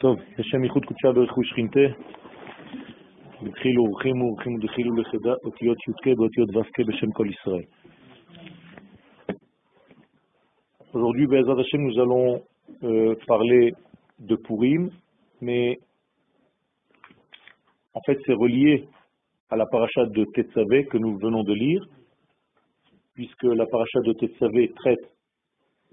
טוב, 0.00 0.18
לשם 0.38 0.64
ייחוד 0.64 0.84
קודשה 0.84 1.12
ברכו 1.12 1.44
שכינתה, 1.44 1.86
בדחילו 3.42 3.82
ורחימו 3.84 4.24
ורחימו 4.24 4.58
דחילו 4.58 4.96
לחדה, 4.96 5.34
אותיות 5.44 5.78
י"ק 5.88 6.16
באותיות 6.16 6.56
ו"ק 6.56 6.80
בשם 6.80 7.12
כל 7.12 7.26
ישראל. 7.30 7.64
Aujourd'hui, 10.94 11.26
Bezat 11.26 11.58
Hashem, 11.58 11.80
nous 11.88 11.98
allons 11.98 12.40
euh, 12.84 13.16
parler 13.26 13.72
de 14.20 14.36
Purim, 14.36 14.90
mais 15.40 15.80
en 17.94 18.00
fait 18.06 18.16
c'est 18.24 18.32
relié 18.32 18.88
à 19.50 19.56
la 19.56 19.66
paracha 19.66 20.06
de 20.06 20.24
Tetzavé 20.34 20.84
que 20.86 20.96
nous 20.96 21.18
venons 21.18 21.42
de 21.42 21.52
lire, 21.52 21.84
puisque 23.14 23.42
la 23.42 23.66
paracha 23.66 24.00
de 24.02 24.12
Tetzavé 24.12 24.72
traite 24.76 25.04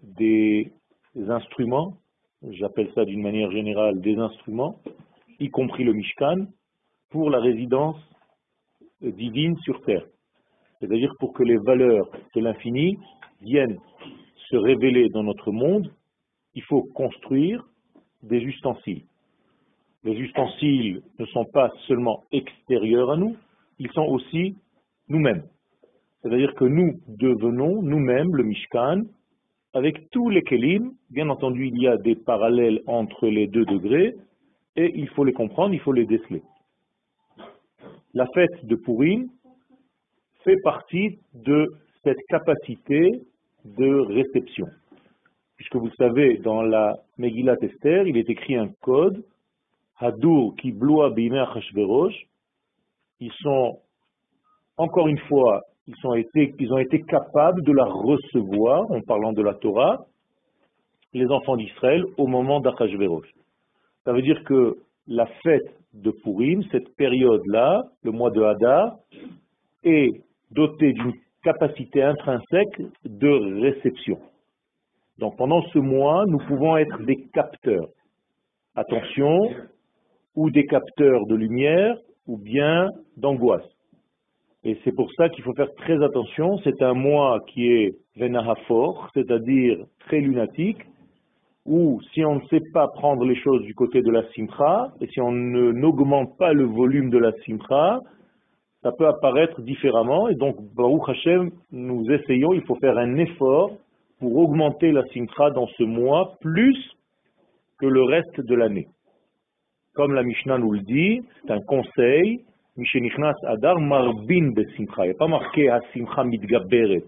des 0.03 0.71
instruments 1.15 1.97
j'appelle 2.42 2.90
ça 2.94 3.04
d'une 3.04 3.22
manière 3.22 3.50
générale 3.50 4.00
des 4.00 4.16
instruments, 4.16 4.78
y 5.38 5.50
compris 5.50 5.84
le 5.84 5.92
Mishkan, 5.92 6.46
pour 7.10 7.30
la 7.30 7.40
résidence 7.40 7.96
divine 9.00 9.56
sur 9.58 9.80
terre. 9.82 10.06
C'est-à-dire 10.80 11.14
pour 11.18 11.32
que 11.32 11.42
les 11.42 11.56
valeurs 11.56 12.10
de 12.34 12.40
l'infini 12.40 12.98
viennent 13.40 13.78
se 14.50 14.56
révéler 14.56 15.08
dans 15.10 15.22
notre 15.22 15.50
monde, 15.50 15.92
il 16.54 16.62
faut 16.62 16.82
construire 16.94 17.64
des 18.22 18.38
ustensiles. 18.38 19.04
Les 20.04 20.14
ustensiles 20.14 21.02
ne 21.18 21.26
sont 21.26 21.44
pas 21.44 21.70
seulement 21.86 22.24
extérieurs 22.32 23.10
à 23.10 23.16
nous, 23.16 23.36
ils 23.78 23.90
sont 23.92 24.04
aussi 24.04 24.56
nous-mêmes. 25.08 25.44
C'est-à-dire 26.22 26.54
que 26.54 26.64
nous 26.64 27.00
devenons 27.08 27.82
nous-mêmes 27.82 28.34
le 28.34 28.44
Mishkan, 28.44 29.02
avec 29.76 30.08
tous 30.08 30.30
les 30.30 30.40
kelim, 30.40 30.94
bien 31.10 31.28
entendu, 31.28 31.66
il 31.66 31.78
y 31.78 31.86
a 31.86 31.98
des 31.98 32.14
parallèles 32.14 32.80
entre 32.86 33.28
les 33.28 33.46
deux 33.46 33.66
degrés, 33.66 34.16
et 34.74 34.90
il 34.94 35.06
faut 35.10 35.22
les 35.22 35.34
comprendre, 35.34 35.74
il 35.74 35.80
faut 35.80 35.92
les 35.92 36.06
déceler. 36.06 36.40
La 38.14 38.26
fête 38.28 38.64
de 38.64 38.74
Purim 38.74 39.28
fait 40.44 40.56
partie 40.62 41.18
de 41.34 41.74
cette 42.02 42.24
capacité 42.30 43.20
de 43.66 44.00
réception. 44.14 44.66
Puisque 45.56 45.76
vous 45.76 45.90
savez, 45.98 46.38
dans 46.38 46.62
la 46.62 46.96
Megillat 47.18 47.56
Esther, 47.60 48.06
il 48.06 48.16
est 48.16 48.30
écrit 48.30 48.56
un 48.56 48.68
code, 48.80 49.22
Hadur 49.98 50.54
qui 50.58 50.72
bloa 50.72 51.12
Ils 53.20 53.32
sont, 53.42 53.78
encore 54.78 55.08
une 55.08 55.20
fois, 55.28 55.64
ils 55.86 56.06
ont, 56.06 56.14
été, 56.14 56.54
ils 56.58 56.72
ont 56.72 56.78
été 56.78 57.02
capables 57.02 57.62
de 57.62 57.72
la 57.72 57.84
recevoir, 57.84 58.90
en 58.90 59.00
parlant 59.00 59.32
de 59.32 59.42
la 59.42 59.54
Torah, 59.54 60.06
les 61.12 61.26
enfants 61.26 61.56
d'Israël, 61.56 62.04
au 62.16 62.26
moment 62.26 62.60
d'Achashverosh. 62.60 63.30
Ça 64.04 64.12
veut 64.12 64.22
dire 64.22 64.42
que 64.44 64.76
la 65.06 65.26
fête 65.42 65.76
de 65.94 66.10
Purim, 66.10 66.62
cette 66.70 66.94
période-là, 66.96 67.82
le 68.02 68.10
mois 68.10 68.30
de 68.30 68.42
Hadar, 68.42 68.96
est 69.84 70.10
dotée 70.50 70.92
d'une 70.92 71.12
capacité 71.42 72.02
intrinsèque 72.02 72.82
de 73.04 73.60
réception. 73.60 74.18
Donc 75.18 75.36
pendant 75.36 75.62
ce 75.72 75.78
mois, 75.78 76.24
nous 76.26 76.38
pouvons 76.38 76.76
être 76.76 77.02
des 77.04 77.16
capteurs. 77.32 77.88
Attention, 78.74 79.48
ou 80.34 80.50
des 80.50 80.66
capteurs 80.66 81.24
de 81.26 81.34
lumière, 81.34 81.96
ou 82.26 82.36
bien 82.36 82.88
d'angoisse. 83.16 83.75
Et 84.66 84.76
c'est 84.82 84.90
pour 84.90 85.08
ça 85.12 85.28
qu'il 85.28 85.44
faut 85.44 85.54
faire 85.54 85.72
très 85.76 86.02
attention. 86.02 86.58
C'est 86.64 86.82
un 86.82 86.92
mois 86.92 87.38
qui 87.46 87.68
est 87.68 87.94
venahafor, 88.16 89.08
c'est-à-dire 89.14 89.78
très 90.00 90.18
lunatique, 90.18 90.78
où 91.64 92.00
si 92.12 92.24
on 92.24 92.34
ne 92.34 92.46
sait 92.48 92.62
pas 92.72 92.88
prendre 92.88 93.24
les 93.24 93.36
choses 93.36 93.62
du 93.62 93.76
côté 93.76 94.02
de 94.02 94.10
la 94.10 94.28
simcha, 94.32 94.88
et 95.00 95.06
si 95.06 95.20
on 95.20 95.30
n'augmente 95.30 96.36
pas 96.36 96.52
le 96.52 96.64
volume 96.64 97.10
de 97.10 97.18
la 97.18 97.30
simcha, 97.44 98.00
ça 98.82 98.90
peut 98.90 99.06
apparaître 99.06 99.62
différemment. 99.62 100.28
Et 100.28 100.34
donc, 100.34 100.56
Baruch 100.74 101.10
Hashem, 101.10 101.52
nous 101.70 102.04
essayons, 102.10 102.52
il 102.52 102.62
faut 102.62 102.74
faire 102.80 102.98
un 102.98 103.18
effort 103.18 103.70
pour 104.18 104.36
augmenter 104.36 104.90
la 104.90 105.04
simcha 105.12 105.50
dans 105.50 105.68
ce 105.78 105.84
mois 105.84 106.32
plus 106.40 106.76
que 107.78 107.86
le 107.86 108.02
reste 108.02 108.40
de 108.40 108.54
l'année. 108.56 108.88
Comme 109.94 110.12
la 110.12 110.24
Mishnah 110.24 110.58
nous 110.58 110.72
le 110.72 110.80
dit, 110.80 111.22
c'est 111.42 111.52
un 111.52 111.60
conseil, 111.60 112.40
Adar 113.44 113.80
Marbin 113.80 114.52
Besimcha. 114.52 115.06
Il 115.06 115.10
n'y 115.10 115.14
pas 115.14 115.26
marqué 115.26 115.70
Simcha 115.92 116.24
Midgaberet. 116.24 117.04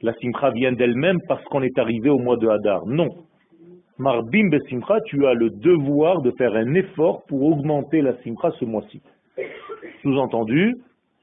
La 0.00 0.14
Simcha 0.14 0.50
vient 0.50 0.72
d'elle-même 0.72 1.18
parce 1.28 1.44
qu'on 1.44 1.62
est 1.62 1.78
arrivé 1.78 2.08
au 2.10 2.18
mois 2.18 2.36
de 2.36 2.48
Hadar. 2.48 2.86
Non. 2.86 3.08
Marbim 3.98 4.48
Besimcha, 4.48 5.00
tu 5.06 5.26
as 5.26 5.34
le 5.34 5.50
devoir 5.50 6.22
de 6.22 6.32
faire 6.38 6.54
un 6.54 6.74
effort 6.74 7.22
pour 7.28 7.42
augmenter 7.42 8.00
la 8.00 8.16
Simcha 8.22 8.50
ce 8.58 8.64
mois-ci. 8.64 9.02
Sous-entendu, 10.02 10.74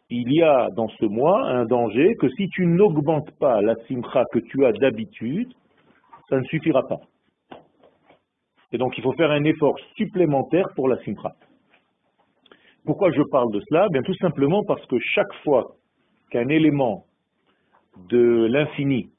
il 0.10 0.32
y 0.32 0.44
a 0.44 0.68
dans 0.76 0.88
ce 0.88 1.06
mois 1.06 1.48
un 1.48 1.66
danger 1.66 2.16
que 2.20 2.30
si 2.30 2.50
tu 2.50 2.66
n'augmentes 2.66 3.32
pas 3.40 3.62
la 3.62 3.76
Simcha 3.88 4.26
que 4.32 4.40
tu 4.40 4.66
as 4.66 4.74
d'habitude, 4.74 5.52
ça 6.30 6.38
ne 6.38 6.44
suffira 6.44 6.88
pas. 6.88 7.00
Et 8.72 8.78
donc 8.78 8.98
il 8.98 9.04
faut 9.04 9.14
faire 9.14 9.32
un 9.32 9.44
effort 9.44 9.76
supplémentaire 9.96 10.68
pour 10.76 10.88
la 10.88 10.98
Simcha. 11.04 11.34
Pourquoi 12.86 13.12
je 13.12 13.22
parle 13.30 13.52
de 13.52 13.62
cela? 13.70 13.88
Bien 13.90 14.02
tout 14.02 14.16
simplement 14.16 14.64
parce 14.64 14.86
que 14.88 14.98
chaque 15.00 15.34
fois 15.44 15.76
qu'un 16.32 16.48
élément 16.50 17.06
de 18.10 18.48
l'infini 18.50 19.12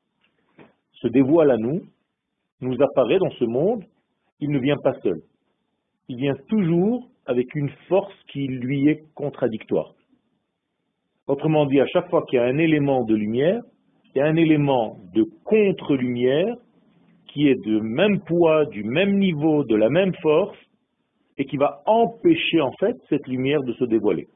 se 0.95 1.09
dévoile 1.09 1.51
à 1.51 1.57
nous, 1.57 1.83
nous 2.61 2.77
apparaît 2.83 3.19
dans 3.19 3.31
ce 3.31 3.45
monde, 3.45 3.85
il 4.41 4.51
ne 4.51 4.59
vient 4.59 4.77
pas 4.83 4.95
seul. 5.03 5.21
Il 6.09 6.17
vient 6.17 6.35
toujours 6.49 7.09
avec 7.27 7.55
une 7.55 7.71
force 7.89 8.15
qui 8.33 8.47
lui 8.47 8.89
est 8.89 9.05
contradictoire. 9.15 9.95
Autrement 11.29 11.67
dit, 11.67 11.81
à 11.81 11.87
chaque 11.87 12.11
fois 12.11 12.23
qu'il 12.29 12.39
y 12.39 12.43
a 12.43 12.45
un 12.45 12.59
élément 12.59 13.05
de 13.05 13.15
lumière, 13.15 13.61
il 14.15 14.19
y 14.19 14.21
a 14.21 14.27
un 14.27 14.37
élément 14.37 14.97
de 15.15 15.25
contre-lumière 15.45 16.55
qui 17.29 17.49
est 17.49 17.65
de 17.65 17.79
même 17.81 18.21
poids, 18.21 18.67
du 18.67 18.85
même 18.85 19.19
niveau, 19.19 19.65
de 19.65 19.77
la 19.77 19.89
même 19.89 20.13
force, 20.21 20.59
et 21.39 21.45
qui 21.45 21.57
va 21.57 21.83
empêcher 21.87 22.61
en 22.61 22.73
fait 22.79 22.97
cette 23.09 23.27
lumière 23.27 23.63
de 23.63 23.73
se 23.75 23.85
dévoiler. 23.85 24.29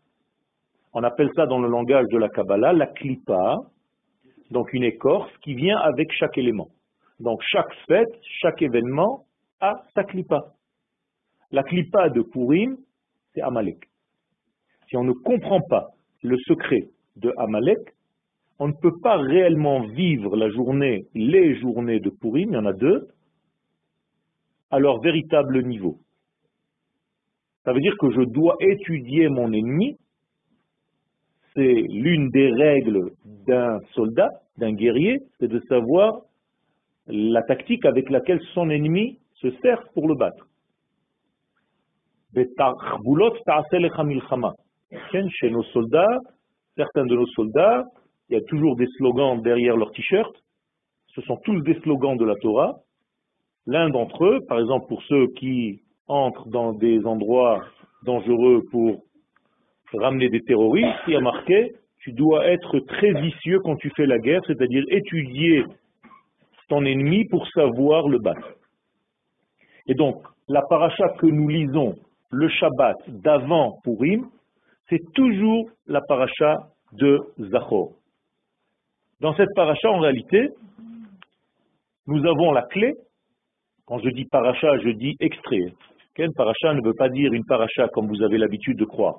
On 0.92 1.02
appelle 1.02 1.30
ça 1.36 1.46
dans 1.46 1.58
le 1.58 1.68
langage 1.68 2.06
de 2.10 2.18
la 2.18 2.28
Kabbalah 2.28 2.72
la 2.72 2.86
klipa, 2.86 3.56
donc 4.50 4.72
une 4.72 4.84
écorce 4.84 5.30
qui 5.42 5.54
vient 5.54 5.78
avec 5.78 6.10
chaque 6.12 6.38
élément. 6.38 6.68
Donc 7.20 7.40
chaque 7.42 7.72
fête, 7.86 8.12
chaque 8.40 8.62
événement 8.62 9.24
a 9.60 9.74
sa 9.94 10.04
klipa. 10.04 10.40
La 11.50 11.62
klipa 11.62 12.08
de 12.10 12.22
Purim, 12.22 12.76
c'est 13.34 13.42
Amalek. 13.42 13.78
Si 14.88 14.96
on 14.96 15.04
ne 15.04 15.12
comprend 15.12 15.60
pas 15.68 15.88
le 16.22 16.36
secret 16.38 16.88
de 17.16 17.32
Amalek, 17.38 17.78
on 18.58 18.68
ne 18.68 18.72
peut 18.72 18.98
pas 19.02 19.16
réellement 19.16 19.80
vivre 19.80 20.36
la 20.36 20.48
journée, 20.50 21.06
les 21.14 21.58
journées 21.60 22.00
de 22.00 22.10
Purim, 22.10 22.50
il 22.50 22.54
y 22.54 22.58
en 22.58 22.66
a 22.66 22.72
deux, 22.72 23.08
à 24.70 24.78
leur 24.78 25.00
véritable 25.00 25.62
niveau. 25.62 25.98
Ça 27.66 27.72
veut 27.72 27.81
dire 27.81 27.97
que 27.99 28.12
je 28.12 28.21
dois 28.21 28.54
étudier 28.60 29.28
mon 29.28 29.53
ennemi. 29.53 29.97
C'est 31.53 31.82
l'une 31.88 32.31
des 32.31 32.53
règles 32.53 33.10
d'un 33.49 33.81
soldat, 33.93 34.28
d'un 34.56 34.72
guerrier, 34.72 35.19
c'est 35.41 35.49
de 35.49 35.59
savoir 35.69 36.21
la 37.09 37.43
tactique 37.43 37.84
avec 37.84 38.09
laquelle 38.09 38.41
son 38.55 38.71
ennemi 38.71 39.19
se 39.34 39.50
sert 39.62 39.82
pour 39.94 40.06
le 40.06 40.15
battre. 40.15 40.47
Chez 45.41 45.50
nos 45.50 45.65
soldats, 45.65 46.21
certains 46.76 47.05
de 47.05 47.16
nos 47.16 47.26
soldats, 47.26 47.82
il 48.28 48.34
y 48.34 48.37
a 48.37 48.43
toujours 48.43 48.76
des 48.76 48.87
slogans 48.97 49.43
derrière 49.43 49.76
leur 49.76 49.91
t-shirt. 49.91 50.32
Ce 51.16 51.21
sont 51.22 51.38
tous 51.38 51.60
des 51.62 51.75
slogans 51.81 52.16
de 52.16 52.25
la 52.25 52.37
Torah. 52.37 52.76
L'un 53.66 53.91
d'entre 53.91 54.25
eux, 54.25 54.38
par 54.47 54.60
exemple 54.60 54.87
pour 54.87 55.02
ceux 55.02 55.26
qui 55.38 55.82
entre 56.08 56.49
dans 56.49 56.73
des 56.73 57.05
endroits 57.05 57.64
dangereux 58.05 58.62
pour 58.70 59.03
ramener 59.94 60.29
des 60.29 60.43
terroristes, 60.43 60.99
il 61.06 61.14
y 61.14 61.17
a 61.17 61.20
marqué 61.20 61.75
tu 62.06 62.12
dois 62.12 62.47
être 62.47 62.79
très 62.87 63.12
vicieux 63.20 63.58
quand 63.64 63.75
tu 63.75 63.91
fais 63.97 64.06
la 64.06 64.20
guerre, 64.20 64.41
c'est-à-dire 64.47 64.85
étudier 64.91 65.64
ton 66.69 66.85
ennemi 66.85 67.25
pour 67.25 67.49
savoir 67.49 68.06
le 68.06 68.20
battre. 68.20 68.49
Et 69.88 69.94
donc, 69.94 70.23
la 70.47 70.62
paracha 70.62 71.08
que 71.19 71.26
nous 71.26 71.49
lisons 71.49 71.97
le 72.31 72.49
Shabbat 72.49 72.97
d'avant 73.09 73.81
Purim, 73.82 74.29
c'est 74.88 75.02
toujours 75.14 75.69
la 75.88 76.00
paracha 76.00 76.69
de 76.93 77.19
Zachor. 77.50 77.91
Dans 79.20 79.35
cette 79.35 79.52
paracha, 79.56 79.91
en 79.91 79.99
réalité, 79.99 80.50
nous 82.06 82.25
avons 82.25 82.52
la 82.52 82.62
clé. 82.62 82.94
Quand 83.85 83.99
je 83.99 84.11
dis 84.11 84.26
paracha, 84.26 84.79
je 84.79 84.91
dis 84.91 85.17
extrait. 85.19 85.73
Quel 86.16 86.32
paracha 86.32 86.72
ne 86.72 86.80
veut 86.82 86.94
pas 86.96 87.10
dire 87.10 87.34
une 87.34 87.44
paracha 87.44 87.88
comme 87.88 88.08
vous 88.08 88.22
avez 88.22 88.38
l'habitude 88.38 88.78
de 88.78 88.86
croire? 88.86 89.16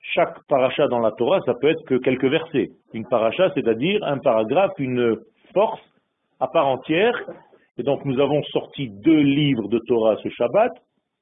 Chaque 0.00 0.38
paracha 0.48 0.88
dans 0.88 1.00
la 1.00 1.10
Torah, 1.12 1.38
ça 1.44 1.52
peut 1.60 1.68
être 1.68 1.84
que 1.84 1.96
quelques 1.96 2.24
versets. 2.24 2.68
Une 2.94 3.04
paracha, 3.04 3.50
c'est-à-dire 3.54 4.02
un 4.04 4.16
paragraphe, 4.16 4.72
une 4.78 5.16
force 5.52 5.82
à 6.40 6.48
part 6.48 6.66
entière. 6.66 7.12
Et 7.76 7.82
donc 7.82 8.06
nous 8.06 8.18
avons 8.20 8.42
sorti 8.44 8.88
deux 8.88 9.20
livres 9.20 9.68
de 9.68 9.78
Torah 9.86 10.16
ce 10.22 10.30
Shabbat, 10.30 10.72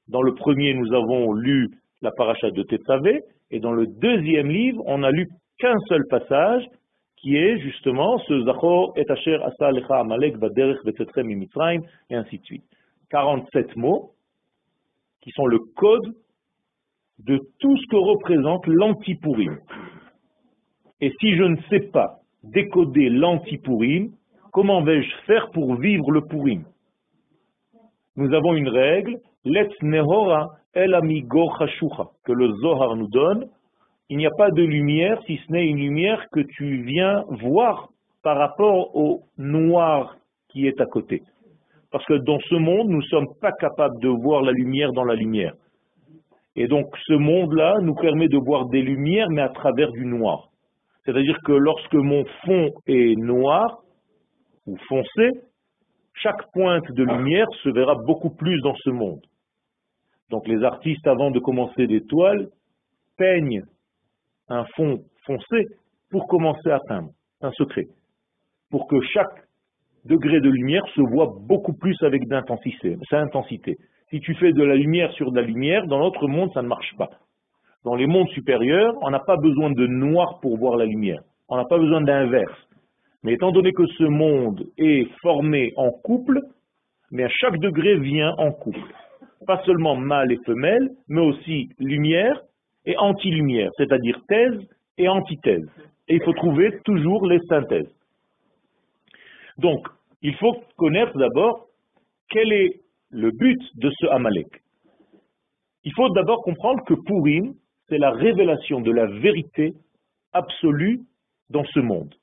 Dans 0.07 0.23
le 0.23 0.35
premier, 0.35 0.73
nous 0.75 0.95
avons 0.95 1.33
lu 1.33 1.67
la 2.01 2.13
paracha 2.13 2.53
de 2.53 2.63
Tetzavé, 2.63 3.21
et 3.51 3.59
dans 3.59 3.73
le 3.73 3.87
deuxième 3.87 4.49
livre, 4.49 4.81
on 4.87 4.99
n'a 4.99 5.11
lu 5.11 5.27
qu'un 5.59 5.79
seul 5.89 6.05
passage, 6.09 6.65
qui 7.17 7.37
est 7.37 7.59
justement 7.59 8.19
ce 8.19 8.45
Zachor 8.45 8.93
et 8.97 9.05
Asher 9.11 9.39
Asa 9.43 9.73
Amalek 9.99 10.39
Baderech 10.39 10.79
Mitzrayim, 10.85 11.81
et 12.09 12.15
ainsi 12.15 12.39
de 12.39 12.45
suite. 12.45 12.65
47 13.11 13.75
mots 13.75 14.13
qui 15.21 15.31
sont 15.33 15.47
le 15.47 15.59
code 15.77 16.15
de 17.19 17.39
tout 17.59 17.77
ce 17.77 17.87
que 17.89 17.97
représente 17.97 18.67
l'antipourim. 18.67 19.59
Et 21.01 21.13
si 21.21 21.37
je 21.37 21.43
ne 21.43 21.57
sais 21.71 21.89
pas 21.93 22.19
décoder 22.43 23.09
l'antipourim, 23.09 24.13
comment 24.53 24.83
vais-je 24.83 25.15
faire 25.27 25.51
pour 25.51 25.75
vivre 25.77 26.11
le 26.11 26.23
pourim 26.23 26.65
Nous 28.17 28.33
avons 28.33 28.55
une 28.55 28.69
règle, 28.69 29.19
Letz 29.45 29.73
Nehora 29.83 30.49
El 30.75 30.95
Amigo 30.95 31.51
que 32.25 32.33
le 32.33 32.53
Zohar 32.61 32.95
nous 32.97 33.09
donne, 33.09 33.49
il 34.11 34.19
n'y 34.19 34.27
a 34.27 34.31
pas 34.37 34.51
de 34.51 34.63
lumière 34.63 35.21
si 35.27 35.39
ce 35.39 35.53
n'est 35.53 35.67
une 35.67 35.79
lumière 35.79 36.27
que 36.33 36.41
tu 36.41 36.83
viens 36.83 37.25
voir 37.29 37.91
par 38.23 38.39
rapport 38.39 38.95
au 38.97 39.23
noir 39.37 40.17
qui 40.49 40.67
est 40.67 40.81
à 40.81 40.87
côté. 40.87 41.23
Parce 41.91 42.05
que 42.05 42.15
dans 42.15 42.39
ce 42.41 42.55
monde, 42.55 42.89
nous 42.89 42.99
ne 42.99 43.09
sommes 43.09 43.29
pas 43.41 43.53
capables 43.53 43.99
de 44.01 44.09
voir 44.09 44.43
la 44.43 44.53
lumière 44.53 44.93
dans 44.93 45.05
la 45.05 45.15
lumière. 45.15 45.55
Et 46.57 46.67
donc 46.67 46.87
ce 47.07 47.15
monde-là 47.15 47.77
nous 47.83 47.95
permet 47.95 48.29
de 48.29 48.37
voir 48.37 48.67
des 48.67 48.83
lumières, 48.83 49.29
mais 49.31 49.43
à 49.43 49.49
travers 49.49 49.91
du 49.93 50.05
noir. 50.05 50.49
C'est-à-dire 51.05 51.39
que 51.45 51.53
lorsque 51.53 51.95
mon 51.95 52.25
fond 52.45 52.71
est 52.87 53.17
noir 53.17 53.79
ou 54.67 54.77
foncé, 54.89 55.31
chaque 56.15 56.51
pointe 56.53 56.91
de 56.93 57.05
lumière 57.05 57.47
se 57.63 57.71
verra 57.71 57.95
beaucoup 57.95 58.31
plus 58.31 58.61
dans 58.61 58.75
ce 58.75 58.91
monde. 58.91 59.21
Donc 60.31 60.47
les 60.47 60.63
artistes, 60.65 61.07
avant 61.07 61.31
de 61.31 61.39
commencer 61.39 61.87
des 61.87 62.03
toiles, 62.03 62.49
peignent 63.17 63.63
un 64.49 64.65
fond 64.77 64.99
foncé 65.25 65.67
pour 66.11 66.27
commencer 66.27 66.71
à 66.71 66.81
peindre. 66.89 67.11
un 67.41 67.53
secret. 67.53 67.87
Pour 68.71 68.89
que 68.89 69.01
chaque 69.01 69.48
degré 70.09 70.41
de 70.41 70.49
lumière 70.49 70.85
se 70.95 71.03
voit 71.03 71.31
beaucoup 71.47 71.75
plus 71.75 71.97
avec 72.03 72.27
d'intensité, 72.27 72.97
intensité. 73.13 73.77
Si 74.11 74.21
tu 74.21 74.35
fais 74.35 74.53
de 74.53 74.63
la 74.63 74.75
lumière 74.75 75.13
sur 75.13 75.31
de 75.31 75.37
la 75.37 75.47
lumière, 75.47 75.87
dans 75.87 75.99
notre 75.99 76.27
monde, 76.27 76.51
ça 76.55 76.63
ne 76.63 76.69
marche 76.69 76.95
pas. 76.97 77.11
Dans 77.85 77.95
les 77.95 78.07
mondes 78.07 78.29
supérieurs, 78.31 78.95
on 79.03 79.11
n'a 79.11 79.21
pas 79.21 79.37
besoin 79.37 79.71
de 79.71 79.87
noir 79.87 80.41
pour 80.41 80.57
voir 80.57 80.77
la 80.77 80.87
lumière. 80.87 81.21
On 81.49 81.57
n'a 81.57 81.65
pas 81.65 81.79
besoin 81.79 82.01
d'inverse. 82.01 82.59
Mais 83.23 83.35
étant 83.35 83.53
donné 83.53 83.73
que 83.73 83.87
ce 83.87 84.05
monde 84.05 84.65
est 84.79 85.07
formé 85.21 85.73
en 85.77 85.91
couple, 85.91 86.41
mais 87.11 87.25
à 87.25 87.29
chaque 87.29 87.59
degré 87.59 87.99
vient 87.99 88.35
en 88.39 88.51
couple. 88.51 88.81
Pas 89.47 89.63
seulement 89.65 89.97
mâle 89.97 90.33
et 90.33 90.39
femelle, 90.47 90.89
mais 91.09 91.21
aussi 91.21 91.69
lumière 91.79 92.41
et 92.87 92.97
anti-lumière, 92.97 93.71
c'est-à-dire 93.77 94.19
thèse 94.29 94.59
et 94.97 95.09
antithèse. 95.09 95.69
Et 96.09 96.17
il 96.17 96.23
faut 96.25 96.33
trouver 96.33 96.79
toujours 96.85 97.27
les 97.27 97.41
synthèses. 97.49 97.93
Donc, 99.59 99.87
il 100.23 100.35
faut 100.37 100.57
connaître 100.77 101.17
d'abord 101.19 101.67
quel 102.31 102.53
est 102.53 102.81
le 103.11 103.31
but 103.31 103.61
de 103.77 103.91
ce 103.99 104.07
Amalek. 104.07 104.49
Il 105.85 105.93
faut 105.95 106.09
d'abord 106.11 106.43
comprendre 106.43 106.85
que 106.85 106.95
Purim, 106.95 107.55
c'est 107.89 107.99
la 107.99 108.11
révélation 108.11 108.81
de 108.81 108.91
la 108.91 109.07
vérité 109.07 109.75
absolue 110.33 111.01
dans 111.51 111.65
ce 111.65 111.81
monde. 111.81 112.15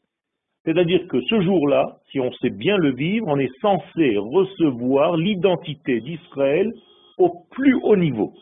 C'est-à-dire 0.66 1.08
que 1.08 1.22
ce 1.22 1.42
jour-là, 1.42 2.00
si 2.12 2.20
on 2.20 2.32
sait 2.34 2.50
bien 2.50 2.78
le 2.78 2.94
vivre, 2.94 3.28
on 3.28 3.38
est 3.38 3.56
censé 3.62 4.18
recevoir 4.18 5.16
l'identité 5.16 6.02
d'Israël 6.02 6.72
au 7.18 7.46
plus 7.52 7.76
haut 7.84 7.96
niveau. 7.96 8.34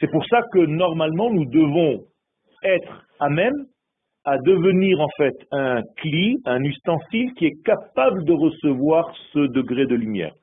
C'est 0.00 0.10
pour 0.10 0.24
ça 0.26 0.42
que 0.52 0.58
normalement 0.58 1.30
nous 1.30 1.46
devons 1.46 2.04
être 2.62 3.06
à 3.18 3.28
même 3.28 3.66
à 4.26 4.38
devenir 4.38 5.00
en 5.00 5.08
fait 5.16 5.36
un 5.52 5.82
cli, 5.98 6.36
un 6.44 6.62
ustensile 6.64 7.32
qui 7.34 7.46
est 7.46 7.62
capable 7.64 8.24
de 8.24 8.32
recevoir 8.32 9.14
ce 9.32 9.38
degré 9.38 9.86
de 9.86 9.94
lumière. 9.94 10.34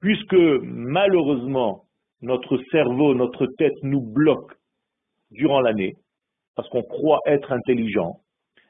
Puisque 0.00 0.36
malheureusement 0.62 1.82
notre 2.22 2.56
cerveau, 2.70 3.14
notre 3.14 3.46
tête 3.58 3.74
nous 3.82 4.00
bloque 4.00 4.52
durant 5.32 5.60
l'année, 5.60 5.94
parce 6.54 6.68
qu'on 6.68 6.82
croit 6.82 7.18
être 7.26 7.52
intelligent, 7.52 8.12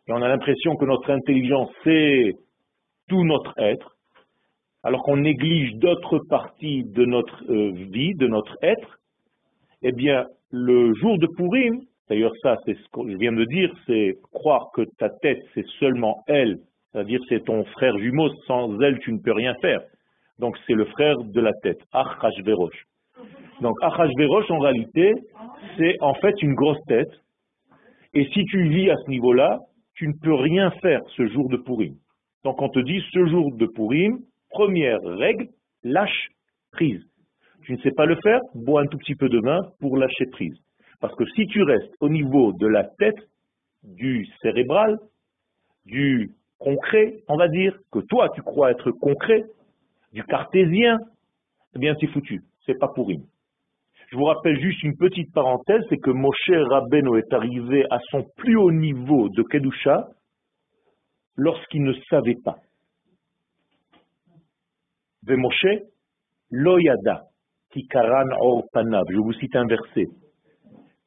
et 0.09 0.13
on 0.13 0.23
a 0.23 0.29
l'impression 0.29 0.75
que 0.77 0.87
notre 0.87 1.11
intelligence 1.11 1.71
c'est 1.85 2.33
tout 3.09 3.25
notre 3.25 3.53
être, 3.59 3.95
alors 4.83 5.03
qu'on 5.03 5.19
néglige 5.19 5.75
d'autres 5.77 6.21
parties 6.31 6.85
de 6.85 7.05
notre 7.05 7.45
euh, 7.51 7.73
vie, 7.91 8.15
de 8.15 8.27
notre 8.27 8.57
être, 8.63 8.99
eh 9.83 9.93
bien, 9.93 10.25
le 10.51 10.95
jour 10.95 11.19
de 11.19 11.27
Purim, 11.37 11.81
d'ailleurs 12.09 12.33
ça, 12.43 12.57
c'est 12.65 12.75
ce 12.75 12.89
que 12.93 13.11
je 13.11 13.17
viens 13.17 13.33
de 13.33 13.45
dire, 13.45 13.73
c'est 13.87 14.17
croire 14.33 14.71
que 14.75 14.83
ta 14.99 15.09
tête, 15.09 15.43
c'est 15.55 15.67
seulement 15.79 16.23
elle, 16.27 16.59
c'est-à-dire 16.93 17.21
c'est 17.29 17.45
ton 17.45 17.65
frère 17.65 17.97
jumeau, 17.99 18.29
sans 18.47 18.81
elle, 18.81 18.99
tu 19.01 19.13
ne 19.13 19.19
peux 19.19 19.33
rien 19.33 19.55
faire. 19.61 19.81
Donc 20.39 20.57
c'est 20.67 20.75
le 20.75 20.85
frère 20.87 21.17
de 21.19 21.41
la 21.41 21.53
tête, 21.63 21.81
Achashverosh. 21.93 22.85
Donc 23.61 23.77
Achashverosh, 23.83 24.51
en 24.51 24.59
réalité, 24.59 25.13
c'est 25.77 25.97
en 26.01 26.15
fait 26.15 26.35
une 26.43 26.55
grosse 26.55 26.83
tête, 26.87 27.11
et 28.15 28.27
si 28.27 28.45
tu 28.45 28.69
vis 28.69 28.91
à 28.91 28.97
ce 28.97 29.11
niveau-là, 29.11 29.59
tu 29.95 30.09
ne 30.09 30.13
peux 30.23 30.35
rien 30.35 30.71
faire 30.83 31.01
ce 31.17 31.27
jour 31.29 31.49
de 31.49 31.57
Purim. 31.57 31.95
Donc 32.45 32.61
on 32.61 32.69
te 32.69 32.81
dit, 32.81 33.01
ce 33.13 33.27
jour 33.27 33.55
de 33.57 33.67
Purim, 33.67 34.19
première 34.51 35.01
règle, 35.03 35.47
lâche 35.83 36.29
prise 36.73 37.05
tu 37.65 37.73
ne 37.73 37.79
sais 37.79 37.91
pas 37.93 38.07
le 38.07 38.17
faire, 38.23 38.41
bois 38.55 38.83
un 38.83 38.87
tout 38.87 38.99
petit 38.99 39.15
peu 39.15 39.29
de 39.29 39.41
vin 39.41 39.61
pour 39.81 39.97
lâcher 39.97 40.27
prise. 40.31 40.57
Parce 41.05 41.17
que 41.17 41.27
si 41.37 41.47
tu 41.49 41.63
restes 41.63 41.95
au 42.01 42.09
niveau 42.09 42.55
de 42.55 42.67
la 42.67 42.83
tête, 42.83 43.29
du 43.83 44.27
cérébral, 44.41 44.99
du 45.85 46.31
concret, 46.59 47.23
on 47.29 47.37
va 47.37 47.49
dire, 47.49 47.79
que 47.93 47.99
toi 47.99 48.31
tu 48.31 48.41
crois 48.41 48.71
être 48.71 48.91
concret, 48.91 49.45
du 50.15 50.25
cartésien, 50.25 50.99
eh 51.77 51.79
bien 51.79 51.95
c'est 52.01 52.07
foutu, 52.07 52.43
c'est 52.65 52.79
pas 52.79 52.89
pourri. 52.89 53.21
Je 54.11 54.17
vous 54.17 54.25
rappelle 54.25 54.59
juste 54.59 54.83
une 54.83 54.97
petite 54.97 55.31
parenthèse, 55.35 55.83
c'est 55.91 55.99
que 55.99 56.11
Moshe 56.11 56.49
Rabbeinu 56.49 57.19
est 57.19 57.35
arrivé 57.35 57.85
à 57.91 57.99
son 58.11 58.25
plus 58.39 58.57
haut 58.57 58.73
niveau 58.73 59.29
de 59.29 59.43
Kedusha 59.43 60.09
lorsqu'il 61.37 61.83
ne 61.83 61.93
savait 62.09 62.39
pas. 62.43 62.57
Ve 65.27 65.37
Moshe, 65.37 65.83
loyada, 66.51 67.25
Or 68.41 68.65
Je 69.11 69.19
vous 69.19 69.33
cite 69.35 69.55
un 69.55 69.67
verset. 69.67 70.09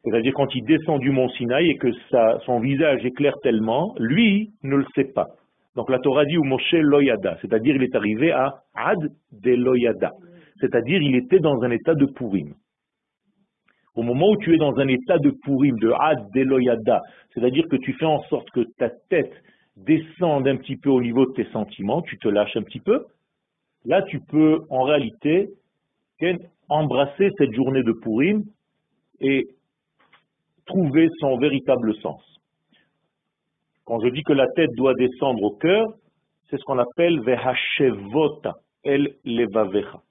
C'est-à-dire 0.04 0.34
quand 0.34 0.54
il 0.56 0.64
descend 0.64 1.00
du 1.00 1.12
mont 1.12 1.30
Sinaï 1.30 1.70
et 1.70 1.78
que 1.78 1.90
son 2.46 2.60
visage 2.60 3.04
éclaire 3.06 3.36
tellement, 3.44 3.94
lui 3.98 4.52
ne 4.64 4.78
le 4.78 4.86
sait 4.96 5.12
pas. 5.14 5.28
Donc 5.76 5.90
la 5.92 6.00
Torah 6.00 6.26
dit 6.26 6.38
ou 6.38 6.44
Moshe 6.44 6.74
Loyada, 6.74 7.38
c'est-à-dire 7.42 7.76
il 7.76 7.84
est 7.84 7.96
arrivé 7.96 8.32
à 8.32 8.64
Ad 8.74 9.12
de 9.32 9.52
Loyada, 9.52 10.12
c'est-à-dire 10.60 11.02
il 11.02 11.16
était 11.16 11.40
dans 11.40 11.62
un 11.62 11.70
état 11.70 11.94
de 11.94 12.06
Purim. 12.06 12.54
Au 13.96 14.02
moment 14.02 14.30
où 14.30 14.38
tu 14.38 14.54
es 14.56 14.58
dans 14.58 14.76
un 14.80 14.88
état 14.88 15.20
de 15.20 15.32
Purim, 15.44 15.78
de 15.80 15.92
Ad 15.92 16.32
de 16.34 16.42
Loyada, 16.42 17.02
c'est-à-dire 17.34 17.66
que 17.70 17.76
tu 17.76 17.94
fais 17.94 18.06
en 18.06 18.22
sorte 18.24 18.50
que 18.52 18.62
ta 18.78 18.90
tête 19.10 19.34
descende 19.76 20.48
un 20.48 20.58
petit 20.58 20.78
peu 20.78 20.90
au 20.90 21.02
niveau 21.02 21.28
de 21.28 21.34
tes 21.34 21.46
sentiments, 21.52 22.02
tu 22.02 22.18
te 22.18 22.28
lâches 22.28 22.56
un 22.56 22.64
petit 22.64 22.80
peu, 22.80 23.06
là 23.86 24.02
tu 24.04 24.20
peux 24.20 24.60
en 24.70 24.82
réalité 24.84 25.50
embrasser 26.70 27.30
cette 27.38 27.54
journée 27.54 27.84
de 27.84 27.92
Purim 27.92 28.44
et 29.20 29.46
trouver 30.68 31.10
son 31.20 31.38
véritable 31.38 31.96
sens. 32.02 32.22
Quand 33.86 34.00
je 34.02 34.10
dis 34.10 34.24
que 34.24 34.34
la 34.34 34.48
tête 34.56 34.72
doit 34.76 34.94
descendre 34.94 35.42
au 35.44 35.56
cœur, 35.56 35.88
c'est 36.50 36.58
ce 36.58 36.64
qu'on 36.64 36.78
appelle 36.78 37.22
Vehashevota, 37.22 38.54
El 38.84 39.16
Levavecha. 39.26 40.02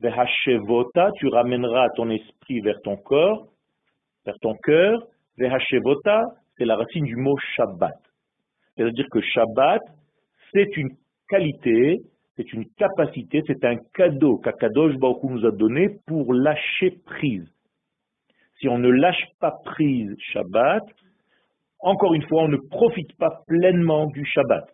Vehashevota, 0.00 1.10
tu 1.16 1.28
ramèneras 1.28 1.88
ton 1.96 2.10
esprit 2.10 2.60
vers 2.60 2.80
ton 2.82 2.96
corps, 2.96 3.48
vers 4.24 4.38
ton 4.40 4.54
cœur. 4.62 5.02
Vehashevota, 5.38 6.24
c'est 6.56 6.64
la 6.64 6.76
racine 6.76 7.04
du 7.04 7.16
mot 7.16 7.36
Shabbat. 7.56 7.98
C'est-à-dire 8.76 9.06
que 9.10 9.20
Shabbat, 9.20 9.82
c'est 10.52 10.76
une 10.76 10.90
qualité 11.28 12.00
c'est 12.40 12.54
une 12.54 12.64
capacité, 12.78 13.42
c'est 13.46 13.62
un 13.66 13.76
cadeau 13.94 14.38
qu'Akadosh 14.38 14.96
Baruch 14.96 15.22
nous 15.24 15.44
a 15.44 15.50
donné 15.50 15.98
pour 16.06 16.32
lâcher 16.32 16.98
prise. 17.04 17.46
Si 18.60 18.68
on 18.68 18.78
ne 18.78 18.90
lâche 18.90 19.24
pas 19.40 19.52
prise 19.64 20.14
Shabbat, 20.32 20.84
encore 21.80 22.12
une 22.12 22.26
fois, 22.28 22.42
on 22.42 22.48
ne 22.48 22.58
profite 22.58 23.16
pas 23.16 23.42
pleinement 23.46 24.06
du 24.08 24.24
Shabbat. 24.26 24.64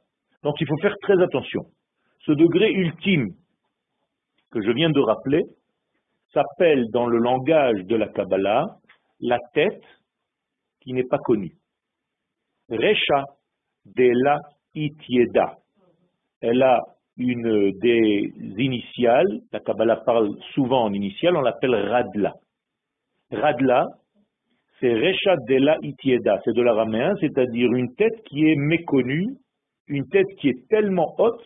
Donc 0.43 0.61
il 0.61 0.67
faut 0.67 0.79
faire 0.79 0.97
très 1.03 1.21
attention. 1.23 1.63
Ce 2.25 2.33
degré 2.33 2.73
ultime 2.73 3.29
que 4.51 4.61
je 4.61 4.71
viens 4.73 4.91
de 4.91 5.01
rappeler 5.01 5.43
s'appelle 6.33 6.91
dans 6.91 7.07
le 7.07 7.19
langage 7.19 7.85
de 7.85 7.97
la 7.97 8.09
Kabbalah 8.09 8.65
la 9.21 9.39
tête 9.55 9.85
qui 10.81 10.93
n'est 10.93 11.07
pas 11.07 11.19
connue. 11.19 11.57
Recha 12.69 13.25
de 13.85 14.11
la 14.25 14.39
itieda. 14.75 15.57
Elle 16.41 16.63
a 16.63 16.81
une 17.17 17.71
des 17.79 18.33
initiales, 18.59 19.41
la 19.53 19.61
Kabbalah 19.61 19.97
parle 20.05 20.37
souvent 20.55 20.85
en 20.85 20.93
initiale, 20.93 21.37
on 21.37 21.41
l'appelle 21.41 21.75
Radla. 21.75 22.35
Radla, 23.31 23.87
c'est 24.81 24.93
Resha 24.93 25.37
Dela 25.49 25.77
Itieda, 25.83 26.41
c'est 26.45 26.55
de 26.55 26.63
l'araméen, 26.63 27.15
c'est-à-dire 27.21 27.73
une 27.73 27.95
tête 27.95 28.23
qui 28.25 28.47
est 28.49 28.57
méconnue, 28.57 29.37
une 29.89 30.07
tête 30.09 30.29
qui 30.39 30.49
est 30.49 30.69
tellement 30.69 31.15
haute, 31.19 31.43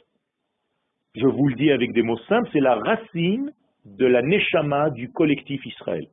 je 1.14 1.26
vous 1.26 1.48
le 1.48 1.54
dis 1.56 1.70
avec 1.70 1.92
des 1.92 2.02
mots 2.02 2.18
simples, 2.28 2.48
c'est 2.52 2.60
la 2.60 2.76
racine 2.76 3.52
de 3.84 4.06
la 4.06 4.22
Neshama 4.22 4.90
du 4.90 5.10
collectif 5.10 5.64
Israël. 5.66 6.06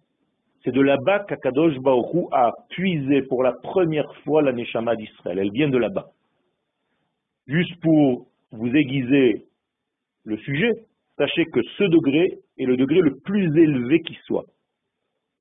C'est 0.64 0.72
de 0.72 0.82
là-bas 0.82 1.20
qu'Akadosh 1.28 1.78
Baruch 1.80 2.28
a 2.32 2.52
puisé 2.70 3.22
pour 3.24 3.44
la 3.44 3.54
première 3.54 4.12
fois 4.24 4.42
la 4.42 4.54
Neshama 4.54 4.96
d'Israël. 4.96 5.40
Elle 5.40 5.52
vient 5.52 5.70
de 5.70 5.78
là-bas. 5.78 6.08
Juste 7.46 7.80
pour 7.82 8.28
vous 8.52 8.76
aiguiser 8.76 9.46
le 10.26 10.38
sujet, 10.38 10.72
sachez 11.18 11.46
que 11.46 11.62
ce 11.78 11.84
degré 11.84 12.40
est 12.58 12.66
le 12.66 12.76
degré 12.76 13.00
le 13.00 13.16
plus 13.24 13.56
élevé 13.58 14.02
qui 14.02 14.18
soit. 14.26 14.46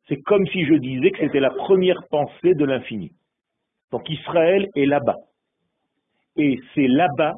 C'est 0.08 0.20
comme 0.22 0.46
si 0.46 0.64
je 0.64 0.74
disais 0.74 1.10
que 1.10 1.18
c'était 1.18 1.40
la 1.40 1.50
première 1.50 2.00
pensée 2.10 2.54
de 2.54 2.64
l'infini. 2.64 3.12
Donc 3.90 4.08
Israël 4.08 4.68
est 4.74 4.86
là-bas. 4.86 5.16
Et 6.36 6.58
c'est 6.74 6.86
là-bas 6.86 7.34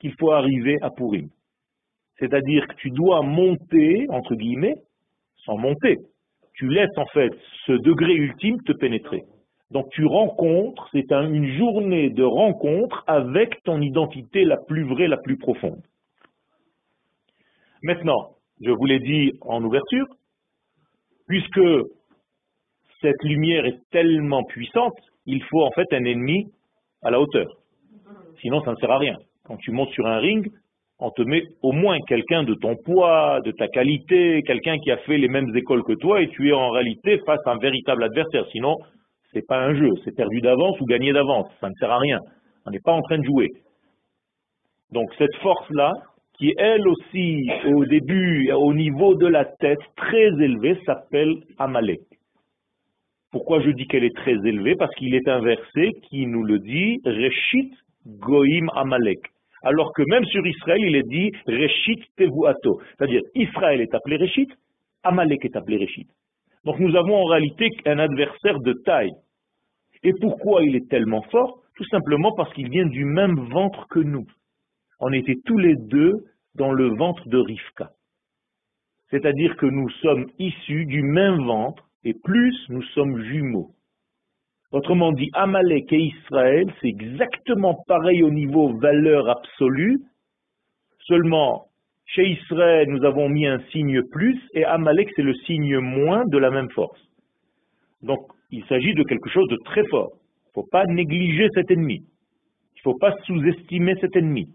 qu'il 0.00 0.14
faut 0.18 0.32
arriver 0.32 0.76
à 0.80 0.90
Purim. 0.90 1.28
C'est-à-dire 2.18 2.66
que 2.66 2.74
tu 2.76 2.90
dois 2.90 3.22
monter, 3.22 4.06
entre 4.10 4.34
guillemets, 4.34 4.74
sans 5.44 5.56
monter. 5.56 5.96
Tu 6.54 6.68
laisses 6.68 6.96
en 6.96 7.06
fait 7.06 7.32
ce 7.66 7.72
degré 7.72 8.12
ultime 8.14 8.60
te 8.62 8.72
pénétrer. 8.72 9.22
Donc 9.70 9.90
tu 9.90 10.04
rencontres, 10.06 10.88
c'est 10.92 11.12
une 11.12 11.56
journée 11.56 12.10
de 12.10 12.24
rencontre 12.24 13.04
avec 13.06 13.62
ton 13.64 13.80
identité 13.80 14.44
la 14.44 14.56
plus 14.56 14.84
vraie, 14.84 15.08
la 15.08 15.18
plus 15.18 15.36
profonde. 15.36 15.82
Maintenant, 17.82 18.30
je 18.60 18.70
vous 18.70 18.86
l'ai 18.86 18.98
dit 18.98 19.32
en 19.42 19.62
ouverture, 19.62 20.06
puisque 21.28 21.60
cette 23.00 23.22
lumière 23.22 23.66
est 23.66 23.78
tellement 23.90 24.44
puissante, 24.44 24.94
il 25.26 25.42
faut 25.44 25.62
en 25.62 25.70
fait 25.70 25.86
un 25.92 26.04
ennemi 26.04 26.46
à 27.02 27.10
la 27.10 27.20
hauteur. 27.20 27.46
Sinon, 28.40 28.60
ça 28.62 28.72
ne 28.72 28.76
sert 28.76 28.90
à 28.90 28.98
rien. 28.98 29.16
Quand 29.44 29.56
tu 29.56 29.70
montes 29.72 29.90
sur 29.90 30.06
un 30.06 30.18
ring, 30.18 30.50
on 31.00 31.10
te 31.10 31.22
met 31.22 31.42
au 31.62 31.72
moins 31.72 31.98
quelqu'un 32.06 32.42
de 32.42 32.54
ton 32.54 32.74
poids, 32.84 33.40
de 33.44 33.52
ta 33.52 33.68
qualité, 33.68 34.42
quelqu'un 34.42 34.78
qui 34.78 34.90
a 34.90 34.96
fait 34.98 35.16
les 35.16 35.28
mêmes 35.28 35.54
écoles 35.56 35.84
que 35.84 35.92
toi, 35.92 36.20
et 36.20 36.28
tu 36.28 36.48
es 36.48 36.52
en 36.52 36.70
réalité 36.70 37.18
face 37.24 37.40
à 37.46 37.52
un 37.52 37.58
véritable 37.58 38.02
adversaire. 38.02 38.46
Sinon, 38.50 38.76
c'est 39.32 39.46
pas 39.46 39.60
un 39.60 39.74
jeu, 39.74 39.90
c'est 40.04 40.16
perdu 40.16 40.40
d'avance 40.40 40.80
ou 40.80 40.86
gagné 40.86 41.12
d'avance. 41.12 41.46
Ça 41.60 41.68
ne 41.68 41.74
sert 41.74 41.90
à 41.90 41.98
rien. 41.98 42.18
On 42.66 42.70
n'est 42.70 42.80
pas 42.80 42.92
en 42.92 43.02
train 43.02 43.18
de 43.18 43.24
jouer. 43.24 43.48
Donc 44.90 45.12
cette 45.18 45.34
force-là, 45.36 45.92
qui 46.38 46.54
elle 46.56 46.86
aussi, 46.86 47.50
au 47.74 47.84
début, 47.84 48.50
au 48.52 48.72
niveau 48.72 49.14
de 49.14 49.26
la 49.26 49.44
tête, 49.44 49.80
très 49.96 50.28
élevée, 50.40 50.78
s'appelle 50.86 51.34
Amalek. 51.58 52.00
Pourquoi 53.30 53.60
je 53.60 53.70
dis 53.70 53.86
qu'elle 53.86 54.04
est 54.04 54.16
très 54.16 54.32
élevée? 54.32 54.74
Parce 54.76 54.94
qu'il 54.94 55.14
est 55.14 55.28
un 55.28 55.40
verset 55.40 55.92
qui 56.08 56.26
nous 56.26 56.44
le 56.44 56.58
dit, 56.58 57.00
Reshit 57.04 57.72
Goim 58.06 58.68
Amalek. 58.74 59.20
Alors 59.62 59.92
que 59.92 60.02
même 60.08 60.24
sur 60.24 60.46
Israël, 60.46 60.80
il 60.80 60.96
est 60.96 61.08
dit 61.08 61.30
Reshit 61.46 62.00
Tevuato. 62.16 62.80
C'est-à-dire, 62.96 63.20
Israël 63.34 63.80
est 63.80 63.94
appelé 63.94 64.16
Reshit, 64.16 64.48
Amalek 65.02 65.44
est 65.44 65.56
appelé 65.56 65.76
Reshit. 65.78 66.08
Donc 66.64 66.78
nous 66.78 66.96
avons 66.96 67.16
en 67.16 67.24
réalité 67.24 67.70
un 67.86 67.98
adversaire 67.98 68.60
de 68.60 68.72
taille. 68.84 69.12
Et 70.02 70.12
pourquoi 70.20 70.62
il 70.62 70.76
est 70.76 70.88
tellement 70.88 71.22
fort? 71.22 71.62
Tout 71.76 71.84
simplement 71.86 72.32
parce 72.32 72.52
qu'il 72.54 72.68
vient 72.70 72.86
du 72.86 73.04
même 73.04 73.38
ventre 73.50 73.86
que 73.88 74.00
nous. 74.00 74.26
On 75.00 75.12
était 75.12 75.38
tous 75.44 75.58
les 75.58 75.76
deux 75.76 76.12
dans 76.54 76.72
le 76.72 76.96
ventre 76.96 77.28
de 77.28 77.38
Rivka. 77.38 77.90
C'est-à-dire 79.10 79.56
que 79.56 79.66
nous 79.66 79.88
sommes 80.02 80.26
issus 80.38 80.86
du 80.86 81.02
même 81.02 81.44
ventre 81.44 81.87
et 82.04 82.14
plus 82.14 82.56
nous 82.68 82.82
sommes 82.94 83.22
jumeaux. 83.24 83.70
Autrement 84.70 85.12
dit, 85.12 85.30
Amalek 85.32 85.92
et 85.92 86.12
Israël, 86.14 86.72
c'est 86.80 86.88
exactement 86.88 87.74
pareil 87.86 88.22
au 88.22 88.30
niveau 88.30 88.76
valeur 88.78 89.28
absolue, 89.28 89.98
seulement 91.06 91.68
chez 92.04 92.26
Israël, 92.26 92.88
nous 92.88 93.04
avons 93.04 93.28
mis 93.28 93.46
un 93.46 93.60
signe 93.70 94.02
plus, 94.02 94.38
et 94.54 94.64
Amalek, 94.64 95.10
c'est 95.14 95.22
le 95.22 95.34
signe 95.46 95.78
moins 95.78 96.24
de 96.26 96.38
la 96.38 96.50
même 96.50 96.70
force. 96.70 97.00
Donc, 98.02 98.20
il 98.50 98.64
s'agit 98.64 98.94
de 98.94 99.02
quelque 99.02 99.28
chose 99.28 99.48
de 99.48 99.58
très 99.64 99.84
fort. 99.88 100.10
Il 100.14 100.48
ne 100.48 100.62
faut 100.62 100.68
pas 100.70 100.84
négliger 100.86 101.48
cet 101.54 101.70
ennemi. 101.70 101.96
Il 101.96 102.78
ne 102.78 102.92
faut 102.92 102.98
pas 102.98 103.14
sous-estimer 103.26 103.94
cet 104.00 104.16
ennemi. 104.16 104.48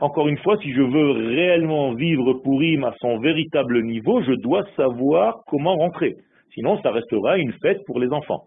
Encore 0.00 0.28
une 0.28 0.38
fois, 0.38 0.56
si 0.58 0.72
je 0.72 0.82
veux 0.82 1.10
réellement 1.28 1.94
vivre 1.94 2.34
Purim 2.42 2.84
à 2.84 2.94
son 3.00 3.18
véritable 3.18 3.82
niveau, 3.82 4.22
je 4.22 4.32
dois 4.32 4.64
savoir 4.76 5.42
comment 5.46 5.76
rentrer. 5.76 6.16
Sinon, 6.54 6.80
ça 6.82 6.90
restera 6.90 7.38
une 7.38 7.52
fête 7.62 7.84
pour 7.86 8.00
les 8.00 8.08
enfants. 8.08 8.44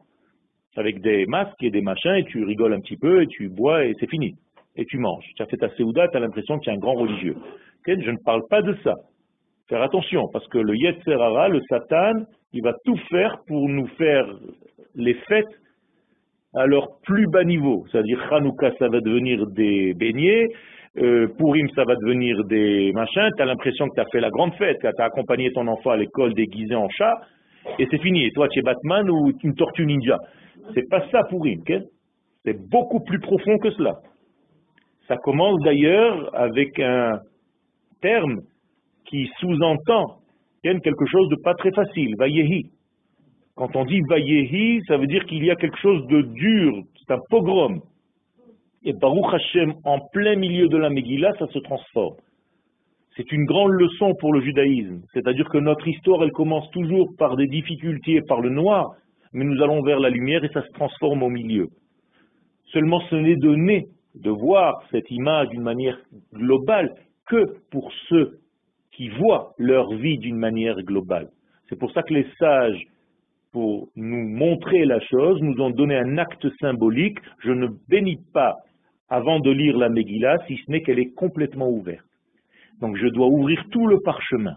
Avec 0.76 1.02
des 1.02 1.26
masques 1.26 1.62
et 1.62 1.70
des 1.70 1.82
machins, 1.82 2.16
et 2.16 2.26
tu 2.26 2.44
rigoles 2.44 2.74
un 2.74 2.80
petit 2.80 2.98
peu, 2.98 3.22
et 3.22 3.28
tu 3.28 3.50
bois, 3.50 3.86
et 3.86 3.94
c'est 4.00 4.10
fini. 4.10 4.36
Et 4.76 4.86
tu 4.86 4.98
manges. 4.98 5.26
Tu 5.36 5.44
as 5.44 5.46
fait 5.46 5.58
ta 5.58 5.70
séouda, 5.76 6.08
tu 6.08 6.18
as 6.18 6.20
l'impression 6.20 6.58
qu'il 6.60 6.72
y 6.72 6.74
a 6.74 6.78
un 6.78 6.80
grand 6.80 6.96
religieux. 6.96 7.36
Je 7.86 8.12
ne 8.12 8.18
parle 8.26 8.42
pas 8.50 8.62
de 8.62 8.76
ça. 8.84 8.96
Faire 9.70 9.82
attention, 9.82 10.28
parce 10.32 10.48
que 10.48 10.58
le 10.58 10.76
Yetzerara, 10.76 11.50
le 11.50 11.62
Satan, 11.70 12.14
il 12.54 12.62
va 12.64 12.74
tout 12.86 12.98
faire 13.10 13.38
pour 13.48 13.70
nous 13.70 13.88
faire 13.98 14.26
les 14.96 15.14
fêtes 15.14 15.46
à 16.56 16.66
leur 16.66 17.00
plus 17.04 17.28
bas 17.28 17.44
niveau. 17.44 17.86
C'est-à-dire, 17.92 18.22
Hanouka, 18.32 18.72
ça 18.78 18.88
va 18.88 19.00
devenir 19.00 19.46
des 19.48 19.94
beignets, 19.94 20.48
euh, 20.98 21.28
Purim, 21.38 21.68
ça 21.76 21.84
va 21.86 21.96
devenir 21.96 22.44
des 22.44 22.92
machins, 22.94 23.30
tu 23.36 23.42
as 23.42 23.46
l'impression 23.46 23.88
que 23.90 23.96
tu 23.96 24.02
as 24.02 24.06
fait 24.12 24.20
la 24.20 24.30
grande 24.30 24.54
fête, 24.56 24.78
que 24.80 24.88
tu 24.88 25.02
as 25.02 25.06
accompagné 25.06 25.52
ton 25.52 25.68
enfant 25.68 25.92
à 25.92 25.98
l'école 25.98 26.36
déguisé 26.36 26.76
en 26.76 26.88
chat, 26.90 27.16
et 27.80 27.88
c'est 27.90 28.02
fini. 28.02 28.26
Et 28.26 28.32
toi, 28.32 28.48
tu 28.50 28.60
es 28.60 28.62
Batman 28.62 29.10
ou 29.10 29.32
une 29.44 29.56
tortue 29.56 29.86
ninja. 29.86 30.18
C'est 30.74 30.90
pas 30.90 31.08
ça 31.10 31.24
Purim, 31.30 31.62
c'est 32.46 32.70
beaucoup 32.70 33.00
plus 33.02 33.20
profond 33.20 33.58
que 33.58 33.72
cela. 33.72 33.96
Ça 35.08 35.18
commence 35.18 35.60
d'ailleurs 35.64 36.30
avec 36.34 36.80
un 36.80 37.20
terme 38.02 38.42
qui 39.06 39.30
sous-entend 39.40 40.20
quelque 40.64 41.06
chose 41.06 41.30
de 41.30 41.36
pas 41.36 41.54
très 41.56 41.72
facile, 41.72 42.16
Vayehi. 42.18 42.72
Quand 43.56 43.76
on 43.76 43.86
dit 43.86 44.02
Vayehi, 44.10 44.82
ça 44.88 44.98
veut 44.98 45.08
dire 45.08 45.26
qu'il 45.26 45.44
y 45.44 45.52
a 45.52 45.56
quelque 45.56 45.78
chose 45.78 46.08
de 46.08 46.22
dur, 46.22 46.84
c'est 47.00 47.14
un 47.14 47.20
pogrom. 47.30 47.82
Et 48.86 48.94
Baruch 48.94 49.34
Hashem, 49.34 49.74
en 49.84 50.00
plein 50.12 50.36
milieu 50.36 50.68
de 50.68 50.78
la 50.78 50.90
Megillah, 50.90 51.34
ça 51.38 51.48
se 51.48 51.60
transforme. 51.60 52.16
C'est 53.16 53.32
une 53.32 53.46
grande 53.46 53.74
leçon 53.74 54.16
pour 54.20 54.34
le 54.34 54.42
judaïsme. 54.42 55.02
C'est-à-dire 55.14 55.48
que 55.50 55.60
notre 55.60 55.88
histoire, 55.88 56.24
elle 56.24 56.32
commence 56.32 56.70
toujours 56.72 57.10
par 57.18 57.36
des 57.36 57.48
difficultés, 57.48 58.22
par 58.22 58.42
le 58.42 58.50
noir, 58.50 58.96
mais 59.34 59.46
nous 59.46 59.62
allons 59.62 59.84
vers 59.84 60.00
la 60.00 60.10
lumière 60.10 60.44
et 60.44 60.50
ça 60.50 60.64
se 60.64 60.72
transforme 60.74 61.22
au 61.22 61.30
milieu. 61.30 61.68
Seulement, 62.72 63.02
ce 63.10 63.16
n'est 63.16 63.36
donné 63.36 63.86
de 64.16 64.32
voir 64.32 64.82
cette 64.90 65.10
image 65.12 65.50
d'une 65.50 65.62
manière 65.62 65.98
globale 66.34 66.96
que 67.28 67.44
pour 67.72 67.92
ceux 68.10 68.40
qui 68.92 69.10
voient 69.10 69.54
leur 69.58 69.94
vie 69.94 70.18
d'une 70.18 70.38
manière 70.38 70.78
globale. 70.82 71.30
C'est 71.70 71.78
pour 71.78 71.92
ça 71.92 72.04
que 72.04 72.14
les 72.14 72.28
sages, 72.40 72.84
pour 73.52 73.90
nous 73.96 74.28
montrer 74.28 74.86
la 74.86 75.00
chose, 75.00 75.40
nous 75.42 75.62
ont 75.62 75.70
donné 75.70 75.96
un 75.96 76.18
acte 76.18 76.48
symbolique. 76.60 77.20
Je 77.44 77.52
ne 77.52 77.68
bénis 77.90 78.20
pas 78.34 78.56
avant 79.10 79.40
de 79.40 79.52
lire 79.52 79.78
la 79.78 79.90
Megillah, 79.90 80.38
si 80.48 80.58
ce 80.58 80.72
n'est 80.72 80.82
qu'elle 80.82 81.00
est 81.00 81.14
complètement 81.14 81.70
ouverte. 81.70 82.06
Donc 82.82 82.98
je 82.98 83.08
dois 83.08 83.28
ouvrir 83.28 83.64
tout 83.72 83.88
le 83.88 84.00
parchemin. 84.00 84.56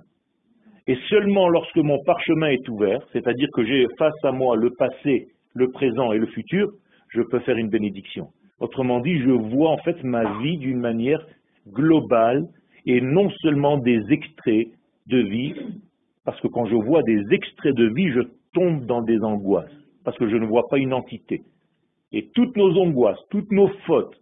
Et 0.86 0.96
seulement 1.08 1.48
lorsque 1.48 1.78
mon 1.78 2.02
parchemin 2.04 2.48
est 2.48 2.68
ouvert, 2.68 3.00
c'est-à-dire 3.12 3.48
que 3.54 3.64
j'ai 3.64 3.86
face 3.98 4.24
à 4.24 4.32
moi 4.32 4.56
le 4.56 4.70
passé, 4.70 5.28
le 5.54 5.70
présent 5.70 6.12
et 6.12 6.18
le 6.18 6.26
futur, 6.26 6.70
je 7.08 7.22
peux 7.22 7.40
faire 7.40 7.56
une 7.56 7.70
bénédiction. 7.70 8.28
Autrement 8.60 9.00
dit, 9.00 9.18
je 9.20 9.30
vois 9.30 9.70
en 9.70 9.78
fait 9.78 10.02
ma 10.04 10.38
vie 10.40 10.58
d'une 10.58 10.78
manière 10.78 11.24
globale 11.68 12.44
et 12.86 13.00
non 13.00 13.30
seulement 13.42 13.78
des 13.78 14.00
extraits 14.10 14.68
de 15.08 15.18
vie, 15.18 15.54
parce 16.24 16.40
que 16.40 16.48
quand 16.48 16.66
je 16.66 16.74
vois 16.74 17.02
des 17.02 17.22
extraits 17.32 17.74
de 17.74 17.86
vie, 17.92 18.10
je 18.10 18.20
tombe 18.52 18.86
dans 18.86 19.02
des 19.02 19.20
angoisses, 19.22 19.70
parce 20.04 20.16
que 20.16 20.28
je 20.28 20.36
ne 20.36 20.46
vois 20.46 20.64
pas 20.70 20.78
une 20.78 20.94
entité. 20.94 21.42
Et 22.12 22.28
toutes 22.34 22.56
nos 22.56 22.78
angoisses, 22.80 23.20
toutes 23.30 23.50
nos 23.50 23.68
fautes, 23.86 24.16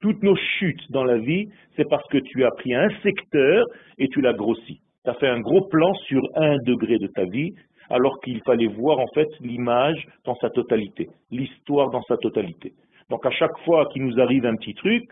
toutes 0.00 0.22
nos 0.22 0.36
chutes 0.36 0.90
dans 0.90 1.04
la 1.04 1.18
vie, 1.18 1.48
c'est 1.76 1.88
parce 1.88 2.06
que 2.08 2.18
tu 2.18 2.44
as 2.44 2.50
pris 2.52 2.74
un 2.74 2.88
secteur 3.02 3.64
et 3.98 4.08
tu 4.08 4.20
l'as 4.20 4.32
grossi. 4.32 4.80
Tu 5.04 5.10
as 5.10 5.14
fait 5.14 5.28
un 5.28 5.40
gros 5.40 5.66
plan 5.68 5.94
sur 6.06 6.22
un 6.36 6.56
degré 6.64 6.98
de 6.98 7.08
ta 7.08 7.24
vie, 7.24 7.52
alors 7.90 8.20
qu'il 8.20 8.40
fallait 8.42 8.66
voir 8.66 8.98
en 8.98 9.06
fait 9.14 9.28
l'image 9.40 10.06
dans 10.24 10.34
sa 10.36 10.50
totalité, 10.50 11.08
l'histoire 11.30 11.90
dans 11.90 12.02
sa 12.02 12.16
totalité. 12.16 12.72
Donc 13.10 13.24
à 13.24 13.30
chaque 13.30 13.56
fois 13.64 13.86
qu'il 13.92 14.04
nous 14.04 14.20
arrive 14.20 14.44
un 14.44 14.56
petit 14.56 14.74
truc, 14.74 15.04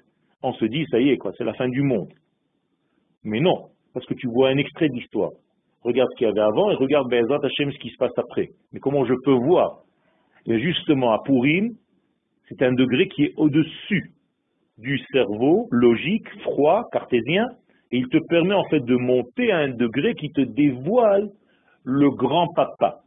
on 0.42 0.52
se 0.52 0.64
dit, 0.66 0.84
ça 0.90 1.00
y 1.00 1.10
est, 1.10 1.16
quoi, 1.16 1.32
c'est 1.36 1.44
la 1.44 1.54
fin 1.54 1.68
du 1.68 1.82
monde. 1.82 2.12
Mais 3.24 3.40
non, 3.40 3.68
parce 3.94 4.06
que 4.06 4.14
tu 4.14 4.28
vois 4.28 4.50
un 4.50 4.58
extrait 4.58 4.88
d'histoire. 4.88 5.30
Regarde 5.82 6.10
ce 6.12 6.18
qu'il 6.18 6.26
y 6.26 6.30
avait 6.30 6.40
avant 6.40 6.70
et 6.70 6.74
regarde 6.74 7.08
Bezat 7.08 7.40
Hashem 7.42 7.72
ce 7.72 7.78
qui 7.78 7.90
se 7.90 7.96
passe 7.96 8.16
après. 8.18 8.50
Mais 8.72 8.80
comment 8.80 9.04
je 9.04 9.14
peux 9.24 9.32
voir? 9.32 9.82
Et 10.46 10.60
justement, 10.60 11.12
à 11.12 11.22
Purim, 11.24 11.74
c'est 12.48 12.62
un 12.62 12.72
degré 12.72 13.08
qui 13.08 13.24
est 13.24 13.32
au-dessus 13.36 14.10
du 14.78 14.98
cerveau 15.12 15.68
logique, 15.70 16.28
froid, 16.42 16.84
cartésien, 16.92 17.46
Et 17.92 17.98
il 17.98 18.08
te 18.08 18.18
permet 18.28 18.54
en 18.54 18.64
fait 18.64 18.80
de 18.80 18.96
monter 18.96 19.52
à 19.52 19.58
un 19.58 19.68
degré 19.68 20.14
qui 20.14 20.30
te 20.30 20.40
dévoile 20.40 21.30
le 21.84 22.10
grand 22.10 22.48
papa. 22.48 23.02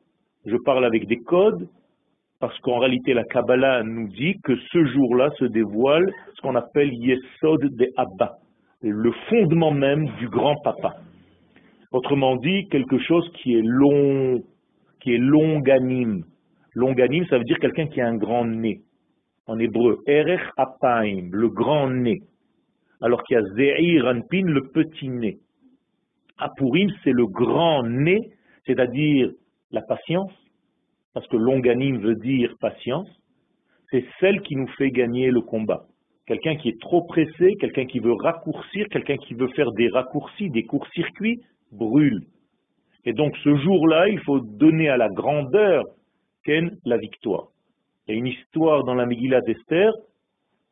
Je 0.45 0.55
parle 0.63 0.85
avec 0.85 1.05
des 1.05 1.17
codes 1.17 1.67
parce 2.39 2.57
qu'en 2.59 2.79
réalité 2.79 3.13
la 3.13 3.25
Kabbalah 3.25 3.83
nous 3.83 4.07
dit 4.07 4.39
que 4.43 4.55
ce 4.71 4.85
jour-là 4.85 5.29
se 5.38 5.45
dévoile 5.45 6.09
ce 6.33 6.41
qu'on 6.41 6.55
appelle 6.55 6.93
Yesod 6.93 7.75
de 7.75 7.88
Abba, 7.97 8.38
le 8.81 9.11
fondement 9.29 9.71
même 9.71 10.05
du 10.19 10.29
grand 10.29 10.55
papa. 10.63 10.95
Autrement 11.91 12.35
dit, 12.38 12.67
quelque 12.69 12.99
chose 12.99 13.27
qui 13.33 13.55
est 13.55 13.63
long, 13.63 14.41
qui 15.01 15.13
est 15.13 15.17
longanime. 15.17 16.23
Longanime, 16.75 17.25
ça 17.25 17.38
veut 17.38 17.43
dire 17.43 17.57
quelqu'un 17.59 17.88
qui 17.88 17.99
a 17.99 18.07
un 18.07 18.15
grand 18.15 18.45
nez. 18.45 18.81
En 19.49 19.57
hébreu, 19.57 20.03
Erech 20.05 20.47
Apaim, 20.57 21.29
le 21.31 21.49
grand 21.49 21.89
nez. 21.89 22.21
Alors 23.01 23.23
qu'il 23.23 23.33
y 23.33 23.39
a 23.39 23.43
Zeir 23.55 24.05
Anpin, 24.05 24.43
le 24.45 24.67
petit 24.67 25.09
nez. 25.09 25.39
Apurim, 26.37 26.91
c'est 27.03 27.11
le 27.11 27.25
grand 27.25 27.81
nez, 27.81 28.19
c'est-à-dire 28.67 29.31
la 29.71 29.81
patience, 29.81 30.31
parce 31.15 31.25
que 31.29 31.35
longanime 31.35 31.97
veut 31.97 32.13
dire 32.13 32.53
patience. 32.59 33.09
C'est 33.89 34.05
celle 34.19 34.41
qui 34.41 34.55
nous 34.55 34.67
fait 34.77 34.91
gagner 34.91 35.31
le 35.31 35.41
combat. 35.41 35.87
Quelqu'un 36.27 36.55
qui 36.55 36.69
est 36.69 36.79
trop 36.79 37.01
pressé, 37.01 37.55
quelqu'un 37.59 37.87
qui 37.87 37.97
veut 37.97 38.13
raccourcir, 38.13 38.85
quelqu'un 38.91 39.17
qui 39.17 39.33
veut 39.33 39.49
faire 39.55 39.71
des 39.71 39.89
raccourcis, 39.89 40.51
des 40.51 40.63
courts-circuits, 40.63 41.41
brûle. 41.71 42.21
Et 43.03 43.13
donc 43.13 43.35
ce 43.37 43.55
jour-là, 43.55 44.09
il 44.09 44.19
faut 44.19 44.41
donner 44.41 44.89
à 44.89 44.97
la 44.97 45.09
grandeur 45.09 45.85
qu'est 46.43 46.69
la 46.85 46.97
victoire. 46.97 47.47
Il 48.09 48.13
y 48.13 48.15
a 48.15 48.17
une 48.17 48.27
histoire 48.27 48.83
dans 48.85 48.95
la 48.95 49.05
Megillah 49.05 49.41
d'Esther, 49.41 49.93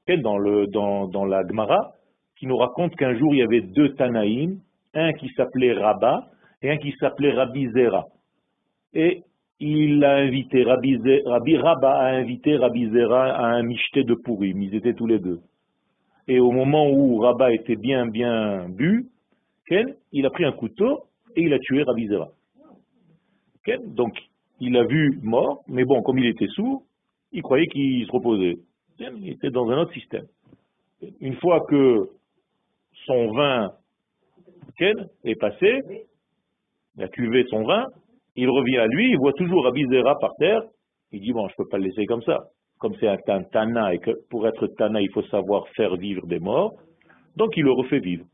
dans, 0.07 0.39
dans, 0.71 1.07
dans 1.07 1.25
la 1.25 1.47
Gemara, 1.47 1.93
qui 2.35 2.47
nous 2.47 2.57
raconte 2.57 2.95
qu'un 2.95 3.15
jour 3.15 3.31
il 3.35 3.37
y 3.37 3.43
avait 3.43 3.61
deux 3.61 3.93
Tanaïm, 3.93 4.59
un 4.95 5.13
qui 5.13 5.29
s'appelait 5.35 5.73
Rabba 5.73 6.29
et 6.63 6.71
un 6.71 6.77
qui 6.77 6.93
s'appelait 6.93 7.33
Rabbi 7.33 7.69
Zera. 7.73 8.07
Et 8.95 9.21
il 9.59 10.03
a 10.03 10.15
invité, 10.15 10.63
Rabbi, 10.63 10.97
Rabba 11.57 11.91
a 11.91 12.07
invité 12.07 12.57
Rabbi 12.57 12.89
Zera 12.89 13.25
à 13.25 13.45
un 13.45 13.61
michté 13.61 14.03
de 14.03 14.15
Pourim, 14.15 14.59
ils 14.63 14.73
étaient 14.73 14.95
tous 14.95 15.05
les 15.05 15.19
deux. 15.19 15.39
Et 16.27 16.39
au 16.39 16.49
moment 16.49 16.89
où 16.89 17.19
Rabba 17.19 17.53
était 17.53 17.75
bien 17.75 18.07
bien 18.07 18.67
bu, 18.67 19.05
il 20.11 20.25
a 20.25 20.29
pris 20.31 20.45
un 20.45 20.53
couteau 20.53 21.03
et 21.35 21.43
il 21.43 21.53
a 21.53 21.59
tué 21.59 21.83
Rabbi 21.83 22.07
Zera. 22.07 22.29
Donc, 23.85 24.17
il 24.59 24.75
a 24.75 24.85
vu 24.85 25.19
mort, 25.21 25.63
mais 25.67 25.85
bon, 25.85 26.01
comme 26.01 26.17
il 26.17 26.25
était 26.25 26.47
sourd, 26.47 26.81
il 27.31 27.41
croyait 27.41 27.67
qu'il 27.67 28.05
se 28.05 28.11
reposait. 28.11 28.57
Il 28.99 29.29
était 29.29 29.51
dans 29.51 29.69
un 29.69 29.79
autre 29.79 29.93
système. 29.93 30.25
Une 31.19 31.35
fois 31.35 31.61
que 31.69 32.09
son 33.05 33.31
vin 33.31 33.71
est 35.23 35.39
passé, 35.39 35.81
il 36.95 37.03
a 37.03 37.07
cuvé 37.07 37.45
son 37.49 37.63
vin, 37.63 37.85
il 38.35 38.49
revient 38.49 38.77
à 38.77 38.87
lui, 38.87 39.11
il 39.11 39.17
voit 39.17 39.33
toujours 39.33 39.63
Rabbi 39.63 39.85
Zera 39.85 40.15
par 40.19 40.35
terre, 40.37 40.61
il 41.11 41.21
dit, 41.21 41.33
bon, 41.33 41.47
je 41.47 41.53
ne 41.53 41.63
peux 41.63 41.69
pas 41.69 41.77
le 41.77 41.85
laisser 41.85 42.05
comme 42.05 42.21
ça. 42.23 42.39
Comme 42.79 42.95
c'est 42.99 43.07
un 43.07 43.43
Tana, 43.43 43.95
et 43.95 43.99
que 43.99 44.11
pour 44.29 44.47
être 44.47 44.67
Tana, 44.77 45.01
il 45.01 45.09
faut 45.11 45.23
savoir 45.23 45.67
faire 45.69 45.95
vivre 45.95 46.27
des 46.27 46.39
morts, 46.39 46.73
donc 47.35 47.57
il 47.57 47.63
le 47.63 47.71
refait 47.71 47.99
vivre. 47.99 48.25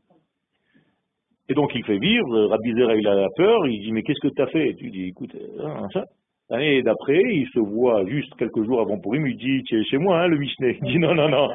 Et 1.48 1.54
donc 1.54 1.74
il 1.74 1.84
fait 1.84 1.98
vivre, 1.98 2.46
Rabbi 2.46 2.72
Zera 2.74 2.94
il 2.94 3.06
a 3.06 3.28
peur, 3.36 3.66
il 3.66 3.80
dit 3.80 3.92
mais 3.92 4.02
qu'est-ce 4.02 4.20
que 4.20 4.34
tu 4.34 4.42
as 4.42 4.46
fait? 4.48 4.74
Tu 4.74 4.90
dis 4.90 5.04
écoute, 5.04 5.34
hein, 5.60 5.88
ça. 5.92 6.04
L'année 6.50 6.82
d'après, 6.82 7.22
il 7.22 7.48
se 7.54 7.58
voit 7.58 8.04
juste 8.06 8.34
quelques 8.36 8.62
jours 8.64 8.80
avant 8.80 8.98
pour 8.98 9.14
lui, 9.14 9.32
il 9.32 9.36
dit 9.36 9.62
tu 9.64 9.80
es 9.80 9.84
chez 9.84 9.98
moi 9.98 10.20
hein, 10.20 10.28
le 10.28 10.36
Mishneh. 10.36 10.78
Il 10.82 10.92
dit 10.92 10.98
non, 10.98 11.14
non, 11.14 11.28
non, 11.28 11.48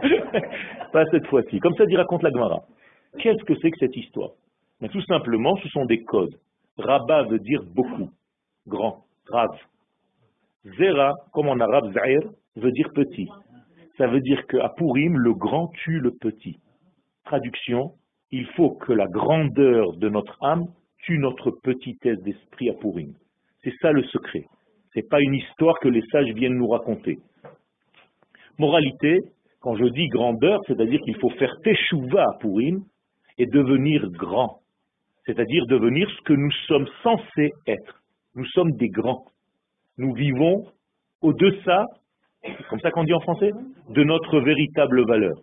pas 0.94 1.06
cette 1.12 1.28
fois-ci. 1.28 1.60
Comme 1.60 1.76
ça 1.76 1.86
dit 1.86 1.96
raconte 1.96 2.24
la 2.24 2.32
Gemara. 2.32 2.62
Qu'est-ce 3.20 3.44
que 3.44 3.54
c'est 3.62 3.72
que 3.72 3.78
cette 3.80 3.96
histoire? 3.96 4.32
Mais 4.82 4.90
Tout 4.90 5.02
simplement, 5.04 5.58
ce 5.58 5.70
sont 5.70 5.86
des 5.86 6.04
codes. 6.04 6.36
Rabba 6.78 7.24
veut 7.24 7.40
dire 7.40 7.62
beaucoup, 7.76 8.10
grand, 8.68 9.04
Rav. 9.28 9.50
Zera, 10.78 11.14
comme 11.34 11.50
en 11.50 11.60
arabe 11.60 11.94
Zair, 11.94 12.22
veut 12.56 12.72
dire 12.72 12.90
petit. 12.94 13.28
Ça 13.98 14.08
veut 14.08 14.22
dire 14.22 14.46
qu'à 14.48 14.70
Purim, 14.70 15.18
le 15.18 15.34
grand 15.34 15.68
tue 15.84 16.00
le 16.00 16.12
petit. 16.12 16.60
Traduction, 17.26 17.94
il 18.32 18.46
faut 18.56 18.72
que 18.72 18.94
la 18.94 19.08
grandeur 19.08 19.94
de 19.94 20.10
notre 20.10 20.38
âme 20.42 20.68
tue 21.00 21.18
notre 21.18 21.52
petitesse 21.52 22.20
d'esprit 22.22 22.70
à 22.70 22.74
Pourim. 22.74 23.14
C'est 23.64 23.74
ça 23.82 23.92
le 23.92 24.04
secret. 24.04 24.46
Ce 24.94 25.00
n'est 25.00 25.08
pas 25.08 25.22
une 25.22 25.36
histoire 25.36 25.80
que 25.80 25.88
les 25.88 26.02
sages 26.12 26.32
viennent 26.34 26.58
nous 26.58 26.68
raconter. 26.68 27.20
Moralité, 28.58 29.20
quand 29.62 29.76
je 29.76 29.86
dis 29.86 30.08
grandeur, 30.08 30.60
c'est-à-dire 30.68 31.00
qu'il 31.02 31.18
faut 31.18 31.30
faire 31.32 31.54
teshuva 31.64 32.24
à 32.24 32.38
Pourim 32.40 32.84
et 33.38 33.46
devenir 33.46 34.10
grand. 34.12 34.60
C'est-à-dire 35.26 35.66
devenir 35.68 36.10
ce 36.10 36.22
que 36.24 36.34
nous 36.34 36.52
sommes 36.68 36.88
censés 37.04 37.52
être. 37.68 38.02
Nous 38.36 38.46
sommes 38.46 38.72
des 38.72 38.90
grands. 38.90 39.26
Nous 39.98 40.14
vivons 40.14 40.66
au-deçà, 41.22 41.86
comme 42.70 42.80
ça 42.80 42.92
qu'on 42.92 43.04
dit 43.04 43.14
en 43.14 43.20
français, 43.20 43.52
de 43.90 44.04
notre 44.04 44.40
véritable 44.40 45.06
valeur 45.06 45.36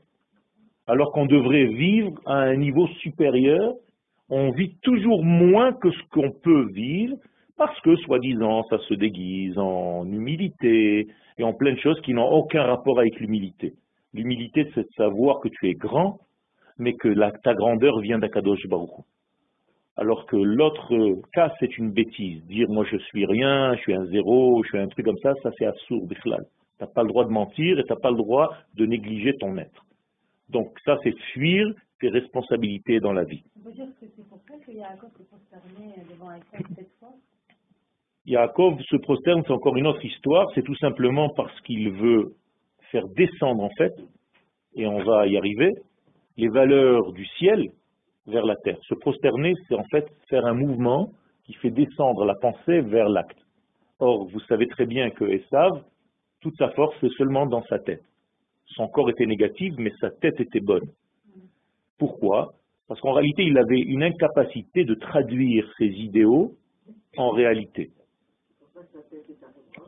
alors 0.87 1.13
qu'on 1.13 1.27
devrait 1.27 1.67
vivre 1.67 2.13
à 2.27 2.37
un 2.37 2.57
niveau 2.57 2.87
supérieur, 3.01 3.73
on 4.29 4.51
vit 4.53 4.77
toujours 4.83 5.25
moins 5.25 5.73
que 5.73 5.91
ce 5.91 6.03
qu'on 6.11 6.31
peut 6.31 6.69
vivre, 6.73 7.17
parce 7.57 7.79
que, 7.81 7.97
soi-disant, 7.97 8.65
ça 8.65 8.79
se 8.79 8.95
déguise 8.95 9.59
en 9.59 10.05
humilité 10.07 11.09
et 11.39 11.45
en 11.45 11.55
plein 11.55 11.73
de 11.73 11.79
choses 11.79 12.01
qui 12.03 12.15
n'ont 12.15 12.31
aucun 12.31 12.63
rapport 12.63 12.99
avec 12.99 13.19
l'humilité. 13.19 13.75
L'humilité, 14.13 14.71
c'est 14.75 14.83
de 14.83 14.95
savoir 14.97 15.41
que 15.41 15.49
tu 15.49 15.69
es 15.69 15.75
grand, 15.75 16.19
mais 16.79 16.95
que 16.95 17.09
ta 17.43 17.55
grandeur 17.55 18.01
vient 18.01 18.19
d'Akadosh 18.19 18.67
Baruch. 18.67 19.05
Alors 19.97 20.27
que 20.27 20.37
l'autre 20.37 21.23
cas, 21.33 21.53
c'est 21.59 21.79
une 21.79 21.91
bêtise. 21.91 22.45
Dire, 22.45 22.69
moi, 22.69 22.85
je 22.85 22.99
suis 22.99 23.25
rien, 23.25 23.75
je 23.77 23.81
suis 23.81 23.95
un 23.95 24.05
zéro, 24.07 24.63
je 24.63 24.69
suis 24.69 24.79
un 24.79 24.89
truc 24.89 25.07
comme 25.07 25.19
ça, 25.23 25.33
ça 25.43 25.51
c'est 25.59 25.65
absurde, 25.65 26.13
Tu 26.13 26.29
n'as 26.29 26.87
pas 26.87 27.03
le 27.03 27.09
droit 27.09 27.25
de 27.25 27.31
mentir 27.31 27.79
et 27.79 27.85
tu 27.85 27.93
n'as 27.93 27.99
pas 27.99 28.11
le 28.11 28.19
droit 28.19 28.55
de 28.75 28.85
négliger 28.85 29.35
ton 29.39 29.57
être. 29.57 29.87
Donc 30.51 30.79
ça, 30.85 30.99
c'est 31.03 31.17
fuir 31.33 31.73
tes 32.01 32.11
responsabilités 32.11 33.01
dans 33.01 33.15
la 33.15 33.25
vie. 33.25 33.43
Dire 33.57 33.87
que 33.99 34.07
c'est 34.15 34.29
pour 34.29 34.41
ça 34.47 35.59
devant 36.11 36.31
cette 36.53 36.79
Yaakov 38.27 38.81
se 38.83 38.97
prosterne, 38.97 39.43
c'est 39.47 39.53
encore 39.53 39.77
une 39.77 39.87
autre 39.87 40.05
histoire, 40.05 40.47
c'est 40.55 40.65
tout 40.65 40.75
simplement 40.77 41.29
parce 41.31 41.59
qu'il 41.61 41.91
veut 41.93 42.35
faire 42.91 43.07
descendre 43.09 43.63
en 43.63 43.71
fait, 43.79 43.93
et 44.75 44.87
on 44.87 44.99
va 45.05 45.27
y 45.29 45.37
arriver, 45.37 45.73
les 46.37 46.49
valeurs 46.49 47.13
du 47.13 47.25
ciel 47.39 47.71
vers 48.27 48.45
la 48.45 48.57
terre. 48.57 48.79
Se 48.89 48.95
prosterner, 48.95 49.55
c'est 49.69 49.77
en 49.77 49.85
fait 49.85 50.07
faire 50.29 50.45
un 50.45 50.55
mouvement 50.55 51.11
qui 51.45 51.55
fait 51.55 51.71
descendre 51.71 52.25
la 52.25 52.35
pensée 52.35 52.81
vers 52.81 53.09
l'acte. 53.09 53.39
Or, 54.01 54.29
vous 54.29 54.41
savez 54.41 54.67
très 54.67 54.87
bien 54.87 55.11
que 55.11 55.25
Esav, 55.25 55.85
toute 56.41 56.57
sa 56.57 56.71
force 56.71 56.97
est 57.05 57.17
seulement 57.17 57.47
dans 57.47 57.63
sa 57.65 57.79
tête. 57.79 58.03
Son 58.67 58.89
corps 58.89 59.09
était 59.09 59.27
négatif, 59.27 59.73
mais 59.79 59.93
sa 60.01 60.11
tête 60.11 60.41
était 60.41 60.61
bonne. 60.61 60.89
Pourquoi? 61.97 62.55
Parce 62.89 63.01
qu'en 63.01 63.13
réalité, 63.13 63.45
il 63.45 63.57
avait 63.57 63.81
une 63.81 64.03
incapacité 64.03 64.85
de 64.85 64.95
traduire 64.95 65.67
ses 65.79 65.87
idéaux 65.87 66.53
en 67.17 67.31
réalité. 67.31 67.91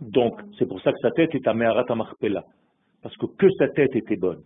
Donc, 0.01 0.41
c'est 0.59 0.67
pour 0.67 0.81
ça 0.81 0.93
que 0.93 0.99
sa 1.01 1.11
tête 1.11 1.35
est 1.35 1.47
à 1.47 1.55
Meharat 1.55 1.95
Marpella. 1.95 2.45
Parce 3.03 3.17
que 3.17 3.27
que 3.27 3.51
sa 3.59 3.69
tête 3.69 3.95
était 3.95 4.17
bonne. 4.17 4.43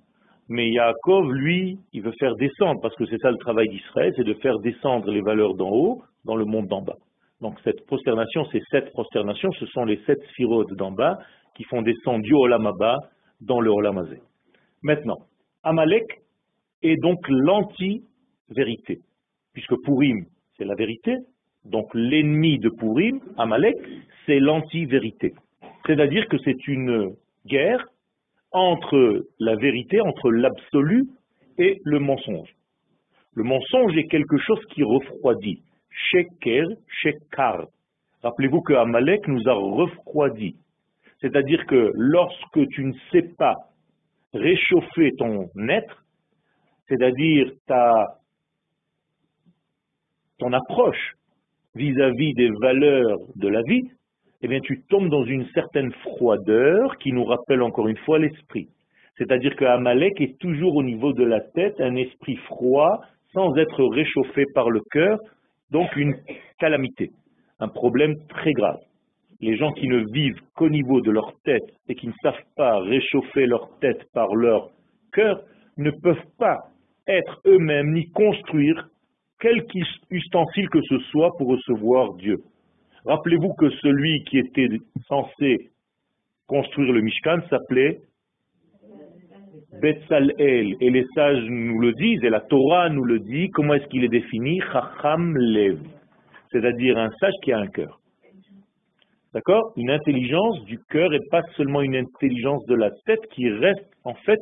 Mais 0.49 0.71
Yaakov, 0.71 1.33
lui, 1.33 1.79
il 1.93 2.03
veut 2.03 2.13
faire 2.19 2.35
descendre, 2.37 2.81
parce 2.81 2.95
que 2.97 3.07
c'est 3.07 3.19
ça 3.19 3.31
le 3.31 3.39
travail 3.39 3.69
d'Israël, 3.69 4.13
c'est 4.17 4.25
de 4.25 4.35
faire 4.35 4.59
descendre 4.59 5.11
les 5.11 5.23
valeurs 5.23 5.55
d'en 5.55 5.71
haut 5.71 6.03
dans 6.25 6.37
le 6.37 6.45
monde 6.45 6.67
d'en 6.67 6.83
bas. 6.83 6.99
Donc 7.41 7.59
cette 7.65 7.85
prosternation, 7.87 8.45
ces 8.53 8.63
sept 8.71 8.93
prosternations, 8.93 9.51
ce 9.53 9.67
sont 9.67 9.85
les 9.85 10.01
sept 10.05 10.23
sphirodes 10.31 10.75
d'en 10.77 10.93
bas 10.93 11.19
qui 11.57 11.65
font 11.65 11.83
descendre 11.83 12.23
du 12.23 12.35
Olamaba 12.35 12.99
dans 13.41 13.61
le 13.61 13.71
Olamazé. 13.71 14.21
Maintenant, 14.83 15.19
Amalek 15.63 16.23
est 16.83 16.97
donc 16.97 17.19
l'anti-vérité, 17.29 19.01
puisque 19.53 19.75
Purim, 19.85 20.25
c'est 20.57 20.65
la 20.65 20.75
vérité, 20.75 21.17
donc 21.65 21.95
l'ennemi 21.95 22.59
de 22.59 22.69
Purim, 22.69 23.21
Amalek, 23.39 23.77
c'est 24.27 24.41
l'anti-vérité. 24.41 25.35
C'est-à-dire 25.87 26.29
que 26.29 26.39
c'est 26.39 26.67
une 26.69 27.15
guerre 27.47 27.85
entre 28.53 29.27
la 29.39 29.57
vérité, 29.57 30.01
entre 30.01 30.31
l'absolu 30.31 31.07
et 31.59 31.81
le 31.85 31.99
mensonge. 31.99 32.55
Le 33.35 33.45
mensonge 33.45 33.97
est 33.97 34.09
quelque 34.09 34.37
chose 34.39 34.61
qui 34.71 34.83
refroidit. 34.83 35.63
Sheker, 35.91 36.67
Shekar. 36.89 37.67
Rappelez-vous 38.23 38.61
que 38.63 38.75
Amalek 38.75 39.27
nous 39.29 39.49
a 39.49 39.55
refroidi. 39.55 40.57
C'est-à-dire 41.21 41.65
que 41.67 41.93
lorsque 41.95 42.69
tu 42.69 42.85
ne 42.85 42.93
sais 43.11 43.23
pas 43.39 43.57
réchauffer 44.35 45.13
ton 45.19 45.49
être, 45.69 46.05
c'est-à-dire 46.89 47.53
ta, 47.67 48.19
ton 50.39 50.53
approche 50.53 51.15
vis-à-vis 51.75 52.35
des 52.35 52.51
valeurs 52.61 53.19
de 53.37 53.49
la 53.49 53.63
vie, 53.63 53.83
eh 54.43 54.49
bien 54.49 54.61
tu 54.61 54.83
tombes 54.89 55.09
dans 55.09 55.25
une 55.25 55.47
certaine 55.55 55.93
froideur 56.03 56.97
qui 56.99 57.13
nous 57.13 57.25
rappelle 57.25 57.63
encore 57.63 57.89
une 57.89 57.97
fois 57.99 58.19
l'esprit. 58.19 58.69
C'est-à-dire 59.17 59.55
que 59.57 59.65
Amalek 59.65 60.21
est 60.21 60.39
toujours 60.39 60.77
au 60.77 60.83
niveau 60.83 61.13
de 61.13 61.25
la 61.25 61.41
tête 61.41 61.81
un 61.81 61.97
esprit 61.97 62.37
froid, 62.49 63.01
sans 63.33 63.57
être 63.57 63.85
réchauffé 63.85 64.45
par 64.55 64.71
le 64.71 64.81
cœur, 64.91 65.19
donc 65.71 65.95
une 65.97 66.15
calamité, 66.59 67.11
un 67.61 67.69
problème 67.69 68.17
très 68.29 68.53
grave. 68.53 68.81
Les 69.41 69.57
gens 69.57 69.73
qui 69.73 69.89
ne 69.89 70.05
vivent 70.13 70.41
qu'au 70.55 70.69
niveau 70.69 71.01
de 71.01 71.11
leur 71.11 71.33
tête 71.45 71.65
et 71.89 71.95
qui 71.95 72.07
ne 72.07 72.13
savent 72.23 72.45
pas 72.57 72.79
réchauffer 72.81 73.47
leur 73.47 73.69
tête 73.81 74.05
par 74.13 74.35
leur 74.35 74.71
cœur 75.13 75.43
ne 75.79 75.91
peuvent 75.91 76.27
pas 76.39 76.59
être 77.07 77.41
eux-mêmes 77.47 77.93
ni 77.93 78.11
construire 78.11 78.89
quelque 79.43 79.81
ustensile 80.11 80.69
que 80.71 80.81
ce 80.89 80.99
soit 81.11 81.33
pour 81.37 81.49
recevoir 81.49 82.15
Dieu. 82.15 82.39
Rappelez-vous 83.05 83.53
que 83.55 83.69
celui 83.83 84.23
qui 84.25 84.39
était 84.39 84.69
censé 85.09 85.71
construire 86.47 86.93
le 86.93 87.01
Mishkan 87.01 87.41
s'appelait 87.51 88.01
Betzalel. 89.81 90.77
Et 90.81 90.91
les 90.91 91.05
sages 91.15 91.45
nous 91.49 91.81
le 91.81 91.93
disent, 91.93 92.23
et 92.23 92.31
la 92.31 92.41
Torah 92.41 92.89
nous 92.89 93.05
le 93.05 93.19
dit, 93.19 93.49
comment 93.51 93.75
est-ce 93.75 93.87
qu'il 93.89 94.05
est 94.05 94.09
défini? 94.09 94.61
Chacham 94.73 95.37
Lev. 95.37 95.81
C'est-à-dire 96.53 96.97
un 96.99 97.11
sage 97.19 97.35
qui 97.43 97.53
a 97.53 97.59
un 97.59 97.67
cœur. 97.67 97.99
D'accord? 99.35 99.73
Une 99.77 99.91
intelligence 99.91 100.63
du 100.67 100.79
cœur 100.91 101.13
et 101.15 101.21
pas 101.31 101.43
seulement 101.57 101.81
une 101.81 101.97
intelligence 101.97 102.65
de 102.67 102.75
la 102.75 102.91
tête 103.07 103.27
qui 103.33 103.49
reste 103.51 103.91
en 104.05 104.15
fait 104.15 104.41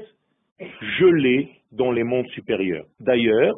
gelée 0.98 1.48
dans 1.72 1.92
les 1.92 2.02
mondes 2.02 2.26
supérieurs. 2.28 2.84
D'ailleurs, 2.98 3.54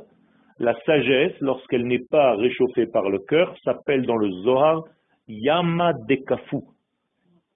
la 0.63 0.75
sagesse, 0.87 1.35
lorsqu'elle 1.41 1.87
n'est 1.87 2.07
pas 2.09 2.37
réchauffée 2.37 2.87
par 2.87 3.11
le 3.11 3.19
cœur, 3.19 3.55
s'appelle 3.65 4.07
dans 4.07 4.17
le 4.17 4.31
Zohar 4.45 4.85
Yama 5.27 5.93
Dekafu, 6.09 6.59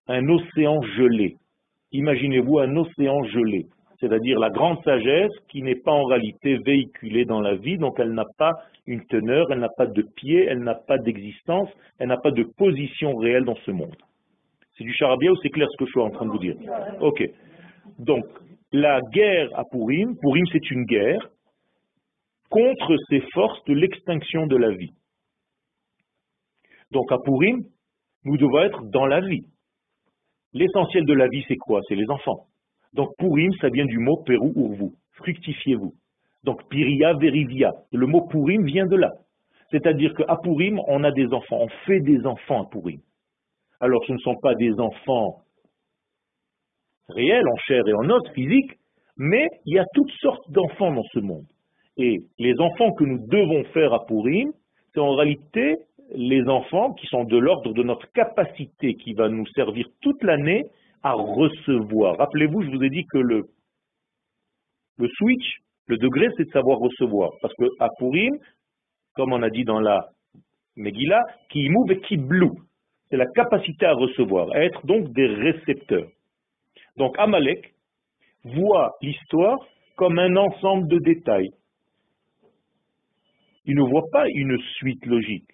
un 0.08 0.28
océan 0.28 0.82
gelé. 0.96 1.36
Imaginez-vous 1.92 2.58
un 2.58 2.76
océan 2.76 3.22
gelé, 3.22 3.66
c'est-à-dire 4.00 4.40
la 4.40 4.50
grande 4.50 4.82
sagesse 4.82 5.30
qui 5.48 5.62
n'est 5.62 5.76
pas 5.76 5.92
en 5.92 6.04
réalité 6.04 6.58
véhiculée 6.58 7.24
dans 7.24 7.40
la 7.40 7.54
vie, 7.54 7.78
donc 7.78 7.94
elle 8.00 8.12
n'a 8.12 8.26
pas 8.38 8.52
une 8.86 9.04
teneur, 9.06 9.46
elle 9.52 9.60
n'a 9.60 9.70
pas 9.76 9.86
de 9.86 10.02
pied, 10.16 10.44
elle 10.44 10.64
n'a 10.64 10.74
pas 10.74 10.98
d'existence, 10.98 11.68
elle 12.00 12.08
n'a 12.08 12.16
pas 12.16 12.32
de 12.32 12.42
position 12.58 13.14
réelle 13.14 13.44
dans 13.44 13.56
ce 13.64 13.70
monde. 13.70 13.96
C'est 14.76 14.84
du 14.84 14.92
charabia 14.92 15.30
ou 15.30 15.36
c'est 15.42 15.50
clair 15.50 15.68
ce 15.70 15.76
que 15.76 15.86
je 15.86 15.90
suis 15.90 16.00
en 16.00 16.10
train 16.10 16.26
de 16.26 16.30
vous 16.32 16.38
dire? 16.38 16.56
Ok. 17.00 17.22
Donc, 18.00 18.24
la 18.72 19.00
guerre 19.12 19.48
à 19.54 19.62
Purim, 19.64 20.16
Purim 20.20 20.44
c'est 20.50 20.70
une 20.72 20.84
guerre 20.84 21.30
contre 22.50 22.96
ces 23.08 23.20
forces 23.32 23.62
de 23.64 23.74
l'extinction 23.74 24.46
de 24.46 24.56
la 24.56 24.70
vie. 24.70 24.92
Donc 26.90 27.10
à 27.10 27.18
Purim, 27.18 27.64
nous 28.24 28.36
devons 28.36 28.60
être 28.60 28.84
dans 28.84 29.06
la 29.06 29.20
vie. 29.20 29.46
L'essentiel 30.52 31.04
de 31.04 31.12
la 31.12 31.28
vie, 31.28 31.44
c'est 31.48 31.56
quoi? 31.56 31.80
C'est 31.88 31.94
les 31.94 32.08
enfants. 32.10 32.46
Donc 32.92 33.10
Purim, 33.18 33.52
ça 33.60 33.68
vient 33.68 33.84
du 33.84 33.98
mot 33.98 34.22
Pérou 34.24 34.52
Urvu, 34.56 34.90
fructifiez-vous. 35.12 35.94
Donc 36.44 36.68
Piria 36.68 37.14
Verivia, 37.14 37.72
le 37.92 38.06
mot 38.06 38.26
Purim 38.26 38.64
vient 38.64 38.86
de 38.86 38.96
là. 38.96 39.12
C'est-à-dire 39.70 40.14
qu'à 40.14 40.36
Purim, 40.42 40.80
on 40.86 41.02
a 41.04 41.10
des 41.10 41.26
enfants, 41.32 41.58
on 41.60 41.68
fait 41.86 42.00
des 42.00 42.24
enfants 42.24 42.62
à 42.62 42.70
Purim. 42.70 43.00
Alors 43.80 44.04
ce 44.06 44.12
ne 44.12 44.18
sont 44.18 44.36
pas 44.36 44.54
des 44.54 44.72
enfants 44.78 45.42
réels, 47.08 47.46
en 47.48 47.56
chair 47.66 47.86
et 47.86 47.94
en 47.94 48.08
os, 48.10 48.22
physiques, 48.32 48.78
mais 49.16 49.46
il 49.64 49.74
y 49.74 49.78
a 49.78 49.84
toutes 49.94 50.12
sortes 50.20 50.50
d'enfants 50.50 50.92
dans 50.92 51.04
ce 51.12 51.18
monde. 51.18 51.46
Et 51.96 52.20
les 52.38 52.58
enfants 52.60 52.92
que 52.92 53.04
nous 53.04 53.26
devons 53.26 53.64
faire 53.72 53.92
à 53.94 54.04
Purim, 54.06 54.52
c'est 54.92 55.00
en 55.00 55.14
réalité 55.14 55.76
les 56.14 56.46
enfants 56.48 56.92
qui 56.94 57.06
sont 57.06 57.24
de 57.24 57.36
l'ordre 57.36 57.72
de 57.72 57.82
notre 57.82 58.10
capacité 58.12 58.94
qui 58.94 59.14
va 59.14 59.28
nous 59.28 59.46
servir 59.48 59.86
toute 60.02 60.22
l'année 60.22 60.64
à 61.02 61.12
recevoir. 61.12 62.16
Rappelez-vous, 62.18 62.62
je 62.62 62.70
vous 62.70 62.82
ai 62.82 62.90
dit 62.90 63.04
que 63.10 63.18
le, 63.18 63.44
le 64.98 65.08
switch, 65.08 65.58
le 65.86 65.96
degré, 65.96 66.28
c'est 66.36 66.44
de 66.44 66.50
savoir 66.50 66.78
recevoir. 66.78 67.30
Parce 67.40 67.54
que 67.54 67.64
à 67.80 67.88
Purim, 67.98 68.36
comme 69.14 69.32
on 69.32 69.42
a 69.42 69.50
dit 69.50 69.64
dans 69.64 69.80
la 69.80 70.08
Megillah, 70.76 71.22
qui 71.48 71.66
et 71.66 72.00
qui 72.00 72.16
blue, 72.16 72.50
c'est 73.08 73.16
la 73.16 73.26
capacité 73.26 73.86
à 73.86 73.94
recevoir, 73.94 74.52
à 74.52 74.62
être 74.62 74.84
donc 74.86 75.12
des 75.12 75.26
récepteurs. 75.26 76.08
Donc 76.96 77.14
Amalek 77.18 77.72
voit 78.44 78.94
l'histoire 79.00 79.58
comme 79.96 80.18
un 80.18 80.36
ensemble 80.36 80.88
de 80.88 80.98
détails 80.98 81.50
il 83.66 83.76
ne 83.76 83.82
voit 83.82 84.08
pas 84.10 84.28
une 84.28 84.58
suite 84.76 85.04
logique. 85.06 85.50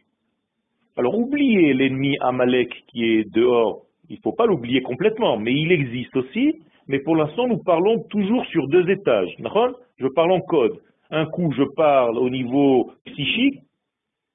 Alors 0.96 1.18
oubliez 1.18 1.72
l'ennemi 1.72 2.16
Amalek 2.20 2.84
qui 2.88 3.04
est 3.04 3.24
dehors, 3.32 3.82
il 4.10 4.16
ne 4.16 4.20
faut 4.20 4.32
pas 4.32 4.46
l'oublier 4.46 4.82
complètement, 4.82 5.38
mais 5.38 5.54
il 5.54 5.72
existe 5.72 6.14
aussi, 6.16 6.60
mais 6.86 6.98
pour 6.98 7.16
l'instant 7.16 7.48
nous 7.48 7.62
parlons 7.62 8.02
toujours 8.10 8.44
sur 8.46 8.68
deux 8.68 8.88
étages. 8.90 9.34
Je 9.38 10.08
parle 10.08 10.32
en 10.32 10.40
code. 10.40 10.78
Un 11.10 11.24
coup 11.26 11.50
je 11.56 11.64
parle 11.76 12.18
au 12.18 12.28
niveau 12.28 12.92
psychique, 13.06 13.60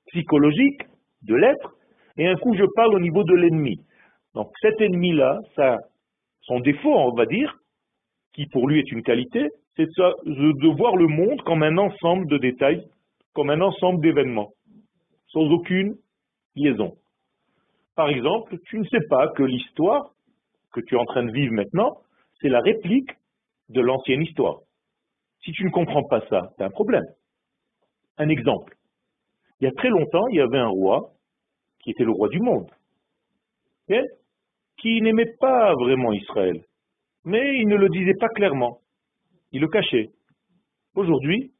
psychologique, 0.07 0.81
de 1.23 1.35
l'être, 1.35 1.75
et 2.17 2.27
un 2.27 2.35
coup 2.35 2.55
je 2.55 2.65
parle 2.75 2.95
au 2.95 2.99
niveau 2.99 3.23
de 3.23 3.35
l'ennemi. 3.35 3.79
Donc 4.33 4.49
cet 4.61 4.81
ennemi-là, 4.81 5.39
son 6.41 6.59
défaut, 6.59 6.95
on 6.95 7.13
va 7.13 7.25
dire, 7.27 7.55
qui 8.33 8.47
pour 8.47 8.67
lui 8.67 8.79
est 8.79 8.91
une 8.91 9.03
qualité, 9.03 9.49
c'est 9.75 9.85
de 9.85 10.75
voir 10.75 10.95
le 10.95 11.07
monde 11.07 11.39
comme 11.41 11.61
un 11.61 11.77
ensemble 11.77 12.27
de 12.27 12.37
détails 12.39 12.83
comme 13.37 13.51
un 13.51 13.61
ensemble 13.61 14.01
d'événements, 14.01 14.49
sans 15.27 15.43
aucune 15.51 15.95
liaison. 16.55 16.97
Par 17.95 18.09
exemple, 18.09 18.57
tu 18.65 18.79
ne 18.79 18.83
sais 18.85 19.05
pas 19.11 19.27
que 19.27 19.43
l'histoire 19.43 20.09
que 20.73 20.81
tu 20.81 20.95
es 20.95 20.97
en 20.97 21.05
train 21.05 21.23
de 21.23 21.31
vivre 21.31 21.53
maintenant, 21.53 21.97
c'est 22.41 22.49
la 22.49 22.61
réplique 22.61 23.11
de 23.69 23.79
l'ancienne 23.79 24.23
histoire. 24.23 24.61
Si 25.43 25.51
tu 25.51 25.65
ne 25.65 25.69
comprends 25.69 26.01
pas 26.05 26.21
ça, 26.31 26.49
tu 26.57 26.63
as 26.63 26.65
un 26.65 26.71
problème. 26.71 27.05
Un 28.17 28.29
exemple. 28.29 28.75
Il 29.61 29.65
y 29.65 29.67
a 29.67 29.71
très 29.73 29.89
longtemps, 29.89 30.27
il 30.29 30.37
y 30.37 30.41
avait 30.41 30.57
un 30.57 30.69
roi 30.69 31.11
qui 31.83 31.91
était 31.91 32.05
le 32.05 32.13
roi 32.13 32.29
du 32.29 32.39
monde, 32.39 32.71
qui 34.79 34.99
n'aimait 35.03 35.35
pas 35.39 35.75
vraiment 35.75 36.11
Israël, 36.11 36.65
mais 37.23 37.59
il 37.59 37.67
ne 37.67 37.75
le 37.75 37.89
disait 37.89 38.17
pas 38.19 38.29
clairement. 38.29 38.79
Il 39.51 39.61
le 39.61 39.67
cachait. 39.67 40.09
Aujourd'hui, 40.95 41.51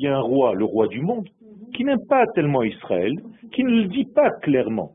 il 0.00 0.04
y 0.04 0.08
a 0.08 0.16
un 0.16 0.22
roi, 0.22 0.54
le 0.54 0.64
roi 0.64 0.88
du 0.88 1.02
monde, 1.02 1.28
qui 1.74 1.84
n'aime 1.84 2.06
pas 2.08 2.24
tellement 2.34 2.62
Israël, 2.62 3.12
qui 3.52 3.62
ne 3.62 3.82
le 3.82 3.84
dit 3.88 4.06
pas 4.14 4.30
clairement. 4.40 4.92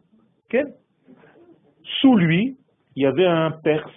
Sous 2.01 2.15
lui, 2.15 2.57
il 2.95 3.03
y 3.03 3.05
avait 3.05 3.27
un 3.27 3.51
Perse 3.51 3.91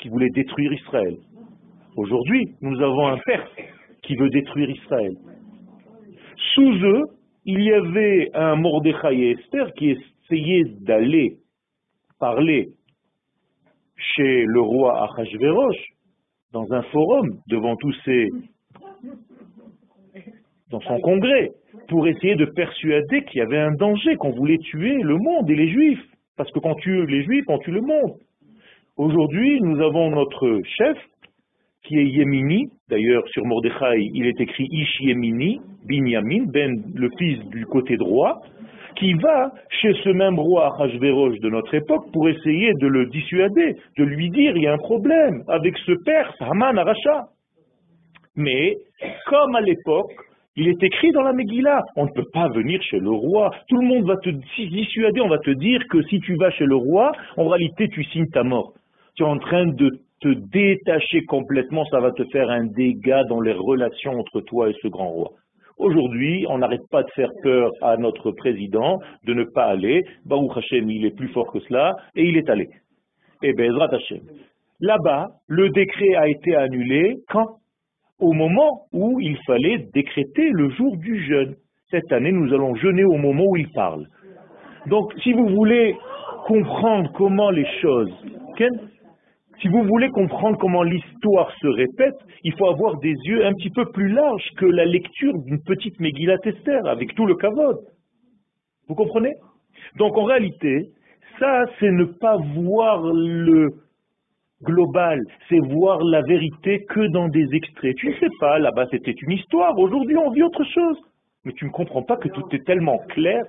qui 0.00 0.08
voulait 0.08 0.30
détruire 0.30 0.72
Israël. 0.72 1.16
Aujourd'hui, 1.96 2.56
nous 2.60 2.76
avons 2.80 3.06
un 3.06 3.18
Perse 3.18 3.52
qui 4.02 4.16
veut 4.16 4.30
détruire 4.30 4.68
Israël. 4.68 5.14
Sous 6.54 6.72
eux, 6.72 7.04
il 7.44 7.62
y 7.62 7.72
avait 7.72 8.28
un 8.34 8.56
Mordechai 8.56 9.16
et 9.16 9.30
Esther 9.38 9.72
qui 9.74 9.90
essayaient 9.90 10.74
d'aller 10.80 11.36
parler 12.18 12.70
chez 13.96 14.44
le 14.44 14.60
roi 14.60 15.04
Achashverosh 15.04 15.76
dans 16.52 16.66
un 16.72 16.82
forum 16.82 17.28
devant 17.46 17.76
tous 17.76 17.94
ces 18.04 18.26
dans 20.70 20.80
son 20.80 21.00
congrès 21.00 21.50
pour 21.88 22.06
essayer 22.06 22.34
de 22.34 22.44
persuader 22.44 23.22
qu'il 23.24 23.38
y 23.38 23.42
avait 23.42 23.58
un 23.58 23.72
danger, 23.72 24.16
qu'on 24.16 24.30
voulait 24.30 24.58
tuer 24.58 24.96
le 25.02 25.16
monde 25.16 25.50
et 25.50 25.54
les 25.54 25.68
juifs. 25.68 26.04
Parce 26.36 26.50
que 26.52 26.58
quand 26.60 26.74
tu 26.74 26.90
tues 26.90 27.06
les 27.06 27.24
juifs, 27.24 27.44
on 27.48 27.58
tue 27.58 27.72
le 27.72 27.80
monde. 27.80 28.14
Aujourd'hui, 28.96 29.60
nous 29.60 29.80
avons 29.80 30.10
notre 30.10 30.60
chef, 30.64 30.96
qui 31.84 31.98
est 31.98 32.06
Yemini, 32.06 32.68
d'ailleurs 32.88 33.26
sur 33.28 33.44
Mordechai, 33.44 34.10
il 34.12 34.26
est 34.26 34.40
écrit 34.40 34.66
Ish 34.70 35.00
Yemini, 35.00 35.60
Binyamin, 35.86 36.44
Ben, 36.48 36.82
le 36.94 37.08
fils 37.18 37.38
du 37.46 37.64
côté 37.64 37.96
droit, 37.96 38.40
qui 38.96 39.14
va 39.14 39.52
chez 39.80 39.92
ce 40.02 40.08
même 40.10 40.38
roi 40.38 40.74
Hachverosh 40.78 41.38
de 41.38 41.48
notre 41.48 41.74
époque 41.74 42.10
pour 42.12 42.28
essayer 42.28 42.72
de 42.74 42.86
le 42.86 43.06
dissuader, 43.06 43.76
de 43.96 44.04
lui 44.04 44.30
dire 44.30 44.56
il 44.56 44.62
y 44.62 44.66
a 44.66 44.72
un 44.72 44.78
problème 44.78 45.44
avec 45.48 45.76
ce 45.78 45.92
père, 46.04 46.34
Haman 46.40 46.76
Aracha. 46.76 47.28
Mais, 48.36 48.76
comme 49.26 49.54
à 49.54 49.60
l'époque, 49.60 50.12
il 50.58 50.66
est 50.66 50.82
écrit 50.82 51.12
dans 51.12 51.22
la 51.22 51.32
Megillah, 51.32 51.82
on 51.94 52.06
ne 52.06 52.10
peut 52.10 52.26
pas 52.32 52.48
venir 52.48 52.82
chez 52.82 52.98
le 52.98 53.10
roi. 53.10 53.52
Tout 53.68 53.80
le 53.80 53.86
monde 53.86 54.06
va 54.06 54.16
te 54.16 54.28
dissuader, 54.28 55.20
on 55.20 55.28
va 55.28 55.38
te 55.38 55.50
dire 55.50 55.80
que 55.88 56.02
si 56.02 56.18
tu 56.18 56.34
vas 56.34 56.50
chez 56.50 56.64
le 56.64 56.74
roi, 56.74 57.12
en 57.36 57.46
réalité 57.46 57.88
tu 57.88 58.02
signes 58.02 58.28
ta 58.30 58.42
mort. 58.42 58.72
Tu 59.14 59.22
es 59.22 59.26
en 59.26 59.38
train 59.38 59.66
de 59.66 59.88
te 60.20 60.28
détacher 60.28 61.24
complètement, 61.26 61.84
ça 61.84 62.00
va 62.00 62.10
te 62.10 62.24
faire 62.32 62.50
un 62.50 62.64
dégât 62.64 63.22
dans 63.28 63.40
les 63.40 63.52
relations 63.52 64.18
entre 64.18 64.40
toi 64.40 64.68
et 64.68 64.74
ce 64.82 64.88
grand 64.88 65.10
roi. 65.10 65.30
Aujourd'hui, 65.76 66.44
on 66.48 66.58
n'arrête 66.58 66.88
pas 66.90 67.04
de 67.04 67.10
faire 67.14 67.30
peur 67.44 67.70
à 67.80 67.96
notre 67.96 68.32
président 68.32 68.98
de 69.24 69.34
ne 69.34 69.44
pas 69.44 69.66
aller. 69.66 70.02
Baruch 70.26 70.56
Hashem, 70.56 70.90
il 70.90 71.06
est 71.06 71.16
plus 71.16 71.28
fort 71.28 71.52
que 71.52 71.60
cela, 71.60 71.94
et 72.16 72.24
il 72.24 72.36
est 72.36 72.50
allé. 72.50 72.64
Et 73.44 73.50
eh 73.50 73.52
Bezrat 73.52 73.94
Hashem. 73.94 74.22
Là-bas, 74.80 75.28
le 75.46 75.70
décret 75.70 76.16
a 76.16 76.28
été 76.28 76.56
annulé 76.56 77.14
quand? 77.28 77.58
Au 78.20 78.32
moment 78.32 78.86
où 78.92 79.20
il 79.20 79.36
fallait 79.46 79.86
décréter 79.94 80.50
le 80.50 80.70
jour 80.70 80.96
du 80.96 81.24
jeûne. 81.24 81.54
Cette 81.90 82.12
année, 82.12 82.32
nous 82.32 82.52
allons 82.52 82.74
jeûner 82.74 83.04
au 83.04 83.16
moment 83.16 83.44
où 83.46 83.56
il 83.56 83.70
parle. 83.70 84.06
Donc, 84.86 85.12
si 85.22 85.32
vous 85.32 85.48
voulez 85.48 85.94
comprendre 86.46 87.10
comment 87.14 87.50
les 87.50 87.66
choses, 87.80 88.12
Si 89.60 89.68
vous 89.68 89.82
voulez 89.84 90.08
comprendre 90.10 90.56
comment 90.58 90.82
l'histoire 90.82 91.50
se 91.60 91.66
répète, 91.66 92.14
il 92.44 92.52
faut 92.54 92.68
avoir 92.68 92.96
des 92.98 93.14
yeux 93.24 93.44
un 93.44 93.52
petit 93.54 93.70
peu 93.70 93.84
plus 93.86 94.08
larges 94.08 94.48
que 94.56 94.66
la 94.66 94.84
lecture 94.84 95.32
d'une 95.44 95.60
petite 95.62 95.98
Megillat 95.98 96.38
Esther, 96.44 96.86
avec 96.86 97.14
tout 97.14 97.26
le 97.26 97.34
kavod. 97.34 97.76
Vous 98.88 98.94
comprenez? 98.94 99.34
Donc 99.96 100.16
en 100.16 100.24
réalité, 100.24 100.90
ça, 101.38 101.64
c'est 101.78 101.90
ne 101.90 102.04
pas 102.04 102.36
voir 102.54 103.02
le 103.12 103.68
global, 104.62 105.20
c'est 105.48 105.58
voir 105.58 106.02
la 106.02 106.22
vérité 106.22 106.84
que 106.88 107.06
dans 107.12 107.28
des 107.28 107.54
extraits. 107.54 107.96
Tu 107.96 108.08
ne 108.08 108.14
sais 108.14 108.30
pas, 108.40 108.58
là-bas 108.58 108.86
c'était 108.90 109.14
une 109.22 109.32
histoire, 109.32 109.78
aujourd'hui 109.78 110.16
on 110.16 110.30
vit 110.30 110.42
autre 110.42 110.64
chose. 110.64 110.98
Mais 111.44 111.52
tu 111.52 111.64
ne 111.64 111.70
comprends 111.70 112.02
pas 112.02 112.16
que 112.16 112.28
tout 112.28 112.44
est 112.52 112.64
tellement 112.66 112.98
clair. 113.08 113.44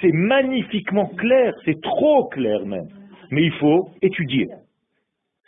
C'est 0.00 0.12
magnifiquement 0.12 1.06
clair, 1.06 1.54
c'est 1.64 1.80
trop 1.80 2.28
clair 2.28 2.64
même. 2.66 2.88
Mais 3.30 3.42
il 3.42 3.52
faut 3.52 3.88
étudier 4.02 4.46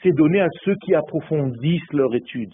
c'est 0.02 0.12
donné 0.12 0.40
à 0.40 0.48
ceux 0.64 0.74
qui 0.84 0.94
approfondissent 0.94 1.92
leur 1.92 2.14
étude. 2.14 2.52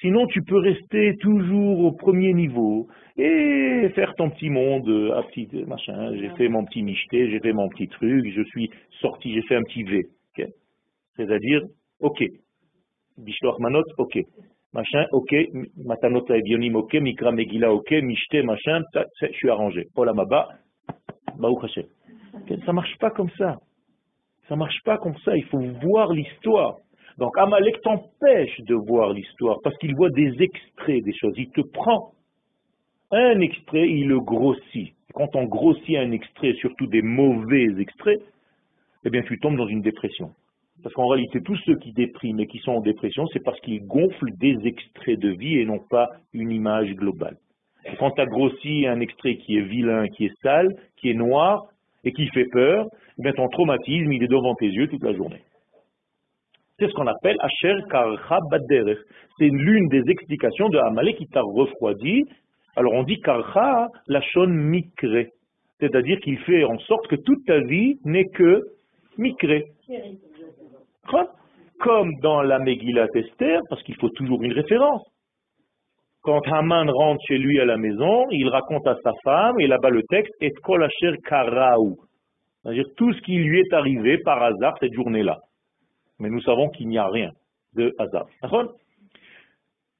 Sinon, 0.00 0.26
tu 0.26 0.42
peux 0.42 0.58
rester 0.58 1.14
toujours 1.20 1.80
au 1.80 1.92
premier 1.92 2.32
niveau 2.34 2.88
et 3.16 3.88
faire 3.94 4.12
ton 4.16 4.28
petit 4.30 4.50
monde, 4.50 4.88
à 5.16 5.22
petit 5.22 5.48
machin. 5.66 6.14
J'ai 6.16 6.28
fait 6.30 6.48
mon 6.48 6.64
petit 6.64 6.82
michté, 6.82 7.30
j'ai 7.30 7.40
fait 7.40 7.52
mon 7.52 7.68
petit 7.68 7.88
truc, 7.88 8.30
je 8.34 8.42
suis 8.42 8.70
sorti, 9.00 9.32
j'ai 9.32 9.42
fait 9.42 9.56
un 9.56 9.62
petit 9.62 9.84
V. 9.84 10.02
C'est-à-dire, 11.16 11.62
ok. 12.00 12.24
Bishloach 13.18 13.58
manot, 13.58 13.84
ok. 13.98 14.18
Machin, 14.72 15.06
ok. 15.12 15.34
Matanot 15.84 16.26
bionim, 16.42 16.76
ok. 16.76 16.94
Mikra 16.94 17.32
megila, 17.32 17.72
ok. 17.72 17.90
Michté, 18.02 18.42
machin, 18.42 18.82
je 19.20 19.26
suis 19.32 19.50
arrangé. 19.50 19.86
Paul 19.94 20.08
Amaba, 20.08 20.48
Baou 21.38 21.58
Hashem. 21.62 21.86
Ça 22.66 22.72
marche 22.72 22.96
pas 22.98 23.10
comme 23.10 23.30
ça. 23.38 23.58
Ça 24.48 24.56
marche 24.56 24.82
pas 24.84 24.98
comme 24.98 25.16
ça. 25.24 25.36
Il 25.36 25.44
faut 25.44 25.60
voir 25.82 26.12
l'histoire. 26.12 26.78
Donc 27.18 27.38
Amalek 27.38 27.80
t'empêche 27.82 28.60
de 28.62 28.74
voir 28.74 29.12
l'histoire 29.12 29.58
parce 29.62 29.76
qu'il 29.78 29.94
voit 29.94 30.10
des 30.10 30.42
extraits 30.42 31.04
des 31.04 31.14
choses. 31.14 31.34
Il 31.36 31.50
te 31.50 31.60
prend 31.60 32.12
un 33.12 33.40
extrait, 33.40 33.88
il 33.88 34.08
le 34.08 34.20
grossit. 34.20 34.94
Quand 35.14 35.36
on 35.36 35.44
grossit 35.44 35.96
un 35.96 36.10
extrait, 36.10 36.54
surtout 36.54 36.88
des 36.88 37.02
mauvais 37.02 37.68
extraits, 37.78 38.20
eh 39.04 39.10
bien 39.10 39.22
tu 39.22 39.38
tombes 39.38 39.56
dans 39.56 39.68
une 39.68 39.82
dépression. 39.82 40.32
Parce 40.84 40.94
qu'en 40.96 41.06
réalité, 41.06 41.40
tous 41.40 41.56
ceux 41.64 41.76
qui 41.76 41.92
dépriment 41.92 42.40
et 42.40 42.46
qui 42.46 42.58
sont 42.58 42.72
en 42.72 42.80
dépression, 42.80 43.26
c'est 43.32 43.42
parce 43.42 43.58
qu'ils 43.60 43.86
gonflent 43.86 44.36
des 44.38 44.54
extraits 44.66 45.18
de 45.18 45.30
vie 45.30 45.58
et 45.58 45.64
non 45.64 45.78
pas 45.78 46.10
une 46.34 46.52
image 46.52 46.94
globale. 46.94 47.38
quand 47.98 48.10
tu 48.10 48.20
as 48.20 48.26
grossi 48.26 48.86
un 48.86 49.00
extrait 49.00 49.36
qui 49.36 49.56
est 49.56 49.62
vilain, 49.62 50.06
qui 50.08 50.26
est 50.26 50.42
sale, 50.42 50.68
qui 50.98 51.08
est 51.08 51.14
noir 51.14 51.62
et 52.04 52.12
qui 52.12 52.26
fait 52.28 52.44
peur, 52.52 52.86
eh 53.24 53.32
ton 53.32 53.48
traumatisme, 53.48 54.12
il 54.12 54.22
est 54.22 54.28
devant 54.28 54.54
tes 54.56 54.68
yeux 54.68 54.86
toute 54.88 55.02
la 55.02 55.14
journée. 55.14 55.40
C'est 56.78 56.88
ce 56.88 56.92
qu'on 56.92 57.06
appelle 57.06 57.36
Asher 57.40 57.76
Karcha 57.90 58.38
Baderech. 58.50 58.98
C'est 59.38 59.48
l'une 59.48 59.88
des 59.88 60.02
explications 60.10 60.68
de 60.68 60.76
Amalek 60.76 61.16
qui 61.16 61.26
t'a 61.28 61.40
refroidi. 61.40 62.24
Alors 62.76 62.92
on 62.92 63.04
dit 63.04 63.20
Karcha 63.20 63.88
Lachon 64.06 64.48
Mikre. 64.48 65.28
C'est-à-dire 65.80 66.20
qu'il 66.20 66.38
fait 66.40 66.64
en 66.64 66.78
sorte 66.80 67.06
que 67.06 67.16
toute 67.16 67.46
ta 67.46 67.60
vie 67.60 67.96
n'est 68.04 68.28
que 68.28 68.60
Mikre. 69.16 69.62
Comme 71.80 72.12
dans 72.22 72.42
la 72.42 72.58
Megillat 72.58 73.08
Esther, 73.14 73.60
parce 73.68 73.82
qu'il 73.82 73.96
faut 73.96 74.08
toujours 74.10 74.42
une 74.42 74.52
référence. 74.52 75.02
Quand 76.22 76.40
Haman 76.50 76.88
rentre 76.88 77.20
chez 77.28 77.36
lui 77.36 77.60
à 77.60 77.66
la 77.66 77.76
maison, 77.76 78.26
il 78.30 78.48
raconte 78.48 78.86
à 78.86 78.96
sa 79.02 79.10
femme, 79.22 79.60
et 79.60 79.66
là-bas 79.66 79.90
le 79.90 80.02
texte, 80.08 80.32
Et 80.40 80.50
Kol 80.62 80.82
Asher 80.82 81.16
Karaou. 81.28 81.96
C'est-à-dire 82.62 82.86
tout 82.96 83.12
ce 83.12 83.20
qui 83.22 83.36
lui 83.36 83.60
est 83.60 83.72
arrivé 83.74 84.18
par 84.24 84.42
hasard 84.42 84.74
cette 84.80 84.94
journée-là 84.94 85.38
mais 86.18 86.30
nous 86.30 86.40
savons 86.42 86.68
qu'il 86.70 86.88
n'y 86.88 86.98
a 86.98 87.08
rien 87.08 87.30
de 87.74 87.92
hasard. 87.98 88.26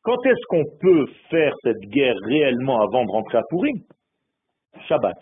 Quand 0.02 0.26
est-ce 0.26 0.46
qu'on 0.48 0.64
peut 0.80 1.06
faire 1.30 1.54
cette 1.62 1.80
guerre 1.88 2.16
réellement 2.24 2.80
avant 2.82 3.04
de 3.04 3.10
rentrer 3.10 3.38
à 3.38 3.42
Purim? 3.48 3.78
Shabbat. 4.88 5.16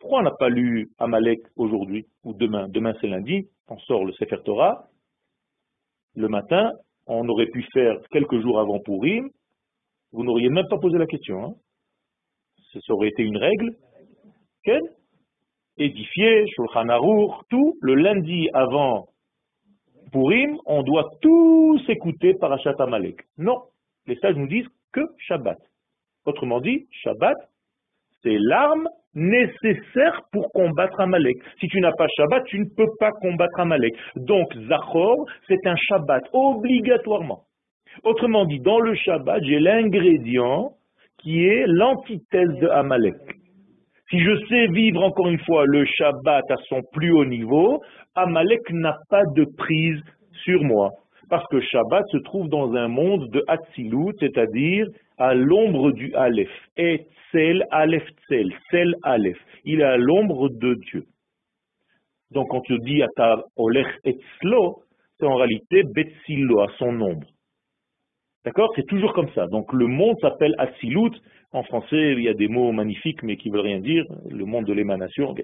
Pourquoi 0.00 0.20
on 0.20 0.22
n'a 0.22 0.30
pas 0.38 0.48
lu 0.48 0.88
Amalek 0.98 1.40
aujourd'hui 1.56 2.06
ou 2.24 2.32
demain? 2.32 2.68
Demain 2.68 2.94
c'est 3.00 3.06
lundi, 3.06 3.48
on 3.68 3.78
sort 3.78 4.04
le 4.04 4.12
Sefer 4.12 4.38
Torah. 4.44 4.86
Le 6.16 6.28
matin, 6.28 6.72
on 7.06 7.28
aurait 7.28 7.48
pu 7.48 7.62
faire 7.72 7.96
quelques 8.10 8.40
jours 8.40 8.60
avant 8.60 8.80
Purim. 8.80 9.28
Vous 10.12 10.24
n'auriez 10.24 10.48
même 10.48 10.68
pas 10.68 10.78
posé 10.78 10.96
la 10.98 11.06
question. 11.06 11.44
Hein. 11.44 11.54
Ça 12.72 12.92
aurait 12.92 13.08
été 13.08 13.22
une 13.22 13.36
règle. 13.36 13.76
Quelle? 14.62 14.94
Édifié, 15.76 16.46
Shulchan 16.54 16.88
Aruch, 16.88 17.32
tout, 17.50 17.76
le 17.80 17.94
lundi 17.94 18.48
avant 18.54 19.08
Purim, 20.12 20.56
on 20.66 20.82
doit 20.84 21.10
tous 21.20 21.82
écouter 21.88 22.34
Parashat 22.34 22.76
Amalek. 22.78 23.20
Non, 23.36 23.62
les 24.06 24.16
sages 24.16 24.36
nous 24.36 24.46
disent 24.46 24.68
que 24.92 25.00
Shabbat. 25.18 25.58
Autrement 26.24 26.60
dit, 26.60 26.86
Shabbat, 27.02 27.36
c'est 28.22 28.36
l'arme 28.38 28.88
nécessaire 29.14 30.22
pour 30.32 30.50
combattre 30.52 31.00
Amalek. 31.00 31.36
Si 31.60 31.68
tu 31.68 31.80
n'as 31.80 31.92
pas 31.92 32.06
Shabbat, 32.16 32.44
tu 32.46 32.58
ne 32.58 32.64
peux 32.76 32.90
pas 32.98 33.10
combattre 33.12 33.58
Amalek. 33.58 33.94
Donc, 34.16 34.46
Zachor, 34.68 35.26
c'est 35.48 35.66
un 35.66 35.76
Shabbat, 35.76 36.24
obligatoirement. 36.32 37.42
Autrement 38.02 38.44
dit, 38.44 38.60
dans 38.60 38.80
le 38.80 38.94
Shabbat, 38.94 39.42
j'ai 39.44 39.60
l'ingrédient 39.60 40.70
qui 41.18 41.46
est 41.46 41.64
l'antithèse 41.66 42.58
de 42.60 42.68
Amalek. 42.68 43.14
Si 44.10 44.20
je 44.20 44.36
sais 44.48 44.66
vivre 44.68 45.02
encore 45.02 45.28
une 45.28 45.38
fois 45.40 45.64
le 45.66 45.84
Shabbat 45.84 46.44
à 46.50 46.56
son 46.68 46.82
plus 46.92 47.12
haut 47.12 47.24
niveau, 47.24 47.80
Amalek 48.14 48.70
n'a 48.70 48.96
pas 49.08 49.22
de 49.34 49.46
prise 49.56 50.00
sur 50.44 50.62
moi. 50.62 50.90
Parce 51.30 51.46
que 51.48 51.60
Shabbat 51.60 52.04
se 52.12 52.18
trouve 52.18 52.48
dans 52.48 52.74
un 52.74 52.88
monde 52.88 53.30
de 53.30 53.42
Hatzilut, 53.48 54.12
c'est-à-dire 54.20 54.86
à, 55.18 55.34
l'ombre 55.34 55.92
du 55.92 56.14
Aleph. 56.14 56.50
Et 56.76 57.06
Tzel, 57.30 57.64
Aleph, 57.70 58.06
Tzel, 58.26 58.52
Tzel, 58.70 58.94
Aleph. 59.02 59.38
Il 59.64 59.80
est 59.80 59.84
à 59.84 59.96
l'ombre 59.96 60.48
de 60.48 60.74
Dieu. 60.74 61.04
Donc 62.30 62.48
quand 62.50 62.60
tu 62.62 62.78
dis 62.80 63.02
Atar 63.02 63.44
Olech 63.56 63.86
Etzlo, 64.04 64.82
c'est 65.18 65.26
en 65.26 65.36
réalité 65.36 65.84
Betzilo, 65.84 66.60
à 66.60 66.66
son 66.78 67.00
ombre. 67.00 67.28
D'accord? 68.44 68.70
C'est 68.76 68.86
toujours 68.86 69.12
comme 69.12 69.30
ça. 69.34 69.46
Donc 69.46 69.72
le 69.72 69.86
monde 69.86 70.16
s'appelle 70.20 70.54
Atsilut. 70.58 71.12
En 71.52 71.62
français, 71.62 72.14
il 72.14 72.22
y 72.22 72.28
a 72.28 72.34
des 72.34 72.48
mots 72.48 72.72
magnifiques 72.72 73.22
mais 73.22 73.36
qui 73.36 73.48
ne 73.48 73.56
veulent 73.56 73.66
rien 73.66 73.80
dire. 73.80 74.04
Le 74.28 74.44
monde 74.44 74.64
de 74.64 74.72
l'émanation. 74.72 75.34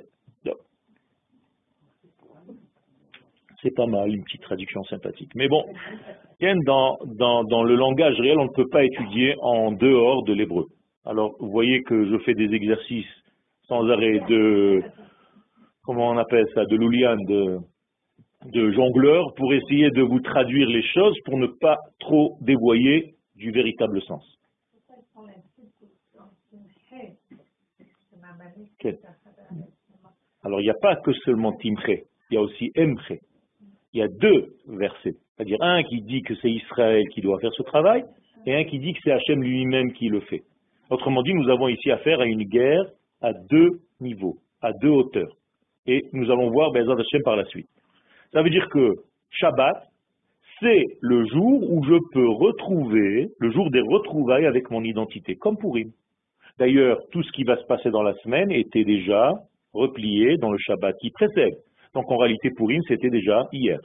C'est 3.62 3.74
pas 3.74 3.86
mal, 3.86 4.14
une 4.14 4.24
petite 4.24 4.42
traduction 4.42 4.82
sympathique. 4.84 5.32
Mais 5.34 5.46
bon, 5.46 5.64
dans, 6.64 7.62
le 7.62 7.74
langage 7.74 8.18
réel, 8.18 8.38
on 8.38 8.44
ne 8.44 8.54
peut 8.54 8.68
pas 8.68 8.84
étudier 8.84 9.34
en 9.40 9.72
dehors 9.72 10.24
de 10.24 10.32
l'hébreu. 10.32 10.66
Alors, 11.04 11.34
vous 11.38 11.50
voyez 11.50 11.82
que 11.82 12.10
je 12.10 12.18
fais 12.24 12.34
des 12.34 12.54
exercices 12.54 13.06
sans 13.66 13.88
arrêt 13.88 14.20
de, 14.28 14.82
comment 15.84 16.08
on 16.08 16.18
appelle 16.18 16.46
ça, 16.54 16.64
de 16.64 16.76
louliane, 16.76 17.24
de, 17.24 18.70
jongleur 18.72 19.34
pour 19.34 19.52
essayer 19.52 19.90
de 19.90 20.02
vous 20.02 20.20
traduire 20.20 20.68
les 20.68 20.82
choses 20.82 21.16
pour 21.24 21.36
ne 21.36 21.46
pas 21.46 21.76
trop 21.98 22.38
dévoyer 22.40 23.14
du 23.36 23.50
véritable 23.50 24.00
sens. 24.02 24.24
Alors 30.42 30.60
il 30.60 30.64
n'y 30.64 30.70
a 30.70 30.80
pas 30.80 30.96
que 30.96 31.12
seulement 31.12 31.52
Timche, 31.52 32.00
il 32.30 32.34
y 32.34 32.36
a 32.38 32.40
aussi 32.40 32.72
Emche. 32.76 33.12
Il 33.92 33.98
y 33.98 34.02
a 34.02 34.08
deux 34.08 34.56
versets. 34.68 35.16
C'est-à-dire 35.40 35.62
un 35.62 35.82
qui 35.84 36.02
dit 36.02 36.20
que 36.20 36.34
c'est 36.34 36.50
Israël 36.50 37.02
qui 37.14 37.22
doit 37.22 37.40
faire 37.40 37.54
ce 37.54 37.62
travail 37.62 38.04
et 38.44 38.54
un 38.54 38.64
qui 38.64 38.78
dit 38.78 38.92
que 38.92 38.98
c'est 39.02 39.12
Hachem 39.12 39.42
lui-même 39.42 39.90
qui 39.94 40.10
le 40.10 40.20
fait. 40.20 40.42
Autrement 40.90 41.22
dit, 41.22 41.32
nous 41.32 41.48
avons 41.48 41.68
ici 41.68 41.90
affaire 41.90 42.20
à 42.20 42.26
une 42.26 42.42
guerre 42.42 42.84
à 43.22 43.32
deux 43.32 43.80
niveaux, 44.02 44.36
à 44.60 44.74
deux 44.74 44.90
hauteurs. 44.90 45.32
Et 45.86 46.02
nous 46.12 46.30
allons 46.30 46.50
voir 46.50 46.72
Bezat 46.72 46.92
Hachem 46.92 47.22
par 47.22 47.36
la 47.36 47.46
suite. 47.46 47.70
Ça 48.34 48.42
veut 48.42 48.50
dire 48.50 48.68
que 48.68 48.96
Shabbat, 49.30 49.82
c'est 50.60 50.84
le 51.00 51.24
jour 51.28 51.72
où 51.72 51.84
je 51.84 51.96
peux 52.12 52.28
retrouver, 52.28 53.28
le 53.38 53.50
jour 53.50 53.70
des 53.70 53.80
retrouvailles 53.80 54.44
avec 54.44 54.70
mon 54.70 54.84
identité, 54.84 55.36
comme 55.36 55.56
Purim. 55.56 55.90
D'ailleurs, 56.58 56.98
tout 57.12 57.22
ce 57.22 57.32
qui 57.32 57.44
va 57.44 57.56
se 57.56 57.64
passer 57.64 57.90
dans 57.90 58.02
la 58.02 58.12
semaine 58.16 58.50
était 58.50 58.84
déjà 58.84 59.32
replié 59.72 60.36
dans 60.36 60.52
le 60.52 60.58
Shabbat 60.58 60.96
qui 61.00 61.08
précède. 61.08 61.54
Donc 61.94 62.10
en 62.10 62.18
réalité, 62.18 62.50
Purim, 62.50 62.82
c'était 62.86 63.08
déjà 63.08 63.48
hier, 63.54 63.78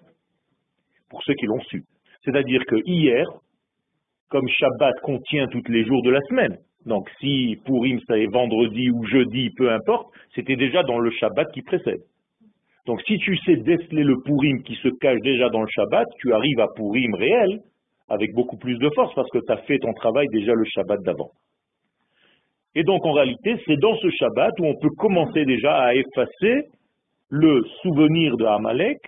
pour 1.10 1.24
ceux 1.24 1.34
qui 1.36 1.46
l'ont 1.46 1.62
su. 1.62 1.84
C'est-à-dire 2.24 2.65
que 2.65 2.76
hier, 2.86 3.26
comme 4.30 4.48
Shabbat 4.48 4.96
contient 5.02 5.48
tous 5.48 5.63
les 5.70 5.86
jours 5.86 6.02
de 6.04 6.10
la 6.10 6.22
semaine, 6.22 6.58
donc 6.86 7.10
si 7.20 7.58
Purim, 7.65 8.00
c'est 8.08 8.26
vendredi 8.28 8.89
ou 8.91 9.04
jeudi, 9.06 9.50
peu 9.58 9.72
importe, 9.72 10.08
c'était 10.36 10.56
déjà 10.56 10.84
dans 10.84 11.00
le 11.00 11.10
Shabbat 11.12 11.52
qui 11.52 11.62
précède. 11.62 12.02
Donc 12.86 13.02
si 13.02 13.18
tu 13.18 13.36
sais 13.38 13.58
déceler 13.58 14.04
le 14.04 14.15
Purim 14.24 14.62
qui 14.63 14.76
se 14.76 14.89
cache 15.02 15.20
déjà 15.22 15.50
dans 15.50 15.62
le 15.62 15.68
Shabbat, 15.68 16.08
tu 16.20 16.34
arrives 16.34 16.60
à 16.60 16.68
Purim 16.76 17.15
réel 17.15 17.62
avec 18.08 18.34
beaucoup 18.34 18.58
plus 18.58 18.78
de 18.78 18.89
force 18.91 19.13
parce 19.15 19.30
que 19.32 19.39
tu 19.39 19.52
as 19.52 19.58
fait 19.63 19.80
ton 19.80 19.94
travail 19.94 20.28
déjà 20.32 20.54
le 20.54 20.65
Shabbat 20.65 21.02
d'avant. 21.02 21.32
Et 22.76 22.84
donc 22.84 23.04
en 23.06 23.13
réalité, 23.13 23.56
c'est 23.65 23.80
dans 23.80 23.96
ce 23.96 24.10
Shabbat 24.10 24.52
où 24.60 24.65
on 24.65 24.76
peut 24.80 24.94
commencer 24.98 25.46
déjà 25.46 25.76
à 25.76 25.96
effacer 25.96 26.68
le 27.30 27.63
souvenir 27.82 28.38
de 28.38 28.46
Amalek 28.46 29.00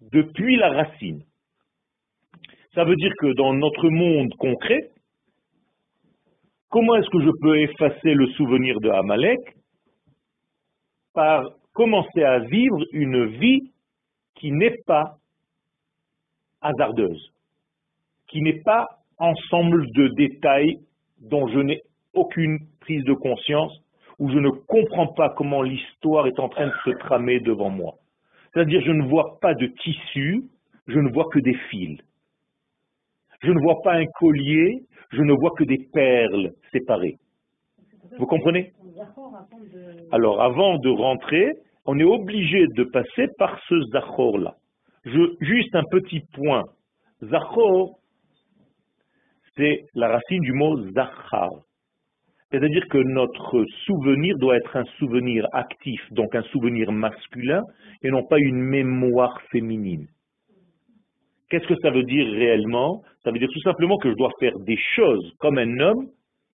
depuis 0.00 0.56
la 0.56 0.70
racine. 0.70 1.22
Ça 2.74 2.84
veut 2.84 2.96
dire 2.96 3.12
que 3.18 3.32
dans 3.34 3.52
notre 3.54 3.88
monde 3.88 4.32
concret, 4.38 4.90
comment 6.68 6.96
est-ce 6.96 7.10
que 7.10 7.22
je 7.22 7.30
peux 7.40 7.58
effacer 7.60 8.14
le 8.14 8.26
souvenir 8.32 8.78
de 8.80 8.90
Amalek 8.90 9.40
Par 11.14 11.44
commencer 11.72 12.22
à 12.22 12.40
vivre 12.40 12.84
une 12.92 13.26
vie 13.38 13.72
qui 14.36 14.52
n'est 14.52 14.76
pas 14.86 15.16
hasardeuse, 16.60 17.32
qui 18.28 18.42
n'est 18.42 18.60
pas 18.62 18.86
ensemble 19.18 19.90
de 19.92 20.08
détails 20.08 20.78
dont 21.20 21.48
je 21.48 21.58
n'ai 21.58 21.82
aucune 22.14 22.58
prise 22.80 23.04
de 23.04 23.14
conscience, 23.14 23.72
où 24.18 24.30
je 24.30 24.38
ne 24.38 24.50
comprends 24.50 25.08
pas 25.08 25.30
comment 25.30 25.62
l'histoire 25.62 26.26
est 26.26 26.38
en 26.38 26.48
train 26.48 26.66
de 26.66 26.74
se 26.84 26.90
tramer 26.98 27.40
devant 27.40 27.70
moi. 27.70 27.94
C'est-à-dire, 28.52 28.80
je 28.84 28.92
ne 28.92 29.06
vois 29.08 29.38
pas 29.40 29.54
de 29.54 29.66
tissu, 29.66 30.44
je 30.86 30.98
ne 30.98 31.12
vois 31.12 31.26
que 31.32 31.38
des 31.38 31.54
fils. 31.70 32.00
Je 33.42 33.50
ne 33.52 33.60
vois 33.60 33.80
pas 33.82 33.94
un 33.94 34.06
collier, 34.18 34.80
je 35.12 35.22
ne 35.22 35.32
vois 35.32 35.52
que 35.56 35.64
des 35.64 35.86
perles 35.92 36.52
séparées. 36.72 37.18
Vous 38.18 38.26
comprenez? 38.26 38.72
Alors, 40.10 40.42
avant 40.42 40.78
de 40.78 40.88
rentrer, 40.88 41.52
on 41.84 41.98
est 41.98 42.04
obligé 42.04 42.66
de 42.68 42.84
passer 42.84 43.28
par 43.38 43.60
ce 43.68 43.80
zachor-là. 43.92 44.56
Juste 45.04 45.74
un 45.74 45.84
petit 45.90 46.20
point. 46.32 46.64
Zachor, 47.22 47.98
c'est 49.56 49.84
la 49.94 50.08
racine 50.08 50.40
du 50.40 50.52
mot 50.52 50.90
zachar. 50.92 51.50
C'est-à-dire 52.50 52.86
que 52.88 52.98
notre 52.98 53.64
souvenir 53.84 54.36
doit 54.38 54.56
être 54.56 54.76
un 54.76 54.84
souvenir 54.98 55.46
actif, 55.52 56.00
donc 56.12 56.34
un 56.34 56.42
souvenir 56.44 56.90
masculin, 56.92 57.62
et 58.02 58.10
non 58.10 58.24
pas 58.24 58.38
une 58.38 58.62
mémoire 58.62 59.38
féminine. 59.50 60.06
Qu'est-ce 61.50 61.66
que 61.66 61.78
ça 61.82 61.90
veut 61.90 62.04
dire 62.04 62.26
réellement? 62.26 63.02
Ça 63.22 63.30
veut 63.30 63.38
dire 63.38 63.48
tout 63.52 63.60
simplement 63.60 63.98
que 63.98 64.10
je 64.10 64.16
dois 64.16 64.30
faire 64.40 64.58
des 64.60 64.78
choses 64.96 65.32
comme 65.38 65.58
un 65.58 65.78
homme 65.78 66.08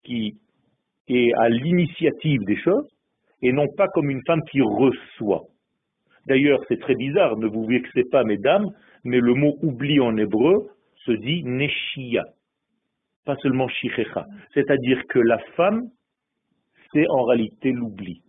qui 0.04 0.34
est 1.08 1.32
à 1.34 1.48
l'initiative 1.48 2.40
des 2.44 2.56
choses, 2.56 2.88
et 3.42 3.52
non 3.52 3.66
pas 3.76 3.86
comme 3.88 4.10
une 4.10 4.22
femme 4.26 4.42
qui 4.50 4.60
reçoit. 4.62 5.42
D'ailleurs, 6.26 6.60
c'est 6.68 6.80
très 6.80 6.94
bizarre, 6.94 7.36
ne 7.36 7.46
vous 7.46 7.66
vexez 7.66 8.02
pas, 8.10 8.24
mesdames, 8.24 8.66
mais 9.04 9.20
le 9.20 9.34
mot 9.34 9.54
oubli 9.62 10.00
en 10.00 10.16
hébreu 10.16 10.70
se 11.04 11.12
dit 11.12 11.42
neshia 11.44 12.24
pas 13.24 13.36
seulement 13.36 13.68
shichecha. 13.68 14.26
C'est-à-dire 14.52 15.02
que 15.08 15.18
la 15.18 15.38
femme, 15.56 15.82
c'est 16.92 17.06
en 17.08 17.22
réalité 17.24 17.72
l'oubli. 17.72 18.22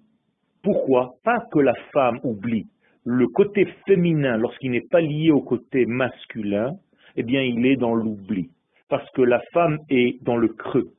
Pourquoi? 0.64 1.14
Pas 1.24 1.38
que 1.52 1.60
la 1.60 1.76
femme 1.94 2.20
oublie. 2.24 2.66
Le 3.06 3.28
côté 3.28 3.68
féminin, 3.86 4.38
lorsqu'il 4.38 4.72
n'est 4.72 4.88
pas 4.90 5.02
lié 5.02 5.32
au 5.32 5.42
côté 5.42 5.86
masculin, 5.86 6.72
eh 7.16 7.24
bien, 7.24 7.42
il 7.42 7.66
est 7.66 7.76
dans 7.76 7.94
l'oubli. 7.94 8.50
Parce 8.90 9.10
que 9.12 9.22
la 9.22 9.42
femme 9.54 9.78
est 9.90 10.24
dans 10.24 10.38
le 10.38 10.48
creux. 10.48 10.90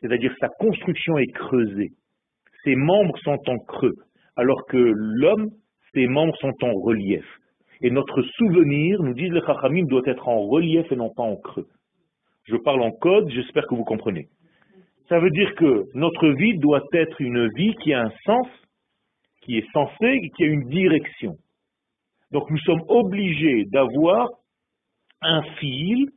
C'est-à-dire 0.00 0.32
sa 0.40 0.48
construction 0.48 1.18
est 1.18 1.32
creusée. 1.32 1.90
Ses 2.64 2.76
membres 2.76 3.18
sont 3.18 3.38
en 3.48 3.58
creux. 3.58 3.94
Alors 4.36 4.64
que 4.66 4.76
l'homme, 4.76 5.50
ses 5.94 6.06
membres 6.06 6.36
sont 6.36 6.54
en 6.62 6.72
relief. 6.72 7.24
Et 7.80 7.90
notre 7.90 8.22
souvenir, 8.22 9.02
nous 9.02 9.14
disent 9.14 9.32
les 9.32 9.40
Chachamim, 9.40 9.84
doit 9.86 10.02
être 10.06 10.28
en 10.28 10.40
relief 10.46 10.90
et 10.90 10.96
non 10.96 11.10
pas 11.14 11.24
en 11.24 11.36
creux. 11.36 11.66
Je 12.44 12.56
parle 12.56 12.82
en 12.82 12.90
code, 12.90 13.30
j'espère 13.30 13.66
que 13.66 13.74
vous 13.74 13.84
comprenez. 13.84 14.28
Ça 15.08 15.20
veut 15.20 15.30
dire 15.30 15.54
que 15.54 15.84
notre 15.94 16.28
vie 16.30 16.58
doit 16.58 16.82
être 16.92 17.20
une 17.20 17.48
vie 17.54 17.74
qui 17.82 17.92
a 17.92 18.02
un 18.02 18.12
sens, 18.24 18.46
qui 19.42 19.58
est 19.58 19.70
sensée, 19.72 20.30
qui 20.36 20.44
a 20.44 20.46
une 20.46 20.68
direction. 20.68 21.36
Donc 22.32 22.50
nous 22.50 22.58
sommes 22.58 22.82
obligés 22.88 23.66
d'avoir 23.66 24.28
un 25.20 25.42
fil 25.60 26.08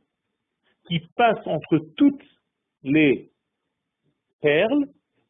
qui 0.88 1.00
passe 1.16 1.46
entre 1.46 1.78
toutes 1.96 2.24
les 2.82 3.30
perles 4.40 4.86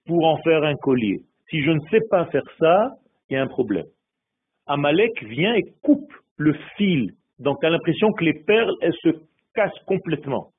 pour 0.06 0.24
en 0.24 0.38
faire 0.42 0.62
un 0.64 0.76
collier. 0.76 1.20
Si 1.50 1.62
je 1.62 1.70
ne 1.70 1.80
sais 1.90 2.00
pas 2.08 2.26
faire 2.26 2.48
ça, 2.58 2.90
il 3.28 3.34
y 3.34 3.36
a 3.36 3.42
un 3.42 3.48
problème. 3.48 3.86
Amalek 4.66 5.22
vient 5.24 5.54
et 5.54 5.64
coupe 5.82 6.12
le 6.36 6.54
fil. 6.76 7.12
Donc 7.38 7.60
tu 7.60 7.66
as 7.66 7.70
l'impression 7.70 8.12
que 8.12 8.24
les 8.24 8.34
perles, 8.44 8.74
elles 8.80 8.96
se 9.02 9.10
cassent 9.54 9.84
complètement 9.86 10.52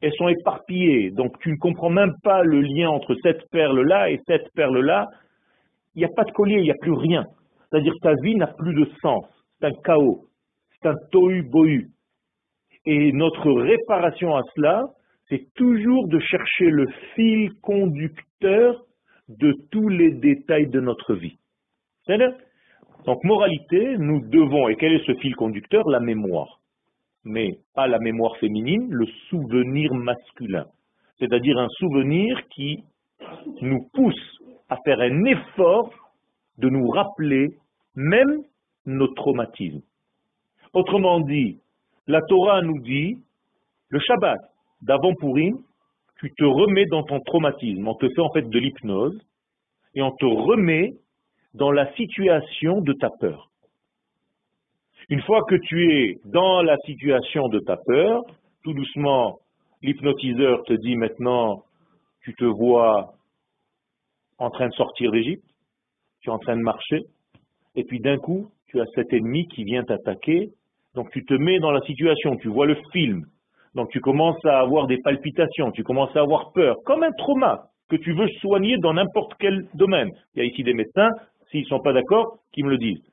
elles 0.00 0.14
sont 0.14 0.28
éparpillées, 0.28 1.10
donc 1.10 1.38
tu 1.40 1.50
ne 1.50 1.56
comprends 1.56 1.90
même 1.90 2.14
pas 2.22 2.42
le 2.42 2.60
lien 2.60 2.88
entre 2.88 3.14
cette 3.22 3.42
perle-là 3.50 4.10
et 4.10 4.20
cette 4.26 4.50
perle-là. 4.54 5.06
Il 5.94 5.98
n'y 5.98 6.04
a 6.04 6.14
pas 6.14 6.24
de 6.24 6.30
collier, 6.30 6.56
il 6.56 6.62
n'y 6.62 6.70
a 6.70 6.80
plus 6.80 6.94
rien. 6.94 7.24
C'est-à-dire 7.68 7.92
ta 8.02 8.14
vie 8.14 8.36
n'a 8.36 8.46
plus 8.46 8.74
de 8.74 8.86
sens. 9.02 9.24
C'est 9.58 9.66
un 9.66 9.72
chaos. 9.84 10.24
C'est 10.70 10.88
un 10.88 10.94
tohu-bohu. 11.12 11.88
Et 12.86 13.12
notre 13.12 13.50
réparation 13.52 14.36
à 14.36 14.42
cela, 14.54 14.86
c'est 15.28 15.52
toujours 15.54 16.08
de 16.08 16.18
chercher 16.18 16.70
le 16.70 16.86
fil 17.14 17.50
conducteur 17.60 18.82
de 19.28 19.54
tous 19.70 19.88
les 19.88 20.12
détails 20.12 20.68
de 20.68 20.80
notre 20.80 21.14
vie. 21.14 21.36
Donc, 23.06 23.22
moralité, 23.22 23.96
nous 23.98 24.20
devons, 24.28 24.68
et 24.68 24.76
quel 24.76 24.94
est 24.94 25.06
ce 25.06 25.14
fil 25.14 25.36
conducteur? 25.36 25.88
La 25.88 26.00
mémoire 26.00 26.59
mais 27.24 27.58
pas 27.74 27.86
la 27.86 27.98
mémoire 27.98 28.36
féminine, 28.38 28.88
le 28.90 29.06
souvenir 29.28 29.92
masculin. 29.94 30.66
C'est-à-dire 31.18 31.58
un 31.58 31.68
souvenir 31.68 32.40
qui 32.48 32.84
nous 33.60 33.86
pousse 33.92 34.38
à 34.68 34.76
faire 34.84 35.00
un 35.00 35.24
effort 35.24 35.90
de 36.58 36.68
nous 36.68 36.88
rappeler 36.88 37.48
même 37.94 38.42
nos 38.86 39.08
traumatismes. 39.08 39.82
Autrement 40.72 41.20
dit, 41.20 41.58
la 42.06 42.20
Torah 42.22 42.62
nous 42.62 42.80
dit, 42.80 43.18
le 43.88 43.98
Shabbat 44.00 44.38
d'avant 44.82 45.14
Purim, 45.14 45.58
tu 46.20 46.32
te 46.32 46.44
remets 46.44 46.86
dans 46.86 47.02
ton 47.02 47.20
traumatisme. 47.20 47.86
On 47.86 47.94
te 47.94 48.08
fait 48.08 48.20
en 48.20 48.30
fait 48.30 48.48
de 48.48 48.58
l'hypnose 48.58 49.18
et 49.94 50.02
on 50.02 50.12
te 50.12 50.24
remet 50.24 50.94
dans 51.54 51.72
la 51.72 51.92
situation 51.94 52.80
de 52.80 52.92
ta 52.92 53.10
peur. 53.10 53.49
Une 55.10 55.22
fois 55.22 55.42
que 55.42 55.56
tu 55.56 55.92
es 55.92 56.18
dans 56.24 56.62
la 56.62 56.76
situation 56.86 57.48
de 57.48 57.58
ta 57.58 57.76
peur, 57.84 58.22
tout 58.62 58.72
doucement, 58.72 59.38
l'hypnotiseur 59.82 60.62
te 60.62 60.72
dit 60.72 60.94
maintenant, 60.94 61.64
tu 62.22 62.32
te 62.34 62.44
vois 62.44 63.14
en 64.38 64.50
train 64.50 64.68
de 64.68 64.72
sortir 64.74 65.10
d'Égypte, 65.10 65.42
tu 66.20 66.30
es 66.30 66.32
en 66.32 66.38
train 66.38 66.56
de 66.56 66.62
marcher, 66.62 67.00
et 67.74 67.82
puis 67.82 67.98
d'un 67.98 68.18
coup, 68.18 68.50
tu 68.68 68.80
as 68.80 68.86
cet 68.94 69.12
ennemi 69.12 69.48
qui 69.48 69.64
vient 69.64 69.82
t'attaquer, 69.82 70.50
donc 70.94 71.10
tu 71.10 71.24
te 71.24 71.34
mets 71.34 71.58
dans 71.58 71.72
la 71.72 71.80
situation, 71.80 72.36
tu 72.36 72.46
vois 72.46 72.66
le 72.66 72.76
film, 72.92 73.24
donc 73.74 73.90
tu 73.90 73.98
commences 74.00 74.44
à 74.44 74.60
avoir 74.60 74.86
des 74.86 74.98
palpitations, 74.98 75.72
tu 75.72 75.82
commences 75.82 76.14
à 76.14 76.20
avoir 76.20 76.52
peur, 76.52 76.76
comme 76.84 77.02
un 77.02 77.12
trauma 77.18 77.64
que 77.88 77.96
tu 77.96 78.12
veux 78.12 78.28
soigner 78.40 78.76
dans 78.78 78.94
n'importe 78.94 79.32
quel 79.40 79.66
domaine. 79.74 80.10
Il 80.36 80.38
y 80.38 80.42
a 80.42 80.48
ici 80.48 80.62
des 80.62 80.74
médecins, 80.74 81.10
s'ils 81.50 81.62
ne 81.62 81.66
sont 81.66 81.80
pas 81.80 81.92
d'accord, 81.92 82.38
qui 82.52 82.62
me 82.62 82.70
le 82.70 82.78
disent. 82.78 83.09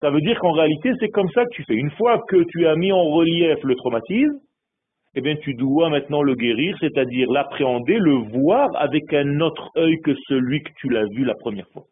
Ça 0.00 0.10
veut 0.10 0.20
dire 0.20 0.38
qu'en 0.38 0.52
réalité, 0.52 0.92
c'est 1.00 1.08
comme 1.08 1.28
ça 1.30 1.44
que 1.44 1.50
tu 1.50 1.64
fais. 1.64 1.74
Une 1.74 1.90
fois 1.92 2.20
que 2.28 2.44
tu 2.44 2.66
as 2.66 2.76
mis 2.76 2.92
en 2.92 3.04
relief 3.04 3.62
le 3.64 3.74
traumatisme, 3.74 4.38
eh 5.14 5.20
bien, 5.20 5.34
tu 5.36 5.54
dois 5.54 5.88
maintenant 5.88 6.22
le 6.22 6.34
guérir, 6.34 6.76
c'est-à-dire 6.78 7.30
l'appréhender, 7.30 7.98
le 7.98 8.14
voir 8.38 8.68
avec 8.76 9.12
un 9.12 9.40
autre 9.40 9.70
œil 9.76 9.96
que 10.04 10.14
celui 10.28 10.62
que 10.62 10.70
tu 10.76 10.88
l'as 10.88 11.06
vu 11.06 11.24
la 11.24 11.34
première 11.34 11.68
fois. 11.70 11.84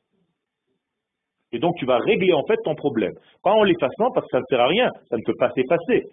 Et 1.50 1.58
donc, 1.58 1.74
tu 1.76 1.86
vas 1.86 1.98
régler 1.98 2.32
en 2.32 2.44
fait 2.46 2.58
ton 2.64 2.74
problème. 2.74 3.14
Pas 3.42 3.52
en 3.52 3.64
l'effaçant, 3.64 4.10
parce 4.14 4.26
que 4.26 4.32
ça 4.32 4.40
ne 4.40 4.44
sert 4.48 4.60
à 4.60 4.68
rien, 4.68 4.90
ça 5.08 5.16
ne 5.16 5.22
peut 5.22 5.34
pas 5.38 5.50
s'effacer. 5.50 6.04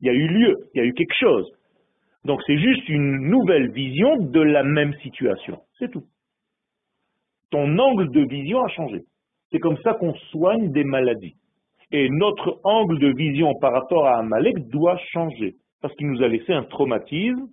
Il 0.00 0.06
y 0.06 0.10
a 0.10 0.12
eu 0.12 0.28
lieu, 0.28 0.54
il 0.74 0.78
y 0.78 0.80
a 0.82 0.86
eu 0.86 0.92
quelque 0.92 1.16
chose. 1.18 1.50
Donc, 2.24 2.40
c'est 2.46 2.58
juste 2.58 2.88
une 2.88 3.28
nouvelle 3.28 3.72
vision 3.72 4.16
de 4.18 4.40
la 4.40 4.62
même 4.62 4.94
situation. 5.02 5.58
C'est 5.78 5.90
tout. 5.90 6.04
Ton 7.50 7.78
angle 7.78 8.10
de 8.12 8.20
vision 8.28 8.62
a 8.62 8.68
changé. 8.68 9.00
C'est 9.52 9.60
comme 9.60 9.76
ça 9.84 9.94
qu'on 9.94 10.14
soigne 10.30 10.72
des 10.72 10.84
maladies. 10.84 11.36
Et 11.92 12.08
notre 12.08 12.58
angle 12.64 12.98
de 12.98 13.08
vision 13.08 13.54
par 13.60 13.72
rapport 13.72 14.06
à 14.06 14.16
Amalek 14.18 14.68
doit 14.70 14.96
changer, 15.12 15.56
parce 15.82 15.94
qu'il 15.94 16.10
nous 16.10 16.22
a 16.22 16.28
laissé 16.28 16.54
un 16.54 16.64
traumatisme. 16.64 17.48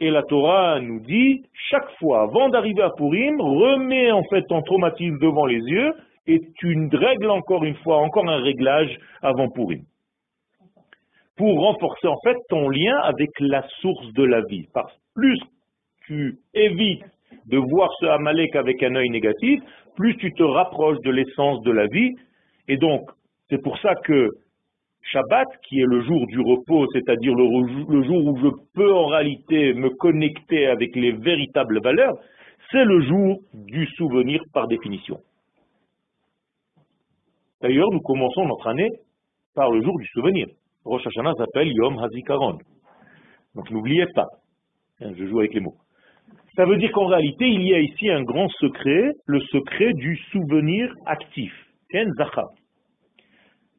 Et 0.00 0.10
la 0.10 0.22
Torah 0.22 0.80
nous 0.80 1.00
dit, 1.00 1.42
chaque 1.70 1.90
fois, 1.98 2.22
avant 2.22 2.50
d'arriver 2.50 2.82
à 2.82 2.90
Purim, 2.90 3.40
remets 3.40 4.12
en 4.12 4.22
fait 4.24 4.42
ton 4.48 4.62
traumatisme 4.62 5.18
devant 5.18 5.46
les 5.46 5.58
yeux 5.58 5.92
et 6.26 6.40
tu 6.58 6.88
règles 6.92 7.30
encore 7.30 7.64
une 7.64 7.74
fois, 7.76 7.98
encore 7.98 8.28
un 8.28 8.42
réglage 8.42 8.98
avant 9.22 9.48
Purim. 9.48 9.82
Pour 11.36 11.60
renforcer 11.60 12.06
en 12.06 12.18
fait 12.22 12.36
ton 12.48 12.68
lien 12.68 12.96
avec 13.02 13.30
la 13.40 13.66
source 13.80 14.12
de 14.12 14.24
la 14.24 14.42
vie. 14.42 14.66
Parce 14.74 14.92
que 14.92 14.98
plus 15.14 15.40
tu 16.06 16.38
évites 16.54 17.04
de 17.46 17.58
voir 17.58 17.90
ce 18.00 18.06
Amalek 18.06 18.54
avec 18.56 18.82
un 18.82 18.94
œil 18.94 19.10
négatif, 19.10 19.60
plus 19.96 20.16
tu 20.16 20.32
te 20.32 20.42
rapproches 20.42 21.00
de 21.04 21.10
l'essence 21.10 21.62
de 21.62 21.72
la 21.72 21.86
vie. 21.86 22.10
Et 22.68 22.76
donc, 22.76 23.02
c'est 23.48 23.62
pour 23.62 23.78
ça 23.78 23.94
que 23.94 24.28
Shabbat, 25.02 25.48
qui 25.68 25.80
est 25.80 25.86
le 25.86 26.02
jour 26.02 26.26
du 26.26 26.40
repos, 26.40 26.86
c'est-à-dire 26.92 27.34
le, 27.34 28.02
jour 28.02 28.26
où 28.26 28.38
je 28.38 28.48
peux 28.74 28.92
en 28.92 29.06
réalité 29.06 29.74
me 29.74 29.90
connecter 29.90 30.66
avec 30.66 30.94
les 30.94 31.12
véritables 31.12 31.80
valeurs, 31.82 32.14
c'est 32.70 32.84
le 32.84 33.00
jour 33.00 33.40
du 33.54 33.86
souvenir 33.96 34.40
par 34.52 34.68
définition. 34.68 35.18
D'ailleurs, 37.60 37.88
nous 37.92 38.00
commençons 38.00 38.46
notre 38.46 38.68
année 38.68 38.90
par 39.54 39.70
le 39.70 39.82
jour 39.82 39.98
du 39.98 40.06
souvenir. 40.08 40.46
Rosh 40.84 41.06
Hashanah 41.06 41.34
s'appelle 41.34 41.68
Yom 41.72 41.98
Hazikaron. 41.98 42.58
Donc 43.54 43.70
n'oubliez 43.70 44.06
pas, 44.14 44.28
hein, 45.00 45.12
je 45.16 45.26
joue 45.26 45.40
avec 45.40 45.54
les 45.54 45.60
mots. 45.60 45.76
Ça 46.56 46.64
veut 46.64 46.76
dire 46.76 46.90
qu'en 46.92 47.06
réalité, 47.06 47.46
il 47.46 47.62
y 47.62 47.74
a 47.74 47.80
ici 47.80 48.10
un 48.10 48.22
grand 48.22 48.48
secret, 48.48 49.12
le 49.26 49.40
secret 49.40 49.92
du 49.94 50.16
souvenir 50.32 50.92
actif. 51.06 51.52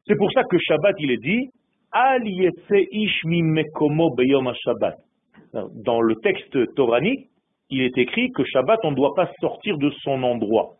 C'est 0.06 0.16
pour 0.16 0.32
ça 0.32 0.42
que 0.44 0.58
Shabbat, 0.58 0.96
il 0.98 1.10
est 1.12 1.22
dit, 1.22 1.48
Dans 5.84 6.00
le 6.00 6.14
texte 6.22 6.74
toranique, 6.74 7.28
il 7.70 7.82
est 7.82 7.98
écrit 7.98 8.30
que 8.32 8.44
Shabbat, 8.44 8.80
on 8.84 8.90
ne 8.90 8.96
doit 8.96 9.14
pas 9.14 9.30
sortir 9.40 9.78
de 9.78 9.90
son 10.02 10.22
endroit. 10.22 10.76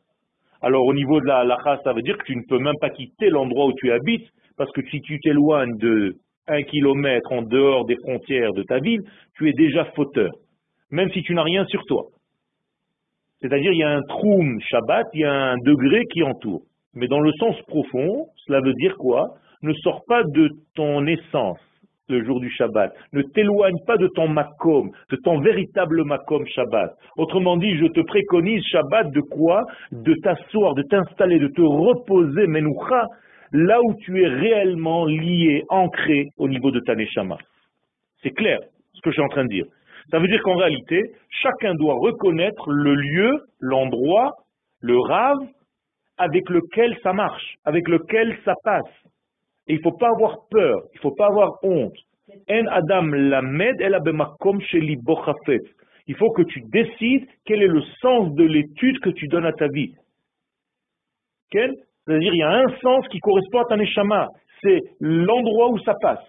Alors 0.60 0.84
au 0.84 0.94
niveau 0.94 1.20
de 1.20 1.26
la 1.26 1.38
halakha, 1.38 1.80
ça 1.82 1.92
veut 1.92 2.02
dire 2.02 2.16
que 2.18 2.24
tu 2.24 2.36
ne 2.36 2.42
peux 2.48 2.58
même 2.58 2.76
pas 2.80 2.90
quitter 2.90 3.30
l'endroit 3.30 3.66
où 3.66 3.72
tu 3.72 3.90
habites, 3.90 4.28
parce 4.56 4.70
que 4.72 4.82
si 4.90 5.00
tu 5.00 5.18
t'éloignes 5.20 5.76
de 5.78 6.14
un 6.48 6.62
kilomètre 6.62 7.32
en 7.32 7.42
dehors 7.42 7.84
des 7.84 7.96
frontières 7.96 8.52
de 8.52 8.62
ta 8.62 8.78
ville, 8.78 9.00
tu 9.36 9.48
es 9.48 9.52
déjà 9.52 9.84
fauteur, 9.96 10.30
même 10.92 11.10
si 11.10 11.22
tu 11.22 11.34
n'as 11.34 11.42
rien 11.42 11.64
sur 11.66 11.82
toi. 11.84 12.04
C'est-à-dire, 13.40 13.72
il 13.72 13.78
y 13.78 13.82
a 13.82 13.90
un 13.90 14.02
troum 14.02 14.60
Shabbat, 14.60 15.08
il 15.14 15.20
y 15.20 15.24
a 15.24 15.32
un 15.32 15.58
degré 15.58 16.04
qui 16.12 16.22
entoure. 16.22 16.62
Mais 16.94 17.08
dans 17.08 17.20
le 17.20 17.32
sens 17.40 17.60
profond, 17.62 18.28
cela 18.46 18.60
veut 18.60 18.74
dire 18.74 18.96
quoi? 18.96 19.34
Ne 19.62 19.72
sors 19.74 20.02
pas 20.06 20.22
de 20.22 20.50
ton 20.74 21.06
essence 21.06 21.58
le 22.08 22.24
jour 22.24 22.40
du 22.40 22.50
Shabbat. 22.50 22.92
Ne 23.12 23.22
t'éloigne 23.22 23.78
pas 23.86 23.96
de 23.96 24.06
ton 24.08 24.28
makom, 24.28 24.90
de 25.10 25.16
ton 25.24 25.40
véritable 25.40 26.04
makom 26.04 26.46
Shabbat. 26.46 26.92
Autrement 27.16 27.56
dit, 27.56 27.76
je 27.76 27.86
te 27.86 28.00
préconise 28.00 28.62
Shabbat 28.66 29.10
de 29.10 29.20
quoi? 29.20 29.64
De 29.90 30.14
t'asseoir, 30.22 30.74
de 30.74 30.82
t'installer, 30.82 31.38
de 31.38 31.48
te 31.48 31.62
reposer, 31.62 32.46
menoucha, 32.46 33.06
là 33.52 33.80
où 33.82 33.94
tu 34.04 34.22
es 34.22 34.28
réellement 34.28 35.06
lié, 35.06 35.62
ancré 35.68 36.28
au 36.36 36.48
niveau 36.48 36.70
de 36.70 36.80
ta 36.80 36.94
neshama. 36.94 37.38
C'est 38.22 38.30
clair 38.30 38.58
ce 38.92 39.00
que 39.00 39.10
je 39.10 39.14
suis 39.14 39.22
en 39.22 39.28
train 39.28 39.44
de 39.44 39.48
dire. 39.48 39.64
Ça 40.10 40.18
veut 40.18 40.28
dire 40.28 40.42
qu'en 40.42 40.56
réalité, 40.56 41.12
chacun 41.30 41.74
doit 41.74 41.94
reconnaître 41.94 42.70
le 42.70 42.94
lieu, 42.94 43.44
l'endroit, 43.60 44.32
le 44.80 44.98
rave 44.98 45.38
avec 46.18 46.48
lequel 46.50 46.96
ça 47.02 47.12
marche, 47.12 47.54
avec 47.64 47.88
lequel 47.88 48.36
ça 48.44 48.54
passe. 48.62 48.92
Et 49.66 49.74
il 49.74 49.76
ne 49.76 49.82
faut 49.82 49.96
pas 49.96 50.08
avoir 50.08 50.36
peur, 50.50 50.82
il 50.92 50.96
ne 50.96 51.00
faut 51.00 51.14
pas 51.14 51.26
avoir 51.26 51.58
honte. 51.62 51.96
En 52.50 52.66
Adam 52.66 53.06
lamed 53.06 53.76
Il 56.06 56.16
faut 56.16 56.30
que 56.30 56.42
tu 56.42 56.60
décides 56.62 57.26
quel 57.44 57.62
est 57.62 57.68
le 57.68 57.82
sens 58.00 58.32
de 58.34 58.44
l'étude 58.44 58.98
que 59.00 59.10
tu 59.10 59.28
donnes 59.28 59.46
à 59.46 59.52
ta 59.52 59.68
vie. 59.68 59.94
C'est-à-dire, 61.52 62.34
il 62.34 62.38
y 62.38 62.42
a 62.42 62.50
un 62.50 62.76
sens 62.80 63.06
qui 63.08 63.18
correspond 63.18 63.60
à 63.60 63.64
ta 63.66 63.76
neshama. 63.76 64.28
C'est 64.62 64.80
l'endroit 65.00 65.70
où 65.70 65.78
ça 65.80 65.94
passe. 66.00 66.24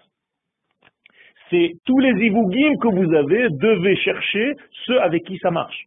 Tous 1.84 1.98
les 1.98 2.26
ivougim 2.26 2.76
que 2.80 2.88
vous 2.88 3.14
avez, 3.14 3.48
devez 3.50 3.96
chercher 3.96 4.54
ceux 4.86 5.00
avec 5.00 5.24
qui 5.24 5.38
ça 5.38 5.50
marche. 5.50 5.86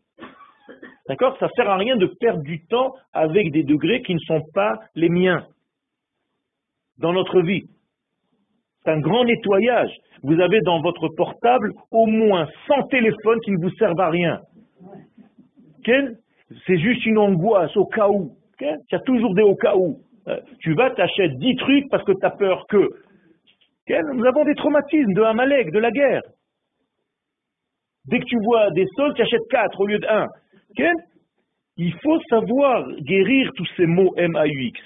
D'accord? 1.08 1.38
Ça 1.40 1.48
ne 1.48 1.52
sert 1.52 1.70
à 1.70 1.78
rien 1.78 1.96
de 1.96 2.08
perdre 2.20 2.44
du 2.44 2.66
temps 2.66 2.94
avec 3.14 3.52
des 3.52 3.64
degrés 3.64 4.02
qui 4.02 4.14
ne 4.14 4.20
sont 4.20 4.42
pas 4.54 4.80
les 4.96 5.10
miens 5.10 5.46
dans 7.00 7.14
notre 7.14 7.42
vie. 7.42 7.64
C'est 8.84 8.92
un 8.92 9.00
grand 9.00 9.26
nettoyage. 9.26 9.92
Vous 10.24 10.40
avez 10.40 10.62
dans 10.62 10.82
votre 10.82 11.10
portable 11.10 11.74
au 11.92 12.06
moins 12.06 12.48
100 12.68 12.84
téléphones 12.88 13.40
qui 13.42 13.52
ne 13.52 13.62
vous 13.62 13.72
servent 13.72 14.00
à 14.00 14.10
rien. 14.10 14.42
C'est 15.86 16.78
juste 16.78 17.06
une 17.06 17.18
angoisse 17.18 17.76
au 17.78 17.86
cas 17.86 18.10
où. 18.10 18.32
Il 18.60 18.78
y 18.92 18.96
a 18.96 19.00
toujours 19.00 19.34
des 19.36 19.44
au 19.44 19.56
cas 19.56 19.76
où. 19.76 20.00
Euh, 20.28 20.40
tu 20.60 20.74
vas, 20.74 20.90
t'achètes 20.92 21.38
10 21.38 21.56
trucs 21.56 21.90
parce 21.90 22.04
que 22.04 22.12
tu 22.12 22.26
as 22.26 22.32
peur 22.32 22.66
que. 22.68 22.90
Nous 23.90 24.26
avons 24.26 24.44
des 24.44 24.56
traumatismes 24.56 25.14
de 25.14 25.22
Amalek, 25.22 25.72
de 25.72 25.80
la 25.80 25.92
guerre. 25.92 26.24
Dès 28.06 28.20
que 28.20 28.26
tu 28.26 28.38
vois 28.44 28.70
des 28.72 28.86
sols, 28.96 29.14
tu 29.16 29.22
achètes 29.22 29.48
4 29.50 29.80
au 29.80 29.88
lieu 29.88 30.00
de 30.00 30.08
1. 30.08 30.28
Il 31.78 31.94
faut 32.02 32.20
savoir 32.30 32.88
guérir 33.02 33.52
tous 33.56 33.68
ces 33.78 33.86
mots 33.86 34.14
M-A-U-X 34.18 34.80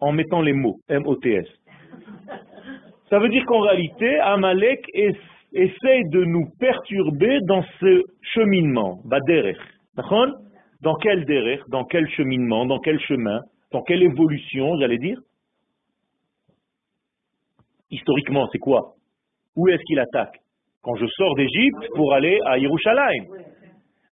en 0.00 0.12
mettant 0.12 0.40
les 0.42 0.52
mots 0.52 0.78
M-O-T-S. 0.88 1.46
Ça 3.10 3.18
veut 3.18 3.28
dire 3.28 3.44
qu'en 3.46 3.60
réalité, 3.60 4.18
Amalek 4.20 4.80
essaye 4.94 6.08
de 6.10 6.24
nous 6.24 6.46
perturber 6.58 7.40
dans 7.42 7.62
ce 7.80 8.02
cheminement. 8.22 9.00
Dans 9.04 10.94
quel 10.96 11.24
derech? 11.26 11.60
Dans 11.68 11.84
quel 11.84 12.08
cheminement? 12.10 12.64
Dans 12.66 12.78
quel 12.78 12.98
chemin? 13.00 13.40
Dans 13.70 13.82
quelle 13.82 14.02
évolution, 14.02 14.76
j'allais 14.78 14.98
dire? 14.98 15.18
Historiquement, 17.92 18.48
c'est 18.50 18.58
quoi? 18.58 18.94
Où 19.54 19.68
est-ce 19.68 19.82
qu'il 19.86 20.00
attaque? 20.00 20.38
Quand 20.82 20.96
je 20.96 21.06
sors 21.06 21.34
d'Égypte 21.36 21.86
pour 21.94 22.14
aller 22.14 22.38
à 22.46 22.58
Yerushalayim. 22.58 23.26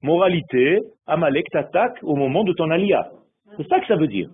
Moralité, 0.03 0.81
Amalek 1.07 1.47
t'attaque 1.51 1.99
au 2.03 2.17
moment 2.17 2.43
de 2.43 2.53
ton 2.53 2.71
alia. 2.71 3.09
C'est 3.57 3.67
ça 3.69 3.81
que 3.81 3.87
ça 3.87 3.95
veut 3.95 4.09
dire. 4.09 4.29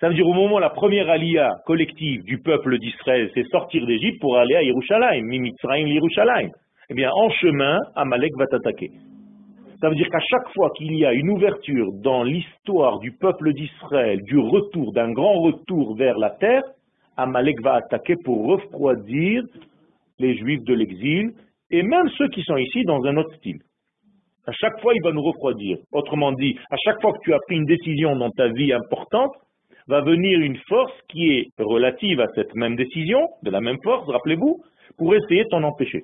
Ça 0.00 0.08
veut 0.08 0.14
dire 0.14 0.28
au 0.28 0.34
moment 0.34 0.58
la 0.58 0.70
première 0.70 1.08
alia 1.08 1.50
collective 1.66 2.22
du 2.24 2.38
peuple 2.42 2.78
d'Israël, 2.78 3.30
c'est 3.34 3.46
sortir 3.48 3.86
d'Égypte 3.86 4.20
pour 4.20 4.36
aller 4.36 4.54
à 4.54 4.62
Yerushalayim, 4.62 5.24
Mimitzraim 5.24 5.86
Yerushalayim. 5.86 6.50
Eh 6.90 6.94
bien, 6.94 7.10
en 7.10 7.30
chemin, 7.30 7.78
Amalek 7.96 8.32
va 8.38 8.46
t'attaquer. 8.46 8.90
Ça 9.80 9.88
veut 9.88 9.94
dire 9.94 10.08
qu'à 10.10 10.20
chaque 10.20 10.52
fois 10.52 10.70
qu'il 10.76 10.94
y 10.94 11.06
a 11.06 11.14
une 11.14 11.30
ouverture 11.30 11.86
dans 12.02 12.22
l'histoire 12.22 12.98
du 12.98 13.12
peuple 13.12 13.54
d'Israël, 13.54 14.20
du 14.24 14.38
retour, 14.38 14.92
d'un 14.92 15.10
grand 15.10 15.40
retour 15.40 15.96
vers 15.96 16.18
la 16.18 16.30
terre, 16.30 16.62
Amalek 17.16 17.60
va 17.62 17.74
attaquer 17.74 18.14
pour 18.24 18.46
refroidir 18.46 19.42
les 20.18 20.36
Juifs 20.36 20.64
de 20.64 20.74
l'exil 20.74 21.32
et 21.70 21.82
même 21.82 22.08
ceux 22.18 22.28
qui 22.28 22.42
sont 22.42 22.56
ici 22.56 22.84
dans 22.84 23.02
un 23.04 23.16
autre 23.16 23.34
style. 23.36 23.58
À 24.46 24.52
chaque 24.52 24.80
fois, 24.80 24.92
il 24.94 25.02
va 25.02 25.12
nous 25.12 25.22
refroidir. 25.22 25.78
Autrement 25.92 26.32
dit, 26.32 26.56
à 26.70 26.76
chaque 26.84 27.00
fois 27.00 27.12
que 27.12 27.18
tu 27.22 27.32
as 27.32 27.38
pris 27.46 27.56
une 27.56 27.66
décision 27.66 28.16
dans 28.16 28.30
ta 28.30 28.48
vie 28.48 28.72
importante, 28.72 29.32
va 29.86 30.00
venir 30.00 30.40
une 30.40 30.56
force 30.68 30.92
qui 31.08 31.30
est 31.30 31.48
relative 31.58 32.20
à 32.20 32.26
cette 32.34 32.54
même 32.54 32.76
décision, 32.76 33.20
de 33.42 33.50
la 33.50 33.60
même 33.60 33.78
force, 33.82 34.08
rappelez-vous, 34.08 34.56
pour 34.96 35.14
essayer 35.14 35.44
de 35.44 35.48
t'en 35.48 35.62
empêcher. 35.62 36.02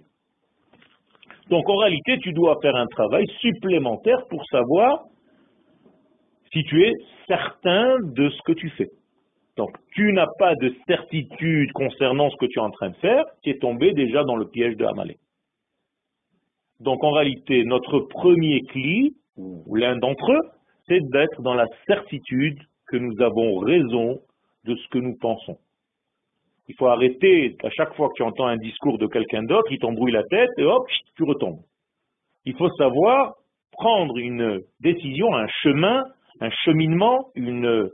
Donc 1.50 1.68
en 1.68 1.76
réalité, 1.76 2.18
tu 2.18 2.32
dois 2.32 2.58
faire 2.60 2.74
un 2.74 2.86
travail 2.86 3.24
supplémentaire 3.40 4.18
pour 4.28 4.44
savoir 4.46 5.04
si 6.52 6.62
tu 6.64 6.84
es 6.84 6.92
certain 7.28 7.98
de 8.02 8.28
ce 8.30 8.42
que 8.44 8.52
tu 8.52 8.70
fais. 8.70 8.88
Donc 9.56 9.70
tu 9.92 10.12
n'as 10.12 10.28
pas 10.38 10.54
de 10.54 10.74
certitude 10.86 11.72
concernant 11.72 12.30
ce 12.30 12.36
que 12.36 12.46
tu 12.46 12.58
es 12.58 12.62
en 12.62 12.70
train 12.70 12.90
de 12.90 12.96
faire, 12.96 13.24
tu 13.42 13.50
es 13.50 13.58
tombé 13.58 13.92
déjà 13.92 14.22
dans 14.24 14.36
le 14.36 14.46
piège 14.46 14.76
de 14.76 14.84
Amalek. 14.84 15.18
Donc 16.80 17.02
en 17.04 17.10
réalité, 17.10 17.64
notre 17.64 18.00
premier 18.00 18.60
cli, 18.68 19.16
ou 19.36 19.74
l'un 19.74 19.96
d'entre 19.96 20.30
eux, 20.32 20.42
c'est 20.88 21.00
d'être 21.10 21.42
dans 21.42 21.54
la 21.54 21.66
certitude 21.86 22.58
que 22.86 22.96
nous 22.96 23.20
avons 23.22 23.58
raison 23.58 24.20
de 24.64 24.74
ce 24.76 24.88
que 24.88 24.98
nous 24.98 25.16
pensons. 25.16 25.58
Il 26.68 26.74
faut 26.76 26.88
arrêter, 26.88 27.56
à 27.62 27.70
chaque 27.70 27.94
fois 27.94 28.08
que 28.08 28.14
tu 28.16 28.22
entends 28.22 28.46
un 28.46 28.56
discours 28.56 28.98
de 28.98 29.06
quelqu'un 29.06 29.42
d'autre, 29.42 29.70
il 29.70 29.78
t'embrouille 29.78 30.12
la 30.12 30.24
tête 30.24 30.50
et 30.58 30.64
hop, 30.64 30.86
tu 31.16 31.24
retombes. 31.24 31.60
Il 32.44 32.56
faut 32.56 32.70
savoir 32.70 33.34
prendre 33.72 34.18
une 34.18 34.60
décision, 34.80 35.34
un 35.34 35.46
chemin, 35.62 36.02
un 36.40 36.50
cheminement, 36.64 37.30
une 37.34 37.88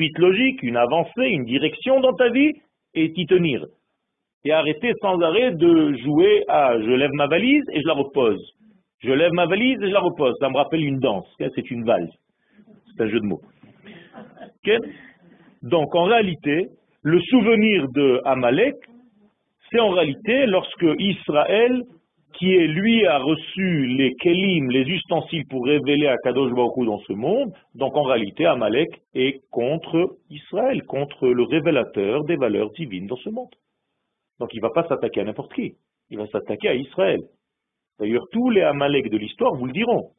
suite 0.00 0.18
logique, 0.18 0.62
une 0.62 0.78
avancée, 0.78 1.26
une 1.26 1.44
direction 1.44 2.00
dans 2.00 2.14
ta 2.14 2.30
vie 2.30 2.52
et 2.94 3.12
t'y 3.12 3.26
tenir 3.26 3.66
et 4.46 4.52
arrêter 4.52 4.94
sans 5.02 5.20
arrêt 5.20 5.52
de 5.52 5.94
jouer 5.98 6.42
à 6.48 6.80
je 6.80 6.90
lève 6.90 7.10
ma 7.12 7.26
valise 7.26 7.64
et 7.72 7.82
je 7.82 7.86
la 7.86 7.92
repose. 7.92 8.42
Je 9.00 9.10
lève 9.10 9.32
ma 9.32 9.44
valise 9.44 9.76
et 9.82 9.88
je 9.88 9.92
la 9.92 10.00
repose. 10.00 10.34
Ça 10.40 10.48
me 10.48 10.56
rappelle 10.56 10.82
une 10.82 11.00
danse. 11.00 11.26
C'est 11.38 11.70
une 11.70 11.84
valse. 11.84 12.10
C'est 12.86 13.02
un 13.02 13.08
jeu 13.10 13.20
de 13.20 13.26
mots. 13.26 13.42
Donc 15.62 15.94
en 15.94 16.04
réalité, 16.04 16.68
le 17.02 17.20
souvenir 17.20 17.86
de 17.94 18.22
Amalek, 18.24 18.76
c'est 19.70 19.80
en 19.80 19.90
réalité 19.90 20.46
lorsque 20.46 20.86
Israël, 20.98 21.82
qui 22.34 22.54
est 22.54 22.66
lui 22.66 23.06
a 23.06 23.18
reçu 23.18 23.86
les 23.86 24.14
kelim, 24.14 24.70
les 24.70 24.82
ustensiles 24.82 25.46
pour 25.46 25.64
révéler 25.64 26.06
à 26.06 26.16
Kadosh 26.18 26.52
Baruch 26.52 26.86
dans 26.86 27.00
ce 27.00 27.12
monde, 27.12 27.52
donc 27.74 27.96
en 27.96 28.02
réalité 28.02 28.46
Amalek 28.46 28.88
est 29.14 29.40
contre 29.50 30.16
Israël, 30.30 30.82
contre 30.84 31.28
le 31.28 31.42
révélateur 31.42 32.24
des 32.24 32.36
valeurs 32.36 32.70
divines 32.72 33.06
dans 33.06 33.16
ce 33.16 33.30
monde. 33.30 33.54
Donc 34.38 34.54
il 34.54 34.56
ne 34.56 34.62
va 34.62 34.70
pas 34.70 34.86
s'attaquer 34.88 35.20
à 35.20 35.24
n'importe 35.24 35.52
qui. 35.54 35.74
Il 36.10 36.18
va 36.18 36.26
s'attaquer 36.26 36.68
à 36.68 36.74
Israël. 36.74 37.20
D'ailleurs, 37.98 38.24
tous 38.32 38.50
les 38.50 38.62
Amalek 38.62 39.10
de 39.10 39.18
l'histoire 39.18 39.54
vous 39.54 39.66
le 39.66 39.72
diront. 39.72 40.10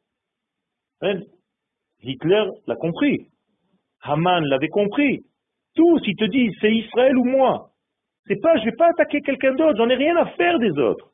Hein? 1.02 1.20
Hitler 2.02 2.44
l'a 2.66 2.76
compris. 2.76 3.26
Haman 4.02 4.44
l'avait 4.44 4.68
compris. 4.68 5.20
Tous, 5.74 6.00
ils 6.06 6.16
te 6.16 6.24
disent, 6.24 6.54
c'est 6.60 6.72
Israël 6.72 7.16
ou 7.16 7.24
moi. 7.24 7.70
C'est 8.26 8.40
pas, 8.40 8.56
je 8.58 8.64
vais 8.64 8.76
pas 8.76 8.90
attaquer 8.90 9.20
quelqu'un 9.20 9.54
d'autre, 9.54 9.76
j'en 9.78 9.88
ai 9.88 9.94
rien 9.94 10.16
à 10.16 10.26
faire 10.26 10.58
des 10.58 10.78
autres. 10.78 11.11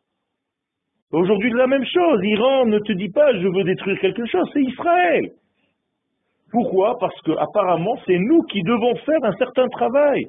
Aujourd'hui, 1.11 1.50
la 1.52 1.66
même 1.66 1.84
chose. 1.84 2.20
Iran 2.22 2.66
ne 2.66 2.78
te 2.80 2.92
dit 2.92 3.09
pas, 3.09 3.32
je 3.32 3.48
veux 3.48 3.64
détruire 3.64 3.98
quelque 4.00 4.26
chose, 4.26 4.48
c'est 4.52 4.62
Israël. 4.62 5.30
Pourquoi? 6.50 6.96
Parce 6.98 7.18
que 7.22 7.32
apparemment, 7.32 7.96
c'est 8.06 8.18
nous 8.18 8.42
qui 8.42 8.62
devons 8.62 8.94
faire 8.96 9.22
un 9.22 9.32
certain 9.32 9.66
travail. 9.68 10.26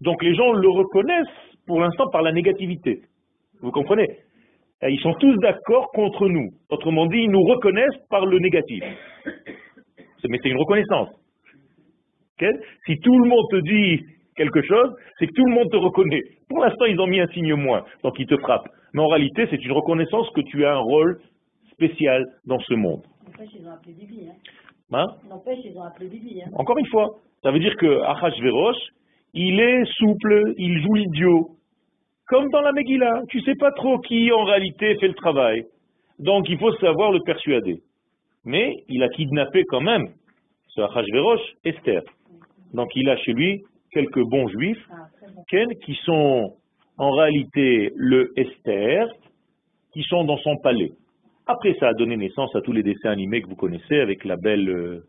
Donc 0.00 0.22
les 0.22 0.34
gens 0.34 0.52
le 0.52 0.68
reconnaissent 0.68 1.56
pour 1.66 1.80
l'instant 1.80 2.08
par 2.10 2.22
la 2.22 2.32
négativité. 2.32 3.00
Vous 3.60 3.70
comprenez? 3.70 4.08
Ils 4.82 5.00
sont 5.00 5.14
tous 5.14 5.34
d'accord 5.38 5.88
contre 5.92 6.28
nous. 6.28 6.50
Autrement 6.70 7.06
dit, 7.06 7.18
ils 7.18 7.30
nous 7.30 7.42
reconnaissent 7.42 7.98
par 8.08 8.24
le 8.24 8.38
négatif. 8.38 8.84
Mais 10.28 10.38
c'est 10.42 10.50
une 10.50 10.58
reconnaissance. 10.58 11.08
Si 12.86 12.98
tout 13.00 13.18
le 13.18 13.28
monde 13.28 13.46
te 13.50 13.56
dit 13.56 14.04
quelque 14.36 14.62
chose, 14.62 14.94
c'est 15.18 15.26
que 15.26 15.32
tout 15.32 15.44
le 15.46 15.54
monde 15.54 15.70
te 15.70 15.76
reconnaît. 15.76 16.22
Pour 16.48 16.60
l'instant, 16.64 16.84
ils 16.84 17.00
ont 17.00 17.08
mis 17.08 17.18
un 17.18 17.26
signe 17.28 17.54
moins, 17.54 17.84
donc 18.04 18.18
ils 18.20 18.26
te 18.26 18.36
frappent. 18.36 18.68
Mais 18.92 19.02
en 19.02 19.08
réalité, 19.08 19.46
c'est 19.50 19.64
une 19.64 19.72
reconnaissance 19.72 20.28
que 20.30 20.40
tu 20.40 20.64
as 20.64 20.74
un 20.74 20.80
rôle 20.80 21.20
spécial 21.72 22.24
dans 22.46 22.58
ce 22.60 22.74
monde. 22.74 23.02
N'empêche, 23.26 23.50
ils 23.54 23.66
ont 23.66 23.72
appelé 23.72 23.94
Bibi. 23.94 24.28
Hein. 24.28 24.34
Hein? 24.92 25.06
N'empêche, 25.28 25.58
ils 25.64 25.76
ont 25.76 25.82
appelé 25.82 26.08
Bibi. 26.08 26.42
Hein. 26.42 26.50
Encore 26.54 26.78
une 26.78 26.86
fois, 26.86 27.08
ça 27.42 27.50
veut 27.50 27.60
dire 27.60 27.76
que 27.76 28.02
Achashverosh, 28.02 28.76
il 29.34 29.60
est 29.60 29.84
souple, 29.98 30.54
il 30.56 30.82
joue 30.82 30.94
l'idiot. 30.94 31.50
Comme 32.26 32.48
dans 32.50 32.60
la 32.60 32.72
Megillah, 32.72 33.22
tu 33.28 33.40
sais 33.42 33.54
pas 33.54 33.70
trop 33.72 33.98
qui 34.00 34.32
en 34.32 34.44
réalité 34.44 34.96
fait 34.96 35.08
le 35.08 35.14
travail. 35.14 35.62
Donc 36.18 36.48
il 36.48 36.58
faut 36.58 36.74
savoir 36.76 37.12
le 37.12 37.20
persuader. 37.20 37.80
Mais 38.44 38.74
il 38.88 39.02
a 39.02 39.08
kidnappé 39.08 39.64
quand 39.68 39.80
même, 39.80 40.08
ce 40.68 40.80
Achashverosh, 40.80 41.40
Esther. 41.64 42.02
Donc 42.74 42.88
il 42.96 43.08
a 43.08 43.16
chez 43.18 43.32
lui 43.32 43.62
quelques 43.92 44.22
bons 44.22 44.48
juifs 44.48 44.84
Ah, 44.90 45.08
bon. 45.34 45.74
Qui 45.84 45.94
sont 46.04 46.54
en 46.98 47.10
réalité 47.12 47.92
le 47.96 48.32
Esther, 48.36 49.08
qui 49.92 50.02
sont 50.02 50.24
dans 50.24 50.38
son 50.38 50.56
palais. 50.56 50.90
Après, 51.46 51.74
ça 51.80 51.88
a 51.88 51.94
donné 51.94 52.16
naissance 52.16 52.54
à 52.54 52.60
tous 52.60 52.72
les 52.72 52.82
dessins 52.82 53.10
animés 53.10 53.40
que 53.40 53.48
vous 53.48 53.56
connaissez, 53.56 54.00
avec 54.00 54.24
la 54.24 54.36
belle 54.36 54.68
euh, 54.68 55.04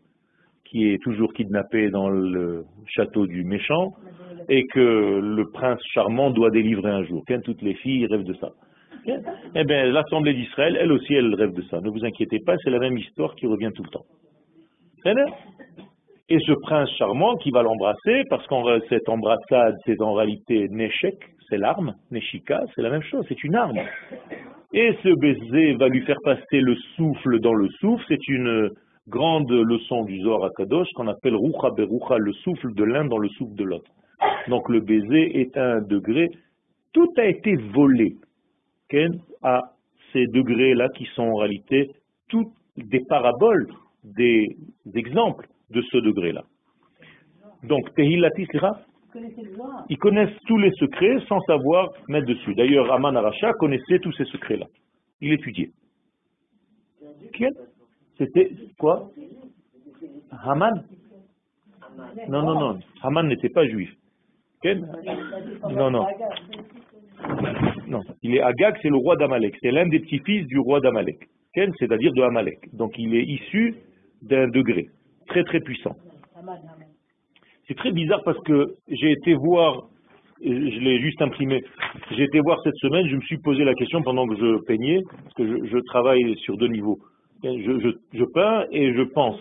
qui 0.64 0.88
est 0.88 1.02
toujours 1.02 1.32
kidnappée 1.32 1.90
dans 1.90 2.08
le 2.08 2.64
château 2.86 3.26
du 3.26 3.44
méchant, 3.44 3.92
et 4.48 4.66
que 4.66 5.20
le 5.20 5.50
prince 5.50 5.80
charmant 5.92 6.30
doit 6.30 6.50
délivrer 6.50 6.90
un 6.90 7.04
jour. 7.04 7.24
Ken, 7.26 7.42
toutes 7.42 7.62
les 7.62 7.74
filles 7.74 8.06
rêvent 8.06 8.24
de 8.24 8.34
ça. 8.34 8.50
Eh 9.54 9.64
bien, 9.64 9.84
l'Assemblée 9.86 10.34
d'Israël, 10.34 10.76
elle 10.80 10.92
aussi, 10.92 11.14
elle 11.14 11.34
rêve 11.34 11.52
de 11.52 11.62
ça. 11.62 11.80
Ne 11.80 11.90
vous 11.90 12.04
inquiétez 12.04 12.38
pas, 12.40 12.56
c'est 12.62 12.70
la 12.70 12.78
même 12.78 12.96
histoire 12.98 13.34
qui 13.34 13.46
revient 13.46 13.70
tout 13.74 13.82
le 13.82 13.88
temps. 13.88 14.04
Et 16.28 16.38
ce 16.38 16.52
prince 16.52 16.90
charmant 16.96 17.36
qui 17.36 17.50
va 17.50 17.62
l'embrasser, 17.62 18.22
parce 18.28 18.46
qu'en 18.46 18.62
ré- 18.62 18.82
cette 18.88 19.08
embrassade, 19.08 19.76
c'est 19.84 20.00
en 20.00 20.12
réalité 20.14 20.68
Neshek, 20.68 21.16
c'est 21.50 21.58
l'arme, 21.58 21.94
Neshika, 22.10 22.60
c'est 22.74 22.82
la 22.82 22.90
même 22.90 23.02
chose, 23.02 23.24
c'est 23.28 23.44
une 23.44 23.56
arme. 23.56 23.78
Et 24.72 24.96
ce 25.02 25.08
baiser 25.20 25.74
va 25.74 25.88
lui 25.88 26.00
faire 26.02 26.18
passer 26.24 26.60
le 26.60 26.76
souffle 26.96 27.40
dans 27.40 27.52
le 27.52 27.68
souffle, 27.80 28.04
c'est 28.08 28.28
une 28.28 28.70
grande 29.08 29.50
leçon 29.50 30.04
du 30.04 30.20
Zohar 30.20 30.44
à 30.44 30.50
Kadosh 30.56 30.88
qu'on 30.94 31.08
appelle 31.08 31.34
Rucha 31.34 31.70
Berucha, 31.76 32.18
le 32.18 32.32
souffle 32.32 32.72
de 32.74 32.84
l'un 32.84 33.04
dans 33.04 33.18
le 33.18 33.28
souffle 33.30 33.54
de 33.56 33.64
l'autre. 33.64 33.90
Donc 34.48 34.68
le 34.68 34.80
baiser 34.80 35.40
est 35.40 35.56
un 35.56 35.80
degré, 35.80 36.28
tout 36.92 37.10
a 37.18 37.26
été 37.26 37.56
volé 37.56 38.14
à 39.42 39.60
ces 40.12 40.26
degrés-là 40.26 40.88
qui 40.96 41.04
sont 41.14 41.22
en 41.22 41.36
réalité 41.36 41.90
toutes 42.28 42.52
des 42.76 43.00
paraboles, 43.08 43.68
des 44.04 44.56
exemples 44.94 45.46
de 45.70 45.82
ce 45.82 45.98
degré-là. 45.98 46.42
Donc, 47.62 47.94
Tehilati 47.94 48.46
Ils 49.88 49.98
connaissent 49.98 50.38
tous 50.46 50.58
les 50.58 50.70
secrets 50.72 51.18
sans 51.28 51.40
savoir 51.40 51.90
mettre 52.08 52.26
dessus. 52.26 52.54
D'ailleurs, 52.54 52.92
Aman 52.92 53.16
Aracha 53.16 53.52
connaissait 53.54 53.98
tous 53.98 54.12
ces 54.12 54.24
secrets-là. 54.26 54.66
Il 55.20 55.32
étudiait. 55.32 55.70
C'était 58.18 58.50
quoi? 58.78 59.10
Haman? 60.30 60.84
Non, 62.28 62.42
non, 62.42 62.60
non. 62.60 62.78
Haman 63.02 63.26
n'était 63.26 63.48
pas 63.48 63.66
juif. 63.66 63.90
Non, 64.64 65.90
non. 65.90 66.06
Non, 67.86 68.00
il 68.22 68.36
est 68.36 68.42
Agag, 68.42 68.76
c'est 68.82 68.88
le 68.88 68.96
roi 68.96 69.16
d'Amalek. 69.16 69.56
C'est 69.60 69.70
l'un 69.70 69.86
des 69.88 70.00
petits-fils 70.00 70.46
du 70.46 70.58
roi 70.58 70.80
d'Amalek. 70.80 71.28
Ken, 71.54 71.72
c'est-à-dire 71.78 72.12
de 72.12 72.22
Amalek. 72.22 72.58
Donc 72.74 72.96
il 72.96 73.14
est 73.14 73.24
issu 73.24 73.74
d'un 74.22 74.48
degré 74.48 74.88
très 75.26 75.44
très 75.44 75.60
puissant. 75.60 75.96
C'est 77.70 77.76
très 77.76 77.92
bizarre 77.92 78.20
parce 78.24 78.40
que 78.40 78.74
j'ai 78.88 79.12
été 79.12 79.32
voir, 79.32 79.84
je 80.42 80.50
l'ai 80.50 81.00
juste 81.00 81.22
imprimé, 81.22 81.62
j'ai 82.10 82.24
été 82.24 82.40
voir 82.40 82.58
cette 82.64 82.74
semaine, 82.78 83.06
je 83.06 83.14
me 83.14 83.20
suis 83.20 83.38
posé 83.38 83.62
la 83.62 83.74
question 83.74 84.02
pendant 84.02 84.26
que 84.26 84.34
je 84.34 84.64
peignais, 84.64 84.98
parce 85.22 85.34
que 85.34 85.66
je, 85.68 85.78
travaille 85.86 86.36
sur 86.38 86.56
deux 86.56 86.66
niveaux. 86.66 86.98
Je, 87.44 88.24
peins 88.34 88.64
et 88.72 88.92
je 88.92 89.02
pense. 89.02 89.38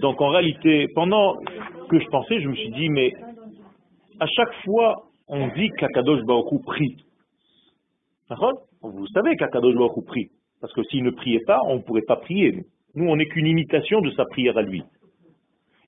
Donc 0.00 0.18
en 0.22 0.28
réalité, 0.28 0.86
pendant 0.94 1.34
que 1.90 2.00
je 2.00 2.06
pensais, 2.06 2.40
je 2.40 2.48
me 2.48 2.54
suis 2.54 2.70
dit, 2.70 2.88
mais 2.88 3.12
à 4.18 4.26
chaque 4.26 4.54
fois, 4.64 4.94
on 5.28 5.48
dit 5.48 5.68
qu'Akadosh 5.78 6.22
Baruch 6.22 6.64
prie. 6.64 6.96
Vous 8.80 9.06
savez 9.08 9.36
qu'Akadosh 9.36 9.74
Baruch 9.74 10.06
prie. 10.06 10.30
Parce 10.62 10.72
que 10.72 10.82
s'il 10.84 11.04
ne 11.04 11.10
priait 11.10 11.44
pas, 11.46 11.60
on 11.66 11.74
ne 11.74 11.82
pourrait 11.82 12.00
pas 12.00 12.16
prier. 12.16 12.64
Nous, 12.94 13.06
on 13.06 13.16
n'est 13.16 13.26
qu'une 13.26 13.46
imitation 13.46 14.00
de 14.00 14.10
sa 14.12 14.24
prière 14.24 14.56
à 14.56 14.62
lui. 14.62 14.82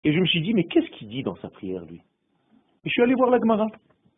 Et 0.05 0.12
je 0.12 0.18
me 0.18 0.26
suis 0.26 0.40
dit, 0.40 0.55
mais 0.55 0.64
qu'est-ce 0.64 0.90
qu'il 0.96 1.09
dit 1.09 1.22
dans 1.22 1.36
sa 1.36 1.49
prière, 1.49 1.84
lui? 1.84 2.01
Et 2.84 2.88
je 2.88 2.90
suis 2.90 3.03
allé 3.03 3.14
voir 3.14 3.30
la 3.30 3.38
Gemara. 3.38 3.66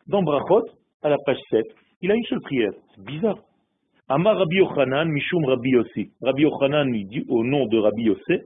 Dans 0.07 0.23
Brachot, 0.23 0.65
à 1.01 1.09
la 1.09 1.17
page 1.25 1.39
7, 1.49 1.65
il 2.01 2.11
a 2.11 2.15
une 2.15 2.23
seule 2.25 2.41
prière. 2.41 2.73
C'est 2.95 3.03
bizarre. 3.03 3.39
Amar 4.07 4.37
Rabbi 4.37 4.57
Yochanan, 4.57 5.09
Mishum 5.09 5.45
Rabbi 5.45 5.69
Yossi. 5.69 6.11
Rabbi 6.21 6.43
Yochanan, 6.43 6.93
il 6.93 7.07
dit 7.07 7.25
au 7.29 7.43
nom 7.43 7.65
de 7.65 7.77
Rabbi 7.77 8.03
Yossi, 8.03 8.41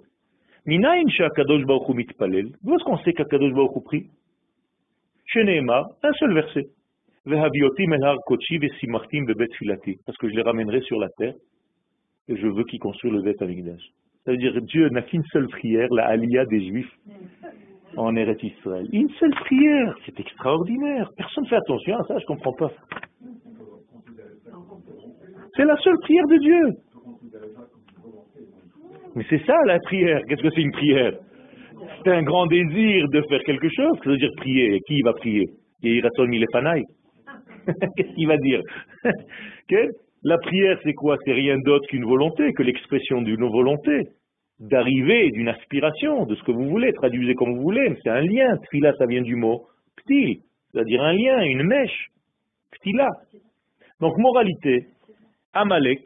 Minayin 0.65 1.07
Shakadosh 1.09 1.63
Baruch 1.65 1.89
mitpalel. 1.89 2.51
D'où 2.63 2.75
est-ce 2.75 2.83
qu'on 2.83 2.97
sait 2.99 3.13
qu'Akadosh 3.13 3.53
Baruch 3.53 3.83
prie? 3.83 4.09
Sheneema, 5.25 5.87
un 6.03 6.13
seul 6.13 6.33
verset. 6.33 6.69
Parce 7.25 7.49
que 10.17 10.29
je 10.29 10.35
les 10.35 10.41
ramènerai 10.43 10.81
sur 10.81 10.99
la 10.99 11.09
terre 11.17 11.33
et 12.27 12.35
je 12.35 12.47
veux 12.47 12.63
qu'ils 12.65 12.79
construisent 12.79 13.13
le 13.13 13.21
Bet 13.23 13.41
Amigdash. 13.41 13.81
Ça 14.25 14.31
veut 14.31 14.37
dire 14.37 14.59
Dieu 14.61 14.89
n'a 14.89 15.03
qu'une 15.03 15.23
seule 15.31 15.47
prière, 15.47 15.87
la 15.91 16.07
Aliyah 16.07 16.45
des 16.45 16.67
Juifs 16.67 16.91
en 17.95 18.15
Eretz 18.15 18.41
Israël. 18.43 18.87
Une 18.91 19.09
seule 19.19 19.33
prière, 19.35 19.95
c'est 20.05 20.19
extraordinaire. 20.19 21.09
Personne 21.15 21.43
ne 21.43 21.49
fait 21.49 21.55
attention 21.55 21.97
à 21.97 22.03
ça, 22.05 22.17
je 22.17 22.25
comprends 22.25 22.53
pas. 22.53 22.71
C'est 25.55 25.63
la 25.63 25.77
seule 25.77 25.97
prière 25.99 26.25
de 26.27 26.37
Dieu. 26.37 26.69
Mais 29.15 29.25
c'est 29.29 29.45
ça 29.45 29.55
la 29.65 29.79
prière. 29.79 30.19
Qu'est-ce 30.27 30.41
que 30.41 30.49
c'est 30.49 30.61
une 30.61 30.71
prière? 30.71 31.13
C'est 32.03 32.11
un 32.11 32.23
grand 32.23 32.47
désir 32.47 33.07
de 33.09 33.21
faire 33.29 33.41
quelque 33.43 33.69
chose. 33.69 33.97
Ça 34.03 34.09
veut 34.09 34.17
dire 34.17 34.31
prier. 34.37 34.79
Qui 34.87 35.01
va 35.01 35.13
prier? 35.13 35.45
Qu'est-ce 37.95 38.15
qu'il 38.15 38.27
va 38.27 38.37
dire? 38.37 38.61
La 40.25 40.39
prière, 40.39 40.79
c'est 40.83 40.93
quoi? 40.93 41.17
C'est 41.23 41.33
rien 41.33 41.57
d'autre 41.59 41.87
qu'une 41.87 42.03
volonté, 42.03 42.51
que 42.53 42.63
l'expression 42.63 43.21
d'une 43.21 43.47
volonté, 43.47 44.09
d'arriver, 44.59 45.29
d'une 45.29 45.49
aspiration, 45.49 46.25
de 46.25 46.33
ce 46.33 46.43
que 46.43 46.51
vous 46.51 46.67
voulez, 46.67 46.91
traduisez 46.93 47.35
comme 47.35 47.55
vous 47.55 47.61
voulez, 47.61 47.87
mais 47.89 47.97
c'est 48.03 48.09
un 48.09 48.21
lien. 48.21 48.57
Tfila, 48.57 48.91
ça 48.97 49.05
vient 49.05 49.21
du 49.21 49.35
mot 49.35 49.67
ptil, 49.97 50.39
c'est-à-dire 50.71 51.03
un 51.03 51.13
lien, 51.13 51.43
une 51.43 51.63
mèche. 51.63 52.07
Ptila. 52.71 53.07
Donc, 53.99 54.17
moralité, 54.17 54.87
Amalek 55.53 56.01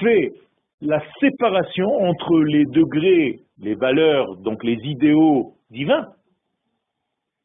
fait 0.00 0.32
la 0.80 1.00
séparation 1.20 1.86
entre 1.86 2.40
les 2.40 2.64
degrés, 2.64 3.38
les 3.60 3.76
valeurs, 3.76 4.36
donc 4.38 4.64
les 4.64 4.78
idéaux 4.82 5.52
divins, 5.70 6.08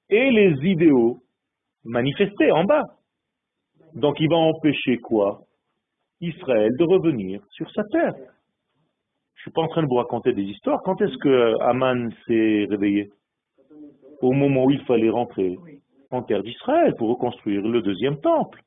et 0.10 0.32
les 0.32 0.56
idéaux 0.68 1.18
manifestés 1.86 2.52
en 2.52 2.64
bas. 2.64 2.84
Donc 3.94 4.20
il 4.20 4.30
va 4.30 4.38
empêcher 4.38 4.98
quoi? 4.98 5.42
Israël 6.22 6.72
de 6.78 6.84
revenir 6.84 7.42
sur 7.52 7.70
sa 7.72 7.84
terre. 7.92 8.14
Je 9.36 9.42
suis 9.42 9.52
pas 9.52 9.62
en 9.62 9.68
train 9.68 9.84
de 9.84 9.88
vous 9.88 9.96
raconter 9.96 10.34
des 10.34 10.44
histoires. 10.44 10.82
Quand 10.84 11.00
est-ce 11.02 11.18
que 11.18 11.62
Aman 11.62 12.10
s'est 12.26 12.66
réveillé? 12.70 13.10
Au 14.22 14.32
moment 14.32 14.66
où 14.66 14.72
il 14.72 14.84
fallait 14.86 15.10
rentrer 15.10 15.56
en 16.10 16.24
terre 16.24 16.42
d'Israël 16.42 16.96
pour 16.98 17.10
reconstruire 17.10 17.62
le 17.62 17.82
deuxième 17.82 18.20
temple. 18.20 18.62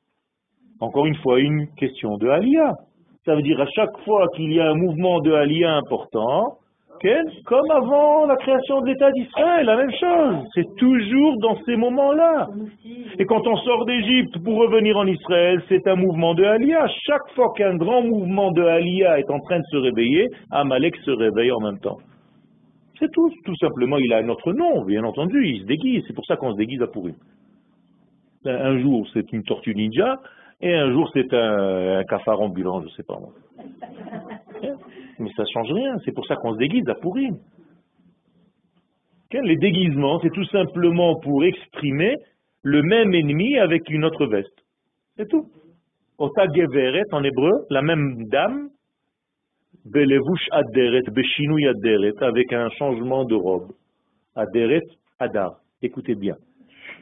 Encore 0.79 1.05
une 1.05 1.15
fois, 1.17 1.39
une 1.39 1.67
question 1.75 2.17
de 2.17 2.27
Aliyah. 2.29 2.73
Ça 3.25 3.35
veut 3.35 3.41
dire 3.41 3.59
à 3.59 3.67
chaque 3.67 3.97
fois 4.05 4.27
qu'il 4.35 4.51
y 4.53 4.59
a 4.59 4.69
un 4.69 4.75
mouvement 4.75 5.19
de 5.19 5.31
Aliyah 5.31 5.75
important, 5.75 6.57
comme 7.45 7.71
avant 7.71 8.25
la 8.27 8.35
création 8.35 8.81
de 8.81 8.87
l'État 8.87 9.11
d'Israël, 9.11 9.65
la 9.65 9.75
même 9.75 9.91
chose. 9.91 10.47
C'est 10.53 10.75
toujours 10.75 11.37
dans 11.39 11.57
ces 11.65 11.75
moments-là. 11.75 12.47
Et 13.17 13.25
quand 13.25 13.47
on 13.47 13.55
sort 13.57 13.85
d'Égypte 13.85 14.37
pour 14.43 14.57
revenir 14.57 14.97
en 14.97 15.07
Israël, 15.07 15.61
c'est 15.67 15.87
un 15.87 15.95
mouvement 15.95 16.35
de 16.35 16.43
Aliyah. 16.43 16.87
Chaque 17.05 17.27
fois 17.35 17.53
qu'un 17.55 17.75
grand 17.75 18.03
mouvement 18.03 18.51
de 18.51 18.61
Aliyah 18.61 19.19
est 19.19 19.29
en 19.31 19.39
train 19.39 19.59
de 19.59 19.65
se 19.71 19.77
réveiller, 19.77 20.27
Amalek 20.51 20.95
se 20.97 21.11
réveille 21.11 21.51
en 21.51 21.59
même 21.59 21.79
temps. 21.79 21.97
C'est 22.99 23.11
tout. 23.11 23.31
Tout 23.45 23.55
simplement, 23.55 23.97
il 23.97 24.13
a 24.13 24.17
un 24.17 24.29
autre 24.29 24.53
nom, 24.53 24.83
bien 24.83 25.03
entendu. 25.03 25.43
Il 25.47 25.61
se 25.61 25.65
déguise. 25.65 26.03
C'est 26.07 26.13
pour 26.13 26.25
ça 26.25 26.35
qu'on 26.35 26.51
se 26.51 26.57
déguise 26.57 26.83
à 26.83 26.87
Pourim. 26.87 27.15
Un 28.45 28.53
un 28.53 28.79
jour, 28.79 29.07
c'est 29.13 29.31
une 29.33 29.43
tortue 29.43 29.75
ninja, 29.75 30.19
et 30.61 30.73
un 30.73 30.91
jour, 30.91 31.09
c'est 31.13 31.33
un, 31.33 31.99
un 31.99 32.03
cafard 32.03 32.41
ambulant, 32.41 32.81
je 32.81 32.89
sais 32.89 33.03
pas 33.03 33.17
moi. 33.19 33.29
Mais 35.21 35.31
ça 35.37 35.43
change 35.53 35.71
rien. 35.71 35.97
C'est 36.03 36.11
pour 36.11 36.25
ça 36.25 36.35
qu'on 36.35 36.53
se 36.53 36.57
déguise 36.57 36.87
à 36.89 36.95
Pourim. 36.95 37.35
Ok 39.33 39.39
Les 39.43 39.55
déguisements, 39.55 40.19
c'est 40.21 40.33
tout 40.33 40.45
simplement 40.45 41.19
pour 41.19 41.43
exprimer 41.43 42.15
le 42.63 42.81
même 42.81 43.13
ennemi 43.13 43.57
avec 43.57 43.89
une 43.89 44.03
autre 44.03 44.25
veste. 44.25 44.65
C'est 45.15 45.27
tout. 45.29 45.45
Ota 46.17 46.45
geveret 46.53 47.05
en 47.11 47.23
hébreu, 47.23 47.51
la 47.69 47.81
même 47.81 48.27
dame, 48.27 48.69
belevush 49.85 50.47
aderet, 50.51 51.03
beshinouy 51.11 51.67
aderet, 51.67 52.13
avec 52.21 52.51
un 52.53 52.69
changement 52.71 53.25
de 53.25 53.35
robe. 53.35 53.71
Aderet, 54.35 54.83
adar. 55.19 55.55
Écoutez 55.81 56.15
bien. 56.15 56.35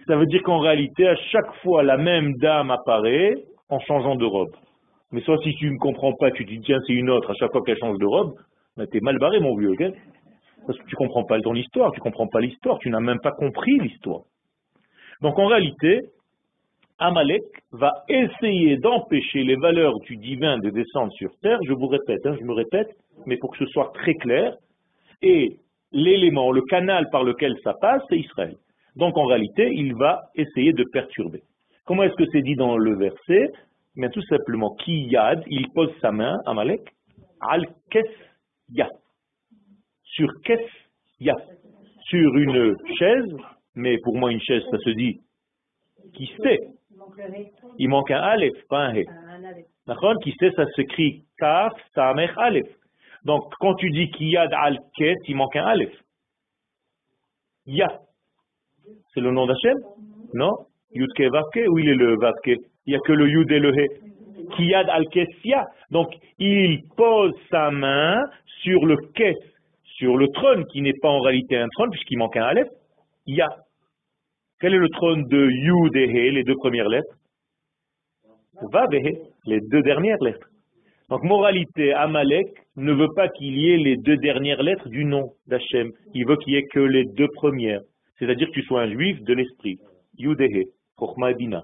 Ça 0.07 0.15
veut 0.15 0.25
dire 0.25 0.41
qu'en 0.43 0.59
réalité, 0.59 1.07
à 1.07 1.15
chaque 1.31 1.53
fois, 1.61 1.83
la 1.83 1.97
même 1.97 2.33
dame 2.37 2.71
apparaît 2.71 3.35
en 3.69 3.79
changeant 3.81 4.15
de 4.15 4.25
robe. 4.25 4.55
Mais 5.11 5.21
soit 5.21 5.37
si 5.43 5.53
tu 5.55 5.71
ne 5.71 5.77
comprends 5.77 6.13
pas, 6.13 6.31
tu 6.31 6.45
dis, 6.45 6.59
tiens, 6.61 6.79
c'est 6.85 6.93
une 6.93 7.09
autre, 7.09 7.31
à 7.31 7.33
chaque 7.33 7.51
fois 7.51 7.61
qu'elle 7.65 7.77
change 7.77 7.97
de 7.97 8.05
robe, 8.05 8.33
ben, 8.77 8.85
t'es 8.87 8.99
mal 9.01 9.17
barré, 9.17 9.39
mon 9.39 9.55
vieux, 9.55 9.71
ok? 9.71 9.83
Parce 10.67 10.77
que 10.77 10.85
tu 10.85 10.95
comprends 10.95 11.23
pas 11.23 11.39
ton 11.41 11.55
histoire, 11.55 11.91
tu 11.91 11.99
comprends 11.99 12.27
pas 12.27 12.41
l'histoire, 12.41 12.77
tu 12.79 12.89
n'as 12.89 12.99
même 12.99 13.19
pas 13.21 13.31
compris 13.31 13.79
l'histoire. 13.79 14.21
Donc 15.21 15.39
en 15.39 15.47
réalité, 15.47 16.01
Amalek 16.99 17.43
va 17.71 17.91
essayer 18.07 18.77
d'empêcher 18.77 19.43
les 19.43 19.55
valeurs 19.55 19.97
du 20.01 20.17
divin 20.17 20.57
de 20.59 20.69
descendre 20.69 21.11
sur 21.13 21.31
terre. 21.41 21.59
Je 21.65 21.73
vous 21.73 21.87
répète, 21.87 22.25
hein, 22.25 22.35
je 22.39 22.45
me 22.45 22.53
répète, 22.53 22.89
mais 23.25 23.37
pour 23.37 23.51
que 23.51 23.57
ce 23.57 23.65
soit 23.67 23.91
très 23.93 24.13
clair. 24.15 24.53
Et 25.21 25.57
l'élément, 25.91 26.51
le 26.51 26.61
canal 26.61 27.09
par 27.09 27.23
lequel 27.23 27.55
ça 27.63 27.73
passe, 27.79 28.03
c'est 28.09 28.19
Israël. 28.19 28.55
Donc 28.95 29.17
en 29.17 29.25
réalité, 29.25 29.71
il 29.73 29.95
va 29.95 30.21
essayer 30.35 30.73
de 30.73 30.83
perturber. 30.91 31.41
Comment 31.85 32.03
est-ce 32.03 32.15
que 32.15 32.29
c'est 32.31 32.41
dit 32.41 32.55
dans 32.55 32.77
le 32.77 32.95
verset? 32.95 33.49
Bien 33.99 34.09
tout 34.11 34.21
simplement, 34.29 34.75
qui 34.75 35.07
yad, 35.07 35.43
il 35.47 35.69
pose 35.71 35.91
sa 35.99 36.13
main, 36.13 36.39
Amalek, 36.45 36.79
al 37.41 37.65
ya. 38.69 38.87
Sur 40.03 40.29
kes 40.45 40.65
ya. 41.19 41.35
Sur 42.05 42.33
une 42.37 42.77
chaise, 42.97 43.35
mais 43.75 43.97
pour 43.97 44.15
moi 44.15 44.31
une 44.31 44.39
chaise, 44.39 44.63
ça 44.71 44.77
se 44.77 44.91
dit 44.91 45.19
sait? 46.41 46.59
Il 47.77 47.89
manque 47.89 48.09
un 48.11 48.21
aleph, 48.21 48.55
pas 48.69 48.85
un 48.85 48.95
he. 48.95 49.05
Qui 50.23 50.31
sait, 50.39 50.51
ça 50.51 50.65
s'écrit 50.77 51.25
kaf, 51.37 51.73
samech, 51.93 52.31
aleph. 52.37 52.73
Donc 53.25 53.53
quand 53.59 53.75
tu 53.75 53.91
dis 53.91 54.09
yad 54.17 54.53
al 54.53 54.79
kes, 54.95 55.15
il 55.27 55.35
manque 55.35 55.57
un 55.57 55.65
aleph. 55.65 56.01
Ya. 57.65 57.99
C'est 59.13 59.19
le 59.19 59.31
nom 59.31 59.45
d'Hachem? 59.45 59.77
Non? 60.33 60.53
Yudke 60.93 61.21
Vavke 61.21 61.67
Où 61.67 61.79
il 61.79 61.89
est 61.89 61.95
le 61.95 62.15
Vavke 62.17 62.57
Il 62.89 62.93
n'y 62.93 62.95
a 62.95 63.01
que 63.01 63.13
le 63.13 63.29
Yud 63.29 63.51
et 63.51 63.59
le 63.59 63.71
He. 63.77 63.87
Kiyad 64.55 64.89
al. 64.89 65.05
Donc, 65.91 66.09
il 66.39 66.81
pose 66.97 67.33
sa 67.51 67.69
main 67.69 68.19
sur 68.63 68.83
le 68.83 68.97
Kes, 69.13 69.37
sur 69.83 70.17
le 70.17 70.27
trône 70.29 70.65
qui 70.71 70.81
n'est 70.81 70.97
pas 70.99 71.09
en 71.09 71.19
réalité 71.19 71.55
un 71.55 71.67
trône 71.67 71.91
puisqu'il 71.91 72.17
manque 72.17 72.35
un 72.35 72.45
Aleph. 72.45 72.67
Ya. 73.27 73.47
Quel 74.59 74.73
est 74.73 74.79
le 74.79 74.89
trône 74.89 75.27
de 75.27 75.51
Yud 75.51 75.95
et 75.97 76.09
He, 76.09 76.31
les 76.31 76.43
deux 76.43 76.55
premières 76.55 76.89
lettres? 76.89 77.13
Vav 78.71 78.91
et 78.95 79.07
He, 79.07 79.19
les 79.45 79.59
deux 79.69 79.83
dernières 79.83 80.17
lettres. 80.21 80.47
Donc, 81.09 81.21
moralité, 81.21 81.93
Amalek 81.93 82.47
ne 82.75 82.93
veut 82.93 83.13
pas 83.15 83.27
qu'il 83.27 83.55
y 83.55 83.69
ait 83.69 83.77
les 83.77 83.97
deux 83.97 84.17
dernières 84.17 84.63
lettres 84.63 84.89
du 84.89 85.05
nom 85.05 85.29
d'Hachem. 85.45 85.91
Il 86.15 86.25
veut 86.25 86.37
qu'il 86.37 86.53
y 86.53 86.55
ait 86.55 86.65
que 86.73 86.79
les 86.79 87.05
deux 87.05 87.29
premières. 87.35 87.81
C'est-à-dire 88.17 88.47
que 88.47 88.53
tu 88.53 88.63
sois 88.63 88.81
un 88.81 88.91
juif 88.91 89.21
de 89.21 89.33
l'esprit. 89.35 89.77
Yudehe, 90.17 90.65
Chochma 90.97 91.33
Bina. 91.33 91.61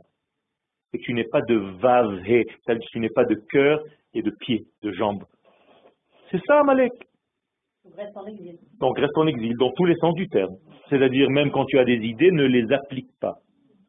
Et 0.96 0.98
que 0.98 1.04
tu 1.04 1.14
n'es 1.14 1.26
pas 1.26 1.42
de 1.42 1.56
Vavhe, 1.82 2.22
c'est-à-dire 2.26 2.88
que 2.88 2.92
tu 2.92 3.00
n'es 3.00 3.10
pas 3.10 3.26
de 3.26 3.36
cœur 3.52 3.84
et 4.14 4.22
de 4.22 4.32
pied, 4.32 4.64
de 4.82 4.94
jambes. 4.94 5.26
C'est 6.32 6.40
ça, 6.48 6.62
Amalek. 6.62 6.94
Donc 8.80 8.98
reste 8.98 9.18
en 9.18 9.28
exil, 9.28 9.58
dans 9.58 9.72
tous 9.72 9.84
les 9.84 9.96
sens 9.96 10.16
du 10.16 10.30
terme. 10.30 10.56
C'est-à-dire, 10.90 11.30
même 11.30 11.52
quand 11.52 11.66
tu 11.66 11.78
as 11.80 11.84
des 11.84 11.98
idées, 11.98 12.32
ne 12.32 12.46
les 12.46 12.72
applique 12.72 13.10
pas. 13.20 13.40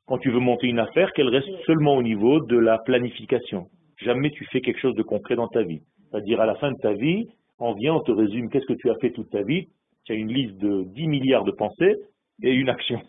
Quand 0.08 0.18
tu 0.18 0.32
veux 0.32 0.40
monter 0.40 0.66
une 0.66 0.80
affaire, 0.80 1.12
qu'elle 1.12 1.28
reste 1.28 1.48
seulement 1.64 1.94
au 1.94 2.02
niveau 2.02 2.40
de 2.40 2.58
la 2.58 2.78
planification. 2.78 3.66
Jamais 3.98 4.30
tu 4.30 4.44
fais 4.46 4.60
quelque 4.60 4.80
chose 4.80 4.96
de 4.96 5.02
concret 5.04 5.36
dans 5.36 5.48
ta 5.48 5.62
vie. 5.62 5.82
C'est-à-dire, 6.10 6.40
à 6.40 6.46
la 6.46 6.56
fin 6.56 6.72
de 6.72 6.78
ta 6.78 6.92
vie, 6.92 7.28
on 7.60 7.72
vient, 7.74 7.94
on 7.94 8.00
te 8.00 8.10
résume 8.10 8.50
qu'est-ce 8.50 8.66
que 8.66 8.74
tu 8.74 8.90
as 8.90 8.96
fait 8.96 9.12
toute 9.12 9.30
ta 9.30 9.42
vie. 9.42 9.68
Tu 10.04 10.12
as 10.12 10.16
une 10.16 10.32
liste 10.32 10.56
de 10.58 10.82
10 10.88 11.06
milliards 11.06 11.44
de 11.44 11.52
pensées, 11.52 11.94
et 12.42 12.52
une 12.52 12.68
action. 12.68 13.00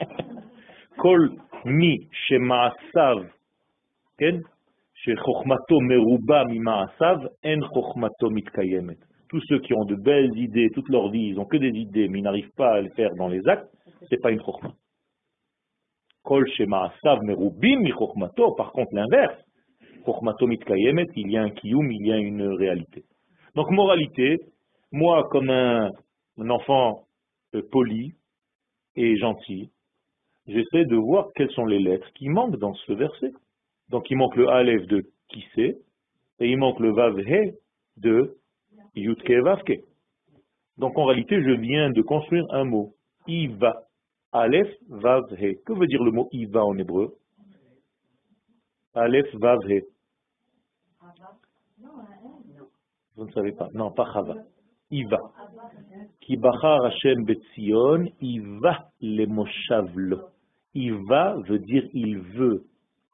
Kol 0.98 1.32
mi 1.64 2.08
shema'asav, 2.12 3.26
Tous 9.28 9.40
ceux 9.48 9.58
qui 9.60 9.74
ont 9.74 9.84
de 9.84 9.94
belles 9.94 10.36
idées 10.36 10.70
toute 10.70 10.88
leur 10.88 11.10
vie, 11.10 11.28
ils 11.28 11.38
ont 11.38 11.44
que 11.44 11.56
des 11.56 11.68
idées, 11.68 12.08
mais 12.08 12.18
ils 12.18 12.22
n'arrivent 12.22 12.54
pas 12.56 12.74
à 12.74 12.80
les 12.80 12.90
faire 12.90 13.14
dans 13.16 13.28
les 13.28 13.46
actes, 13.46 13.68
c'est 14.08 14.20
pas 14.20 14.30
une 14.30 14.40
chochmato, 17.92 18.52
par 18.56 18.72
contre 18.72 18.94
l'inverse, 18.94 19.38
il 21.16 21.30
y 21.30 21.36
a 21.36 21.42
un 21.42 21.50
kiyum, 21.50 21.90
il 21.90 22.06
y 22.06 22.12
a 22.12 22.16
une 22.16 22.46
réalité. 22.54 23.04
Donc 23.54 23.70
moralité, 23.70 24.38
moi 24.90 25.28
comme 25.30 25.50
un, 25.50 25.90
un 26.38 26.50
enfant 26.50 27.04
euh, 27.54 27.62
poli, 27.70 28.14
et 28.96 29.16
gentil, 29.16 29.70
j'essaie 30.46 30.84
de 30.86 30.96
voir 30.96 31.28
quelles 31.36 31.50
sont 31.52 31.66
les 31.66 31.78
lettres 31.78 32.10
qui 32.14 32.28
manquent 32.28 32.58
dans 32.58 32.74
ce 32.74 32.92
verset. 32.92 33.32
Donc 33.90 34.10
il 34.10 34.16
manque 34.16 34.36
le 34.36 34.48
Aleph 34.48 34.86
de 34.86 35.04
sait, 35.54 35.78
et 36.40 36.50
il 36.50 36.58
manque 36.58 36.80
le 36.80 36.92
Vav 36.92 37.18
He 37.20 37.54
de 37.96 38.36
Yutke 38.94 39.30
Vavke. 39.30 39.84
Donc 40.76 40.96
en 40.98 41.04
réalité, 41.04 41.42
je 41.42 41.50
viens 41.50 41.90
de 41.90 42.02
construire 42.02 42.44
un 42.50 42.64
mot. 42.64 42.94
Iva. 43.26 43.82
Aleph 44.32 44.72
Vav 44.88 45.22
He. 45.38 45.56
Que 45.64 45.72
veut 45.72 45.86
dire 45.86 46.02
le 46.02 46.12
mot 46.12 46.28
Iva 46.32 46.64
en 46.64 46.76
hébreu? 46.78 47.14
Aleph 48.94 49.34
Vav 49.34 49.58
He. 49.70 49.82
Vous 53.16 53.24
ne 53.24 53.32
savez 53.32 53.52
pas. 53.52 53.68
Non, 53.74 53.90
pas 53.90 54.06
Chava. 54.12 54.36
Iva. 54.90 55.18
Ki 56.20 56.36
bachar 56.36 56.84
Hashem 56.84 57.24
betzion, 57.24 58.06
Iva 58.20 58.90
le 59.00 59.26
moshavlo. 59.26 60.28
Iva 60.74 61.36
veut 61.46 61.58
dire 61.58 61.88
il 61.92 62.18
veut, 62.18 62.64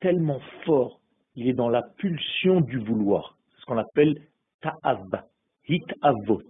tellement 0.05 0.41
fort, 0.67 1.01
il 1.35 1.49
est 1.49 1.55
dans 1.55 1.71
la 1.71 1.81
pulsion 1.97 2.61
du 2.61 2.77
vouloir. 2.77 3.39
C'est 3.49 3.63
ce 3.63 3.65
qu'on 3.65 3.79
appelle 3.79 4.15
ta'ava, 4.61 5.25
hit 5.67 5.89
avot. 6.03 6.43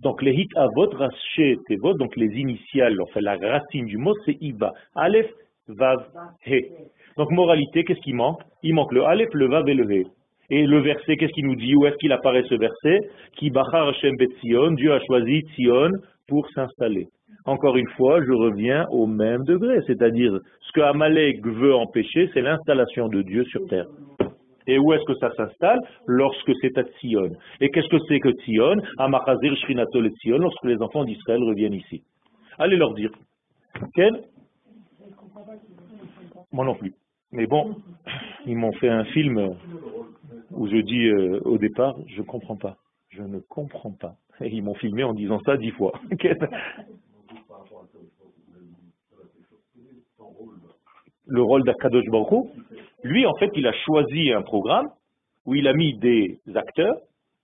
Donc 0.00 0.22
les 0.22 0.32
hit 0.32 0.50
avot, 0.56 0.86
tevot, 0.86 1.92
donc 1.98 2.16
les 2.16 2.32
initiales, 2.44 2.98
enfin 3.02 3.20
la 3.20 3.36
racine 3.36 3.84
du 3.84 3.98
mot, 3.98 4.14
c'est 4.24 4.38
Iva. 4.40 4.72
Aleph, 4.94 5.30
Vav, 5.68 5.98
He. 6.46 6.64
Donc 7.18 7.30
moralité, 7.30 7.84
qu'est-ce 7.84 8.00
qui 8.00 8.14
manque? 8.14 8.40
Il 8.62 8.74
manque 8.74 8.92
le 8.92 9.04
Aleph, 9.04 9.28
le 9.34 9.48
Vav 9.48 9.68
et 9.68 9.74
le 9.74 9.92
He. 9.92 10.06
Et 10.48 10.66
le 10.66 10.80
verset, 10.80 11.16
qu'est-ce 11.18 11.32
qu'il 11.32 11.46
nous 11.46 11.56
dit? 11.56 11.74
Où 11.76 11.84
est-ce 11.84 11.96
qu'il 11.96 12.12
apparaît 12.12 12.44
ce 12.48 12.54
verset? 12.54 13.00
Qui 13.36 13.50
Bachar 13.50 13.88
Hashem 13.88 14.16
Dieu 14.76 14.92
a 14.94 15.00
choisi 15.06 15.42
Tzion 15.56 15.90
pour 16.26 16.48
s'installer. 16.54 17.08
Encore 17.46 17.76
une 17.76 17.88
fois, 17.90 18.24
je 18.24 18.32
reviens 18.32 18.86
au 18.90 19.06
même 19.06 19.44
degré, 19.44 19.78
c'est-à-dire 19.86 20.38
ce 20.60 20.72
que 20.72 20.80
Amalek 20.80 21.44
veut 21.44 21.74
empêcher, 21.74 22.30
c'est 22.32 22.40
l'installation 22.40 23.08
de 23.08 23.20
Dieu 23.20 23.44
sur 23.44 23.66
terre. 23.66 23.86
Et 24.66 24.78
où 24.78 24.94
est-ce 24.94 25.04
que 25.04 25.14
ça 25.18 25.30
s'installe? 25.36 25.78
Lorsque 26.06 26.52
c'est 26.62 26.76
à 26.78 26.84
Tzion. 26.84 27.30
Et 27.60 27.68
qu'est-ce 27.68 27.88
que 27.88 27.98
c'est 28.08 28.18
que 28.18 28.30
Tzion? 28.30 28.76
Amachazir 28.96 29.54
Shrinato 29.56 30.00
le 30.00 30.08
Tzion, 30.08 30.38
lorsque 30.38 30.64
les 30.64 30.80
enfants 30.80 31.04
d'Israël 31.04 31.42
reviennent 31.42 31.74
ici. 31.74 32.02
Allez 32.58 32.76
leur 32.76 32.94
dire. 32.94 33.10
Quel 33.94 34.22
Moi 36.50 36.64
non 36.64 36.74
plus. 36.76 36.94
Mais 37.32 37.46
bon, 37.46 37.76
ils 38.46 38.56
m'ont 38.56 38.72
fait 38.72 38.88
un 38.88 39.04
film 39.04 39.54
où 40.50 40.66
je 40.66 40.76
dis 40.76 41.08
euh, 41.08 41.40
au 41.44 41.58
départ, 41.58 41.94
je 42.06 42.20
ne 42.22 42.26
comprends 42.26 42.56
pas. 42.56 42.76
Je 43.10 43.22
ne 43.22 43.40
comprends 43.40 43.92
pas. 43.92 44.14
Et 44.40 44.48
ils 44.48 44.62
m'ont 44.62 44.74
filmé 44.74 45.04
en 45.04 45.12
disant 45.12 45.40
ça 45.44 45.58
dix 45.58 45.72
fois. 45.72 45.92
Le 51.34 51.42
rôle 51.42 51.64
d'Akadosh 51.64 52.06
Baruch 52.12 52.46
lui, 53.02 53.26
en 53.26 53.34
fait, 53.34 53.50
il 53.56 53.66
a 53.66 53.72
choisi 53.72 54.30
un 54.30 54.42
programme 54.42 54.86
où 55.44 55.56
il 55.56 55.66
a 55.66 55.72
mis 55.72 55.98
des 55.98 56.38
acteurs. 56.54 56.94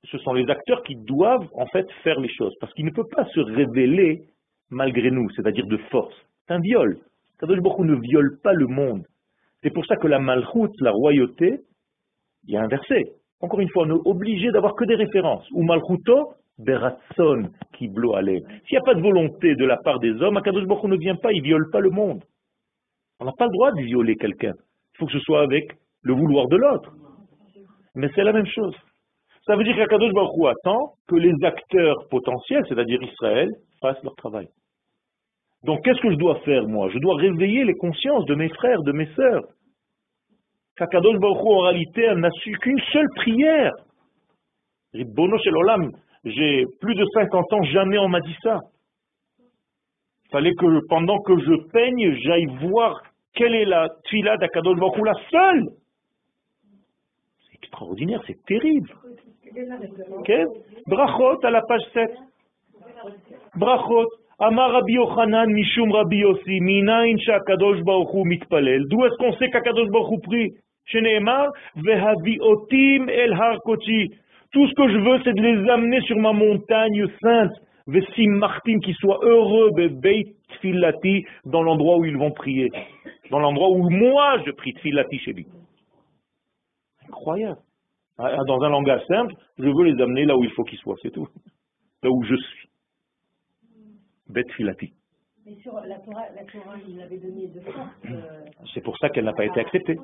Ce 0.05 0.16
sont 0.18 0.32
les 0.32 0.49
acteurs 0.49 0.84
qui 0.84 0.95
doivent, 0.95 1.49
en 1.55 1.66
fait, 1.66 1.91
faire 2.05 2.20
les 2.20 2.28
choses. 2.28 2.55
Parce 2.61 2.72
qu'il 2.74 2.84
ne 2.84 2.93
peut 2.93 3.09
pas 3.11 3.24
se 3.34 3.41
révéler 3.41 4.22
malgré 4.70 5.11
nous, 5.11 5.28
c'est-à-dire 5.30 5.66
de 5.66 5.76
force. 5.91 6.14
C'est 6.47 6.55
un 6.55 6.61
viol. 6.61 6.99
Kadosh 7.41 7.59
Baruch 7.59 7.80
ne 7.80 7.97
viole 7.97 8.38
pas 8.45 8.53
le 8.53 8.68
monde. 8.68 9.03
C'est 9.61 9.70
pour 9.70 9.84
ça 9.86 9.97
que 9.97 10.07
la 10.07 10.20
malchoute, 10.20 10.80
la 10.80 10.93
royauté, 10.93 11.59
il 12.47 12.55
y 12.55 12.57
a 12.57 12.62
un 12.62 12.68
verset. 12.68 13.07
Encore 13.41 13.59
une 13.59 13.70
fois, 13.70 13.86
on 13.88 13.97
est 13.97 14.09
obligé 14.09 14.53
d'avoir 14.53 14.76
que 14.76 14.84
des 14.84 14.95
références. 14.95 15.51
Ou 15.51 15.64
malchuto, 15.64 16.34
beratson, 16.59 17.51
qui 17.72 17.88
blow 17.88 18.14
S'il 18.22 18.43
n'y 18.70 18.78
a 18.78 18.82
pas 18.82 18.95
de 18.95 19.03
volonté 19.03 19.57
de 19.57 19.64
la 19.64 19.78
part 19.78 19.99
des 19.99 20.12
hommes, 20.22 20.36
Akadosh 20.36 20.66
Baruch 20.66 20.84
ne 20.84 20.97
vient 20.97 21.16
pas, 21.16 21.32
il 21.32 21.43
viole 21.43 21.68
pas 21.72 21.80
le 21.80 21.91
monde. 21.91 22.22
On 23.21 23.27
n'a 23.27 23.33
pas 23.33 23.45
le 23.45 23.53
droit 23.53 23.73
de 23.73 23.83
violer 23.83 24.16
quelqu'un. 24.16 24.55
Il 24.95 24.99
faut 24.99 25.07
que 25.07 25.12
ce 25.12 25.21
soit 25.21 25.43
avec 25.43 25.64
le 26.03 26.14
vouloir 26.14 26.49
de 26.49 26.57
l'autre. 26.57 26.91
Mais 27.95 28.09
c'est 28.14 28.25
la 28.25 28.33
même 28.33 28.47
chose. 28.47 28.75
Ça 29.47 29.57
veut 29.57 29.64
dire 29.64 29.77
qu'Akadosh 29.77 30.12
Baruch 30.12 30.57
attend 30.59 30.95
que 31.07 31.16
les 31.16 31.35
acteurs 31.45 32.09
potentiels, 32.11 32.64
c'est-à-dire 32.68 33.03
Israël, 33.03 33.49
fassent 33.81 34.03
leur 34.03 34.14
travail. 34.16 34.49
Donc 35.64 35.85
qu'est-ce 35.85 36.01
que 36.01 36.11
je 36.11 36.16
dois 36.16 36.41
faire 36.41 36.66
moi? 36.66 36.89
Je 36.91 36.99
dois 36.99 37.16
réveiller 37.16 37.64
les 37.64 37.75
consciences 37.75 38.25
de 38.25 38.35
mes 38.35 38.49
frères, 38.49 38.83
de 38.83 38.93
mes 38.93 39.07
sœurs. 39.14 39.45
Kakadosh 40.77 41.18
Baruch 41.18 41.45
Hu, 41.45 41.49
en 41.49 41.59
réalité, 41.61 42.14
n'a 42.14 42.31
su 42.31 42.53
qu'une 42.59 42.81
seule 42.93 43.09
prière. 43.16 43.73
Bono 44.95 45.37
Olam, 45.47 45.91
j'ai 46.25 46.64
plus 46.81 46.95
de 46.95 47.05
50 47.12 47.53
ans, 47.53 47.62
jamais 47.64 47.99
on 47.99 48.09
m'a 48.09 48.21
dit 48.21 48.37
ça. 48.43 48.59
Il 49.39 50.31
fallait 50.31 50.55
que 50.55 50.87
pendant 50.89 51.18
que 51.21 51.39
je 51.39 51.71
peigne, 51.71 52.14
j'aille 52.23 52.47
voir 52.62 53.03
quelle 53.35 53.55
est 53.55 53.64
la 53.64 53.89
tuila 54.05 54.37
d'Akadosh 54.37 54.78
Baruch 54.78 55.05
la 55.05 55.14
seule? 55.31 55.64
C'est 57.47 57.57
extraordinaire, 57.57 58.22
c'est 58.26 58.43
terrible. 58.45 58.91
Brachot 60.87 61.45
à 61.45 61.51
la 61.51 61.62
page 61.62 61.83
7. 61.93 62.11
Brachot. 63.57 64.07
Amar 64.43 64.70
Rabbi 64.72 64.95
Yochanan 64.95 65.53
Mishum 65.53 65.93
Rabbi 65.93 66.16
Yossi, 66.16 66.61
Minayin 66.61 67.18
Shakadosh 67.18 67.83
Baruch 67.83 68.24
mitpalel. 68.24 68.85
D'où 68.89 69.05
est-ce 69.05 69.16
qu'on 69.16 69.35
sait 69.35 69.51
qu'Akadosh 69.51 69.91
Baruch 69.91 70.22
prie 70.22 70.53
Sheneemar 70.87 71.49
Vehaviotim 71.76 73.09
El 73.09 73.35
Har. 73.35 73.59
Tout 73.66 74.66
ce 74.66 74.74
que 74.74 74.89
je 74.89 74.99
veux, 74.99 75.20
c'est 75.24 75.35
de 75.35 75.43
les 75.43 75.70
amener 75.70 76.01
sur 76.03 76.16
ma 76.16 76.33
montagne 76.33 77.07
sainte. 77.20 77.53
Vesim 77.87 78.31
Martin, 78.39 78.78
qui 78.78 78.95
soient 78.95 79.18
heureux, 79.22 79.70
Beit 79.91 80.24
Tfilati, 80.55 81.24
dans 81.45 81.62
l'endroit 81.62 81.99
où 81.99 82.05
ils 82.05 82.16
vont 82.16 82.31
prier. 82.31 82.70
Dans 83.31 83.39
l'endroit 83.39 83.70
où 83.70 83.89
moi 83.89 84.39
je 84.45 84.51
prie 84.51 84.72
Tfilati 84.74 85.18
chez 85.18 85.33
lui. 85.33 85.47
Incroyable. 87.09 87.59
Ah, 88.18 88.37
dans 88.47 88.61
un 88.62 88.68
langage 88.68 89.03
simple, 89.07 89.35
je 89.59 89.64
veux 89.64 89.85
les 89.85 90.03
amener 90.03 90.26
là 90.26 90.37
où 90.37 90.45
il 90.45 90.51
faut 90.51 90.64
qu'ils 90.64 90.78
soient, 90.78 90.97
c'est 91.01 91.11
tout. 91.11 91.26
Là 92.03 92.11
où 92.11 92.22
je 92.24 92.35
suis. 92.37 92.68
Bête 94.28 94.51
filati. 94.53 94.93
Mais 95.47 95.55
sur 95.62 95.72
la 95.74 95.99
Torah, 96.01 96.26
la 96.37 96.45
Torah, 96.45 96.76
il 96.87 96.99
l'avait 96.99 97.16
donnée 97.16 97.47
de 97.49 97.61
force. 97.61 97.76
Euh, 98.05 98.45
c'est 98.74 98.83
pour 98.83 98.97
ça 98.99 99.09
qu'elle 99.09 99.24
n'a 99.24 99.33
pas 99.33 99.47
été 99.47 99.59
acceptée. 99.59 99.97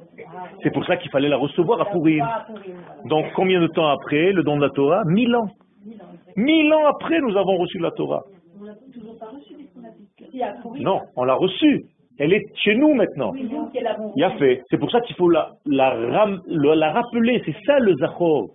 C'est 0.62 0.72
pour 0.72 0.84
ça 0.86 0.96
qu'il 0.96 1.10
fallait 1.10 1.28
la 1.28 1.36
recevoir 1.36 1.80
à 1.80 1.90
Purim. 1.90 2.26
Donc 3.04 3.26
combien 3.34 3.60
de 3.60 3.66
temps 3.68 3.88
après 3.88 4.32
le 4.32 4.42
don 4.42 4.56
de 4.56 4.62
la 4.62 4.70
Torah? 4.70 5.04
Mille 5.04 5.36
ans. 5.36 5.48
Mille 6.36 6.72
ans 6.72 6.86
après, 6.86 7.20
nous 7.20 7.36
avons 7.36 7.58
reçu 7.58 7.78
la 7.78 7.90
Torah. 7.90 8.24
On 8.58 8.64
l'a 8.64 8.74
toujours 8.92 9.18
pas 9.18 9.26
reçue, 9.26 9.54
Non, 10.82 11.02
on 11.16 11.24
l'a 11.24 11.34
reçue. 11.34 11.84
Elle 12.18 12.32
est 12.32 12.44
chez 12.56 12.74
nous 12.74 12.94
maintenant. 12.94 13.32
Il 14.16 14.24
a 14.24 14.30
fait. 14.38 14.62
C'est 14.70 14.78
pour 14.78 14.90
ça 14.90 15.00
qu'il 15.02 15.16
faut 15.16 15.28
la, 15.28 15.50
la, 15.66 15.94
la 16.46 16.92
rappeler. 16.92 17.42
C'est 17.44 17.56
ça 17.66 17.78
le 17.78 17.94
Zachor. 17.96 18.50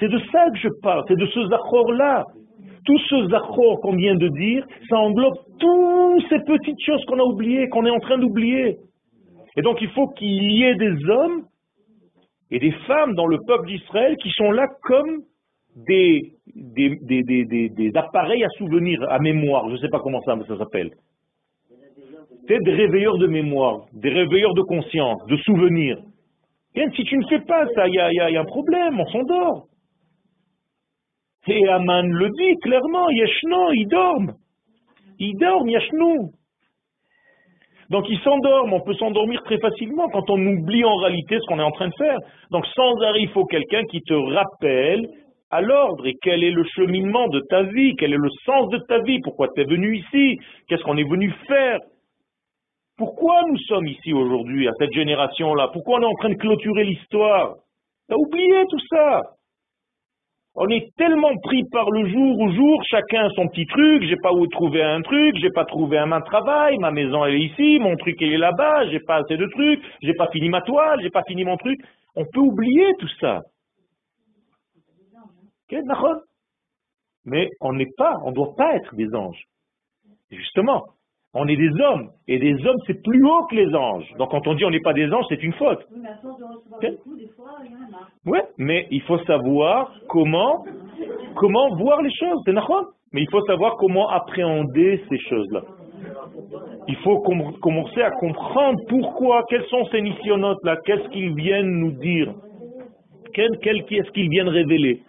C'est 0.00 0.08
de 0.08 0.18
ça 0.32 0.50
que 0.50 0.58
je 0.58 0.68
parle. 0.82 1.04
C'est 1.08 1.16
de 1.16 1.26
ce 1.26 1.46
Zachor-là. 1.48 2.24
Tout 2.84 2.98
ce 2.98 3.28
Zachor 3.28 3.80
qu'on 3.80 3.96
vient 3.96 4.16
de 4.16 4.28
dire, 4.28 4.66
ça 4.90 4.98
englobe 4.98 5.36
toutes 5.58 6.28
ces 6.28 6.40
petites 6.40 6.80
choses 6.84 7.04
qu'on 7.06 7.18
a 7.18 7.24
oubliées, 7.24 7.68
qu'on 7.68 7.86
est 7.86 7.90
en 7.90 8.00
train 8.00 8.18
d'oublier. 8.18 8.76
Et 9.56 9.62
donc 9.62 9.80
il 9.80 9.88
faut 9.90 10.08
qu'il 10.08 10.52
y 10.52 10.64
ait 10.64 10.74
des 10.74 11.08
hommes 11.08 11.44
et 12.50 12.58
des 12.58 12.72
femmes 12.86 13.14
dans 13.14 13.26
le 13.26 13.38
peuple 13.46 13.68
d'Israël 13.68 14.16
qui 14.16 14.30
sont 14.30 14.50
là 14.50 14.66
comme 14.82 15.22
des, 15.76 16.32
des, 16.54 16.96
des, 17.02 17.68
des, 17.68 17.96
appareils 17.96 18.44
à 18.44 18.48
souvenir, 18.50 19.02
à 19.10 19.18
mémoire. 19.18 19.68
Je 19.68 19.74
ne 19.74 19.78
sais 19.78 19.88
pas 19.88 20.00
comment 20.00 20.20
ça, 20.22 20.36
ça 20.46 20.58
s'appelle. 20.58 20.90
C'est 22.46 22.62
des 22.62 22.72
réveilleurs 22.72 23.16
de 23.18 23.26
mémoire, 23.26 23.86
des 23.92 24.10
réveilleurs 24.10 24.54
de 24.54 24.62
conscience, 24.62 25.24
de 25.26 25.36
souvenirs. 25.38 25.96
si 26.74 27.04
tu 27.04 27.16
ne 27.16 27.26
fais 27.28 27.40
pas 27.40 27.64
ça, 27.74 27.88
il 27.88 27.94
y 27.94 27.98
a, 27.98 28.40
un 28.40 28.44
problème, 28.44 29.00
on 29.00 29.06
s'endort. 29.06 29.66
Et 31.46 31.68
Aman 31.68 32.02
le 32.02 32.28
dit 32.30 32.56
clairement, 32.62 33.08
Yeshno, 33.10 33.72
ils 33.72 33.86
dorment. 33.86 34.32
Ils 35.18 35.36
dorment, 35.38 35.68
Yeshno. 35.68 36.30
Donc 37.90 38.06
ils 38.08 38.18
s'endorment, 38.20 38.72
on 38.74 38.80
peut 38.80 38.94
s'endormir 38.94 39.42
très 39.44 39.58
facilement 39.58 40.08
quand 40.08 40.28
on 40.30 40.46
oublie 40.46 40.84
en 40.84 40.96
réalité 40.96 41.38
ce 41.38 41.46
qu'on 41.46 41.58
est 41.58 41.64
en 41.64 41.70
train 41.70 41.88
de 41.88 41.94
faire. 41.96 42.18
Donc 42.50 42.66
sans 42.74 43.00
arrêt, 43.02 43.20
il 43.20 43.28
faut 43.28 43.44
quelqu'un 43.44 43.84
qui 43.84 44.00
te 44.00 44.14
rappelle 44.14 45.06
à 45.50 45.60
l'ordre 45.60 46.06
et 46.06 46.14
quel 46.22 46.42
est 46.42 46.50
le 46.50 46.64
cheminement 46.74 47.28
de 47.28 47.40
ta 47.48 47.62
vie, 47.62 47.94
quel 47.96 48.12
est 48.12 48.18
le 48.18 48.30
sens 48.44 48.68
de 48.70 48.78
ta 48.88 49.00
vie, 49.00 49.20
pourquoi 49.22 49.48
tu 49.54 49.60
es 49.60 49.64
venu 49.64 49.96
ici, 49.96 50.38
qu'est-ce 50.66 50.82
qu'on 50.82 50.96
est 50.96 51.08
venu 51.08 51.32
faire, 51.46 51.78
pourquoi 52.96 53.42
nous 53.48 53.58
sommes 53.66 53.86
ici 53.88 54.12
aujourd'hui, 54.12 54.68
à 54.68 54.72
cette 54.78 54.92
génération-là? 54.92 55.68
Pourquoi 55.72 55.98
on 55.98 56.02
est 56.02 56.06
en 56.06 56.14
train 56.14 56.30
de 56.30 56.34
clôturer 56.34 56.84
l'histoire? 56.84 57.56
T'as 58.08 58.16
oublié 58.16 58.64
tout 58.70 58.78
ça 58.88 59.22
On 60.54 60.68
est 60.68 60.94
tellement 60.96 61.34
pris 61.42 61.64
par 61.72 61.90
le 61.90 62.08
jour 62.08 62.38
au 62.38 62.52
jour, 62.52 62.82
chacun 62.88 63.28
son 63.30 63.48
petit 63.48 63.66
truc, 63.66 64.04
j'ai 64.04 64.16
pas 64.16 64.32
où 64.32 64.46
trouver 64.46 64.82
un 64.82 65.02
truc, 65.02 65.34
j'ai 65.40 65.50
pas 65.50 65.64
trouvé 65.64 65.98
un 65.98 66.06
main 66.06 66.20
de 66.20 66.24
travail, 66.24 66.78
ma 66.78 66.92
maison 66.92 67.24
est 67.26 67.40
ici, 67.40 67.78
mon 67.80 67.96
truc 67.96 68.20
est 68.22 68.36
là-bas, 68.36 68.88
j'ai 68.90 69.00
pas 69.00 69.16
assez 69.16 69.36
de 69.36 69.46
trucs, 69.46 69.82
j'ai 70.00 70.14
pas 70.14 70.28
fini 70.28 70.48
ma 70.48 70.60
toile, 70.60 71.00
j'ai 71.02 71.10
pas 71.10 71.24
fini 71.26 71.44
mon 71.44 71.56
truc. 71.56 71.80
On 72.14 72.24
peut 72.24 72.40
oublier 72.40 72.92
tout 73.00 73.10
ça. 73.20 73.40
Mais 77.24 77.48
on 77.60 77.72
n'est 77.72 77.90
pas, 77.96 78.18
on 78.22 78.30
ne 78.30 78.34
doit 78.34 78.54
pas 78.54 78.76
être 78.76 78.94
des 78.94 79.12
anges. 79.14 79.42
Justement, 80.30 80.84
on 81.34 81.46
est 81.48 81.56
des 81.56 81.70
hommes. 81.80 82.10
Et 82.28 82.38
des 82.38 82.54
hommes, 82.66 82.78
c'est 82.86 83.02
plus 83.02 83.24
haut 83.24 83.44
que 83.50 83.56
les 83.56 83.74
anges. 83.74 84.08
Donc 84.18 84.30
quand 84.30 84.46
on 84.46 84.54
dit 84.54 84.64
on 84.64 84.70
n'est 84.70 84.80
pas 84.80 84.92
des 84.92 85.12
anges, 85.12 85.24
c'est 85.28 85.42
une 85.42 85.52
faute. 85.54 85.80
Oui, 85.90 86.00
mais 86.00 86.08
à 86.08 86.16
force 86.16 86.38
de 86.38 86.44
recevoir 86.44 86.80
des 86.80 86.96
coups, 86.96 87.18
des 87.18 87.28
fois, 87.28 87.50
il 87.64 87.72
y 87.72 87.74
en 87.74 87.78
a 87.78 88.08
Oui, 88.26 88.38
mais 88.58 88.86
il 88.90 89.02
faut 89.02 89.18
savoir 89.18 89.92
comment, 90.08 90.64
comment 91.36 91.74
voir 91.76 92.02
les 92.02 92.14
choses. 92.14 92.40
C'est. 92.44 92.54
Mais 93.12 93.22
il 93.22 93.30
faut 93.30 93.42
savoir 93.42 93.76
comment 93.76 94.08
appréhender 94.10 95.02
ces 95.08 95.18
choses-là. 95.18 95.62
Il 96.88 96.96
faut 96.96 97.20
commencer 97.20 98.02
à 98.02 98.10
comprendre 98.10 98.78
pourquoi, 98.88 99.44
quels 99.48 99.64
sont 99.66 99.84
ces 99.86 100.00
missionnotes-là, 100.02 100.76
qu'est-ce 100.84 101.08
qu'ils 101.10 101.34
viennent 101.34 101.80
nous 101.80 101.92
dire, 101.92 102.34
qu'est-ce 103.32 104.10
qu'ils 104.10 104.28
viennent 104.28 104.48
révéler. 104.48 105.02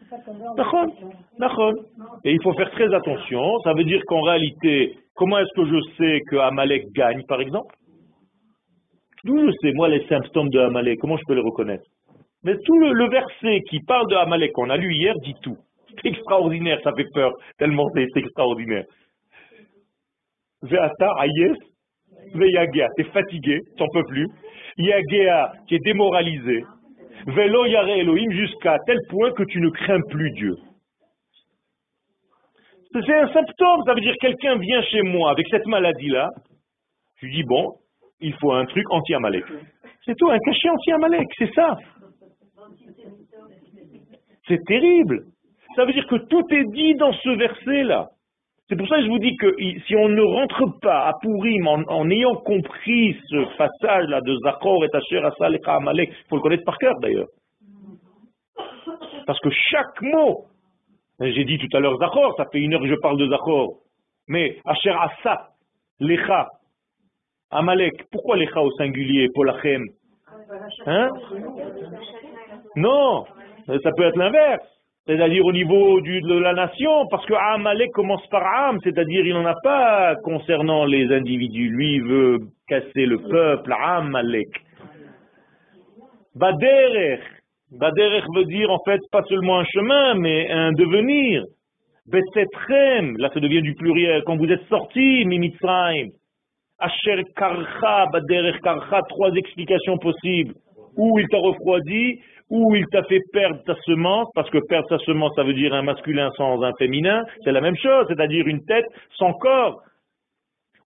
Et 2.23 2.31
il 2.31 2.41
faut 2.43 2.53
faire 2.53 2.71
très 2.71 2.93
attention. 2.93 3.59
Ça 3.63 3.73
veut 3.73 3.83
dire 3.83 4.01
qu'en 4.07 4.21
réalité, 4.21 4.95
Comment 5.15 5.39
est-ce 5.39 5.53
que 5.55 5.65
je 5.65 5.95
sais 5.97 6.21
que 6.29 6.35
Amalek 6.37 6.91
gagne, 6.93 7.23
par 7.27 7.41
exemple? 7.41 7.73
D'où 9.23 9.39
je 9.39 9.51
sais, 9.61 9.73
moi, 9.73 9.87
les 9.87 10.05
symptômes 10.07 10.49
de 10.49 10.59
Amalek, 10.59 10.99
comment 10.99 11.17
je 11.17 11.23
peux 11.27 11.33
les 11.33 11.41
reconnaître? 11.41 11.85
Mais 12.43 12.55
tout 12.63 12.77
le, 12.77 13.09
verset 13.09 13.61
qui 13.69 13.79
parle 13.87 14.07
de 14.09 14.15
Amalek 14.15 14.51
qu'on 14.51 14.69
a 14.69 14.77
lu 14.77 14.93
hier 14.93 15.15
dit 15.23 15.33
tout. 15.41 15.57
C'est 15.89 16.09
extraordinaire, 16.09 16.79
ça 16.83 16.91
fait 16.93 17.07
peur, 17.13 17.31
tellement 17.57 17.87
c'est 17.95 18.19
extraordinaire. 18.19 18.83
Veata, 20.61 21.09
Ayes, 21.23 21.53
Veyagea, 22.33 22.87
t'es 22.97 23.05
fatigué, 23.05 23.61
t'en 23.77 23.87
peux 23.93 24.03
plus. 24.03 24.27
Yagea, 24.77 25.53
qui 25.67 25.75
est 25.75 25.85
démoralisé. 25.85 26.63
Velo 27.27 27.65
Yare 27.65 27.89
Elohim, 27.89 28.31
jusqu'à 28.31 28.77
tel 28.85 28.99
point 29.09 29.31
que 29.31 29.43
tu 29.43 29.59
ne 29.61 29.69
crains 29.69 30.01
plus 30.09 30.31
Dieu. 30.31 30.55
C'est 33.03 33.13
un 33.13 33.27
symptôme, 33.33 33.81
ça 33.85 33.93
veut 33.93 33.99
dire 33.99 34.15
quelqu'un 34.21 34.57
vient 34.57 34.81
chez 34.83 35.01
moi 35.01 35.31
avec 35.31 35.45
cette 35.49 35.65
maladie-là, 35.65 36.29
je 37.17 37.25
lui 37.25 37.35
dis, 37.35 37.43
bon, 37.43 37.73
il 38.21 38.33
faut 38.35 38.53
un 38.53 38.65
truc 38.65 38.85
anti-Amalek. 38.89 39.43
C'est 40.05 40.15
tout, 40.15 40.29
un 40.29 40.39
cachet 40.39 40.69
anti-Amalek, 40.69 41.27
c'est 41.37 41.53
ça. 41.53 41.77
C'est 44.47 44.63
terrible. 44.65 45.25
Ça 45.75 45.83
veut 45.83 45.91
dire 45.91 46.07
que 46.07 46.15
tout 46.15 46.45
est 46.51 46.71
dit 46.71 46.95
dans 46.95 47.11
ce 47.11 47.29
verset-là. 47.31 48.07
C'est 48.69 48.77
pour 48.77 48.87
ça 48.87 48.95
que 48.95 49.03
je 49.03 49.09
vous 49.09 49.19
dis 49.19 49.35
que 49.35 49.53
si 49.87 49.95
on 49.97 50.07
ne 50.07 50.21
rentre 50.21 50.79
pas 50.81 51.07
à 51.07 51.11
Purim 51.21 51.67
en, 51.67 52.09
ayant 52.09 52.35
compris 52.35 53.17
ce 53.29 53.57
passage-là 53.57 54.21
de 54.21 54.37
Zachor 54.37 54.85
et 54.85 54.89
Asher 54.93 55.23
Asalecha 55.23 55.75
Amalek, 55.75 56.11
il 56.11 56.29
faut 56.29 56.37
le 56.37 56.41
connaître 56.41 56.63
par 56.63 56.77
cœur 56.77 56.95
d'ailleurs. 57.01 57.27
Parce 59.27 59.39
que 59.41 59.49
chaque 59.49 60.01
mot 60.01 60.45
j'ai 61.19 61.45
dit 61.45 61.57
tout 61.57 61.75
à 61.75 61.79
l'heure 61.79 61.97
Zachor, 61.97 62.35
ça 62.37 62.45
fait 62.51 62.59
une 62.59 62.73
heure 62.73 62.81
que 62.81 62.87
je 62.87 62.95
parle 62.95 63.17
de 63.17 63.27
Zachor. 63.27 63.77
Mais 64.27 64.57
Asher 64.65 64.91
Asa, 64.91 65.49
Lecha, 65.99 66.49
Amalek, 67.51 68.05
pourquoi 68.11 68.37
Lecha 68.37 68.61
au 68.61 68.71
singulier, 68.71 69.29
Polachem 69.33 69.83
Hein? 70.85 71.09
Non, 72.75 73.25
ça 73.67 73.91
peut 73.95 74.03
être 74.03 74.17
l'inverse. 74.17 74.67
C'est-à-dire 75.07 75.45
au 75.45 75.51
niveau 75.51 76.01
de 76.01 76.39
la 76.39 76.53
nation, 76.53 77.07
parce 77.11 77.25
que 77.27 77.33
Amalek 77.33 77.91
commence 77.91 78.25
par 78.27 78.43
Am, 78.43 78.79
c'est-à-dire 78.83 79.25
il 79.25 79.33
n'en 79.33 79.45
a 79.45 79.53
pas 79.63 80.15
concernant 80.23 80.85
les 80.85 81.13
individus. 81.13 81.69
Lui, 81.69 81.95
il 81.95 82.03
veut 82.03 82.39
casser 82.67 83.05
le 83.05 83.19
peuple, 83.19 83.71
Amalek. 83.71 84.49
Baderech, 86.33 87.21
Baderech 87.71 88.25
veut 88.35 88.45
dire 88.45 88.69
en 88.69 88.79
fait 88.85 89.01
pas 89.11 89.23
seulement 89.23 89.59
un 89.59 89.65
chemin, 89.65 90.15
mais 90.15 90.49
un 90.51 90.71
devenir. 90.71 91.43
Betetrem, 92.07 93.17
là 93.17 93.29
ça 93.33 93.39
devient 93.39 93.61
du 93.61 93.73
pluriel, 93.73 94.23
quand 94.25 94.37
vous 94.37 94.51
êtes 94.51 94.67
sortis, 94.69 95.25
Mimitzraim. 95.25 96.09
Asher 96.77 97.23
Karcha, 97.35 98.07
Baderech 98.11 98.61
Karcha, 98.61 99.01
trois 99.09 99.31
explications 99.33 99.97
possibles. 99.97 100.53
Ou 100.97 101.19
il 101.19 101.27
t'a 101.27 101.37
refroidi, 101.37 102.19
ou 102.49 102.75
il 102.75 102.85
t'a 102.91 103.03
fait 103.03 103.21
perdre 103.33 103.63
ta 103.63 103.75
semence, 103.85 104.27
parce 104.35 104.49
que 104.49 104.59
perdre 104.67 104.87
sa 104.89 104.99
semence, 104.99 105.33
ça 105.35 105.43
veut 105.43 105.53
dire 105.53 105.73
un 105.73 105.81
masculin 105.81 106.29
sans 106.37 106.61
un 106.61 106.73
féminin, 106.77 107.23
c'est 107.43 107.51
la 107.51 107.61
même 107.61 107.75
chose, 107.77 108.05
c'est-à-dire 108.07 108.47
une 108.47 108.63
tête 108.65 108.85
sans 109.17 109.33
corps. 109.33 109.81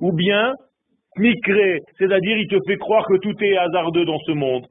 Ou 0.00 0.12
bien, 0.12 0.54
Mikre, 1.16 1.80
c'est-à-dire 1.98 2.38
il 2.38 2.46
te 2.46 2.58
fait 2.66 2.76
croire 2.76 3.04
que 3.06 3.16
tout 3.18 3.34
est 3.42 3.56
hasardeux 3.56 4.04
dans 4.04 4.18
ce 4.20 4.32
monde. 4.32 4.66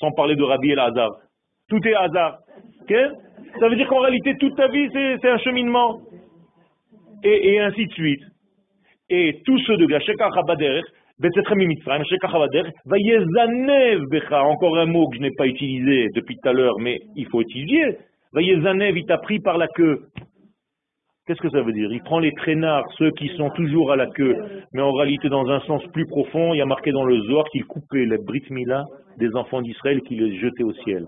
Sans 0.00 0.10
parler 0.12 0.34
de 0.34 0.42
Rabbi 0.42 0.70
El 0.70 0.78
Hazar. 0.78 1.10
Tout 1.68 1.86
est 1.86 1.94
hasard. 1.94 2.38
Ça 2.88 3.68
veut 3.68 3.76
dire 3.76 3.86
qu'en 3.86 4.00
réalité, 4.00 4.34
toute 4.38 4.56
ta 4.56 4.68
vie, 4.68 4.88
c'est 4.92 5.28
un 5.28 5.38
cheminement. 5.38 6.00
Et, 7.22 7.60
ainsi 7.60 7.86
de 7.86 7.92
suite. 7.92 8.22
Et 9.10 9.40
tous 9.44 9.58
ceux 9.66 9.76
de 9.76 9.86
Habader, 10.38 10.80
encore 14.42 14.78
un 14.78 14.86
mot 14.86 15.08
que 15.08 15.16
je 15.16 15.22
n'ai 15.22 15.30
pas 15.36 15.46
utilisé 15.46 16.08
depuis 16.14 16.36
tout 16.36 16.48
à 16.48 16.52
l'heure, 16.52 16.78
mais 16.78 16.98
il 17.14 17.26
faut 17.26 17.42
utiliser. 17.42 17.98
Vayezanev, 18.32 18.96
il 18.96 19.04
t'a 19.04 19.18
pris 19.18 19.38
par 19.38 19.58
la 19.58 19.68
queue. 19.68 20.06
Qu'est-ce 21.30 21.42
que 21.42 21.50
ça 21.50 21.62
veut 21.62 21.72
dire? 21.72 21.92
Il 21.92 22.02
prend 22.02 22.18
les 22.18 22.32
traînards, 22.32 22.90
ceux 22.98 23.12
qui 23.12 23.28
sont 23.36 23.50
toujours 23.50 23.92
à 23.92 23.96
la 23.96 24.08
queue, 24.08 24.34
mais 24.72 24.82
en 24.82 24.90
réalité, 24.90 25.28
dans 25.28 25.48
un 25.48 25.60
sens 25.60 25.80
plus 25.92 26.04
profond, 26.04 26.54
il 26.54 26.56
y 26.56 26.60
a 26.60 26.66
marqué 26.66 26.90
dans 26.90 27.04
le 27.04 27.20
Zohar 27.20 27.44
qu'il 27.52 27.64
coupait 27.66 28.04
les 28.04 28.18
Brit 28.18 28.42
Mila 28.50 28.82
des 29.16 29.32
enfants 29.36 29.62
d'Israël 29.62 30.00
qui 30.00 30.16
les 30.16 30.40
jetait 30.40 30.64
au 30.64 30.72
ciel. 30.72 31.06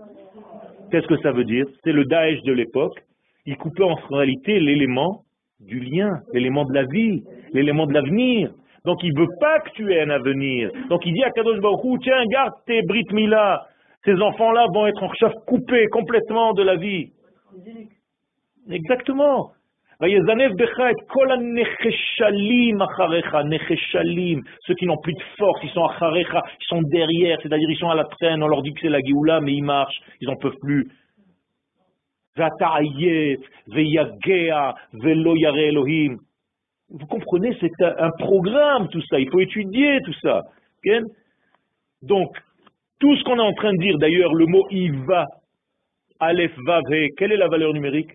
Qu'est-ce 0.93 1.09
que 1.09 1.17
ça 1.23 1.33
veut 1.33 1.43
dire? 1.43 1.67
C'est 1.83 1.91
le 1.91 2.05
Daesh 2.05 2.41
de 2.43 2.53
l'époque. 2.53 3.03
Il 3.47 3.57
coupait 3.57 3.83
en 3.83 3.97
réalité 4.11 4.61
l'élément 4.61 5.23
du 5.59 5.81
lien, 5.81 6.21
l'élément 6.33 6.67
de 6.67 6.73
la 6.73 6.85
vie, 6.85 7.25
l'élément 7.53 7.87
de 7.87 7.93
l'avenir. 7.93 8.53
Donc 8.85 9.03
il 9.03 9.13
veut 9.19 9.27
pas 9.41 9.59
que 9.59 9.71
tu 9.71 9.93
aies 9.93 10.03
un 10.03 10.11
avenir. 10.11 10.71
Donc 10.89 11.05
il 11.05 11.15
dit 11.15 11.25
à 11.25 11.33
Kadosh 11.33 11.59
Baruch 11.59 12.01
tiens, 12.01 12.25
garde 12.27 12.53
tes 12.65 12.83
Brit 12.83 13.07
Mila. 13.11 13.67
Ces 14.05 14.15
enfants-là 14.15 14.67
vont 14.73 14.87
être 14.87 15.03
en 15.03 15.13
chef 15.15 15.33
coupés 15.49 15.89
complètement 15.89 16.53
de 16.53 16.63
la 16.63 16.77
vie. 16.77 17.11
Exactement. 18.71 19.51
Ceux 20.03 20.09
qui 24.75 24.87
n'ont 24.87 24.97
plus 24.99 25.13
de 25.13 25.23
force, 25.39 25.61
ils 25.63 25.71
sont 25.71 25.85
acharecha, 25.85 26.43
ils 26.61 26.67
sont 26.67 26.83
derrière, 26.83 27.39
c'est-à-dire 27.41 27.71
ils 27.71 27.77
sont 27.77 27.89
à 27.89 27.95
la 27.95 28.03
traîne, 28.05 28.43
on 28.43 28.49
leur 28.49 28.63
dit 28.63 28.75
que 28.75 28.81
c'est 28.81 28.89
la 28.89 28.99
Géoula, 29.01 29.41
mais 29.41 29.53
ils 29.53 29.63
marchent, 29.63 30.01
ils 30.21 30.27
n'en 30.27 30.35
peuvent 30.35 30.59
plus. 30.61 30.91
Vous 36.91 37.07
comprenez, 37.07 37.57
c'est 37.61 37.81
un 37.81 38.11
programme 38.19 38.89
tout 38.89 39.03
ça, 39.03 39.21
il 39.21 39.31
faut 39.31 39.39
étudier 39.41 40.01
tout 40.05 40.15
ça. 40.21 40.43
Donc, 42.03 42.37
tout 42.99 43.15
ce 43.17 43.23
qu'on 43.23 43.39
est 43.39 43.43
en 43.43 43.53
train 43.53 43.73
de 43.73 43.79
dire, 43.79 43.99
d'ailleurs, 43.99 44.35
le 44.35 44.47
mot 44.47 44.67
Iva, 44.71 45.27
Aleph, 46.19 46.57
Vav, 46.67 46.83
quelle 47.17 47.31
est 47.31 47.37
la 47.37 47.47
valeur 47.47 47.73
numérique? 47.73 48.11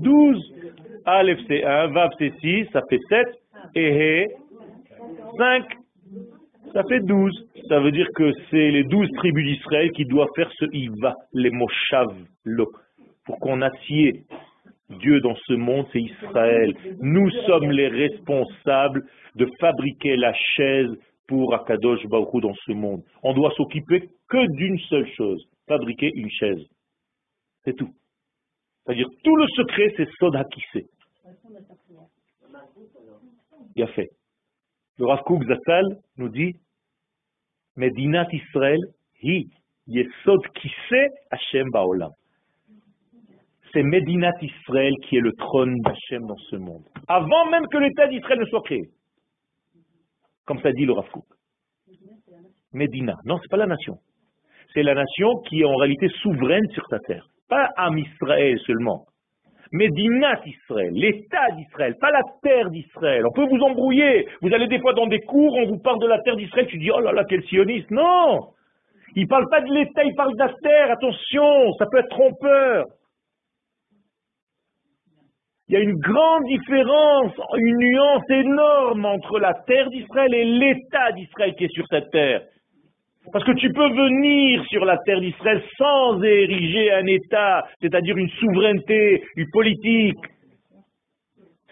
12. 0.00 0.54
Aleph 1.04 1.38
c'est 1.46 1.64
1, 1.64 1.88
Vav 1.88 2.10
c'est 2.18 2.32
6, 2.40 2.66
ça 2.72 2.82
fait 2.88 3.00
7, 3.08 3.26
et 3.74 4.24
He, 4.24 4.26
5, 5.38 5.64
ça 6.72 6.82
fait 6.84 7.00
12. 7.00 7.48
Ça 7.68 7.80
veut 7.80 7.92
dire 7.92 8.08
que 8.14 8.32
c'est 8.50 8.70
les 8.70 8.84
12 8.84 9.10
tribus 9.12 9.44
d'Israël 9.44 9.90
qui 9.92 10.04
doivent 10.04 10.28
faire 10.34 10.50
ce 10.58 10.64
Iva, 10.72 11.14
les 11.32 11.50
Moshav, 11.50 12.14
lo, 12.44 12.70
pour 13.24 13.38
qu'on 13.38 13.62
assied 13.62 14.24
Dieu 14.88 15.20
dans 15.20 15.34
ce 15.46 15.54
monde, 15.54 15.86
c'est 15.92 16.00
Israël. 16.00 16.74
Nous 17.00 17.30
sommes 17.46 17.70
les 17.72 17.88
responsables 17.88 19.04
de 19.34 19.48
fabriquer 19.58 20.16
la 20.16 20.32
chaise 20.32 20.90
pour 21.26 21.54
Akadosh 21.54 22.06
Baruch 22.06 22.40
dans 22.40 22.54
ce 22.66 22.72
monde. 22.72 23.02
On 23.22 23.32
doit 23.34 23.52
s'occuper 23.56 24.08
que 24.28 24.46
d'une 24.52 24.78
seule 24.88 25.08
chose, 25.16 25.44
fabriquer 25.66 26.12
une 26.14 26.30
chaise. 26.30 26.64
C'est 27.64 27.74
tout. 27.74 27.90
C'est-à-dire, 28.86 29.08
tout 29.24 29.36
le 29.36 29.46
secret, 29.48 29.92
c'est 29.96 30.08
Sod 30.18 30.36
Hakise. 30.36 30.88
Il 33.74 33.82
a 33.82 33.86
fait. 33.88 34.08
Le 34.98 35.06
Rav 35.06 35.22
Kook 35.24 35.44
Zatal 35.44 35.84
nous 36.16 36.28
dit 36.28 36.54
Medinat 37.74 38.28
Israël, 38.32 38.78
hi, 39.22 39.50
Yesod 39.88 40.40
Kise 40.54 41.08
Hashem 41.30 41.68
Baolam. 41.70 42.12
C'est 43.72 43.82
Medinat 43.82 44.32
Israël 44.40 44.94
qui 45.02 45.16
est 45.16 45.20
le 45.20 45.32
trône 45.32 45.76
d'Hachem 45.80 46.26
dans 46.26 46.38
ce 46.48 46.56
monde. 46.56 46.84
Avant 47.08 47.50
même 47.50 47.66
que 47.66 47.78
l'État 47.78 48.06
d'Israël 48.06 48.38
ne 48.38 48.46
soit 48.46 48.62
créé. 48.62 48.88
Comme 50.46 50.60
ça 50.60 50.72
dit 50.72 50.86
le 50.86 50.92
Rav 50.92 51.10
Kook. 51.10 51.26
Medina. 52.72 53.14
Non, 53.24 53.38
c'est 53.42 53.50
pas 53.50 53.56
la 53.56 53.66
nation. 53.66 53.98
C'est 54.72 54.82
la 54.82 54.94
nation 54.94 55.40
qui 55.48 55.60
est 55.60 55.64
en 55.64 55.74
réalité 55.74 56.08
souveraine 56.22 56.70
sur 56.72 56.86
sa 56.88 57.00
terre. 57.00 57.26
Pas 57.48 57.68
Am 57.76 57.96
Israël 57.98 58.58
seulement. 58.66 59.06
Mais 59.72 59.88
Dinat 59.88 60.40
Israël, 60.46 60.92
l'État 60.92 61.50
d'Israël, 61.56 61.96
pas 62.00 62.10
la 62.10 62.22
terre 62.42 62.70
d'Israël. 62.70 63.26
On 63.26 63.32
peut 63.32 63.46
vous 63.46 63.60
embrouiller. 63.62 64.28
Vous 64.40 64.52
allez 64.54 64.68
des 64.68 64.78
fois 64.78 64.92
dans 64.92 65.06
des 65.06 65.20
cours, 65.20 65.54
on 65.54 65.66
vous 65.66 65.78
parle 65.78 66.00
de 66.00 66.06
la 66.06 66.20
terre 66.20 66.36
d'Israël, 66.36 66.66
tu 66.66 66.78
dis, 66.78 66.90
oh 66.90 67.00
là 67.00 67.12
là, 67.12 67.24
quel 67.28 67.42
sioniste. 67.44 67.90
Non 67.90 68.48
Il 69.16 69.24
ne 69.24 69.28
parle 69.28 69.48
pas 69.48 69.60
de 69.60 69.72
l'État, 69.72 70.04
il 70.04 70.14
parle 70.14 70.34
de 70.34 70.38
la 70.38 70.52
terre. 70.62 70.90
Attention, 70.92 71.72
ça 71.78 71.86
peut 71.90 71.98
être 71.98 72.10
trompeur. 72.10 72.84
Il 75.68 75.74
y 75.74 75.76
a 75.76 75.80
une 75.80 75.98
grande 75.98 76.44
différence, 76.44 77.32
une 77.56 77.76
nuance 77.76 78.30
énorme 78.30 79.04
entre 79.04 79.40
la 79.40 79.52
terre 79.66 79.90
d'Israël 79.90 80.32
et 80.32 80.44
l'État 80.44 81.10
d'Israël 81.10 81.54
qui 81.56 81.64
est 81.64 81.74
sur 81.74 81.86
cette 81.88 82.10
terre. 82.10 82.42
Parce 83.32 83.44
que 83.44 83.52
tu 83.52 83.68
peux 83.72 83.88
venir 83.88 84.64
sur 84.66 84.84
la 84.84 84.98
terre 84.98 85.20
d'Israël 85.20 85.62
sans 85.76 86.22
ériger 86.22 86.92
un 86.92 87.06
État, 87.06 87.64
c'est-à-dire 87.80 88.16
une 88.16 88.28
souveraineté, 88.30 89.24
une 89.36 89.50
politique. 89.50 90.18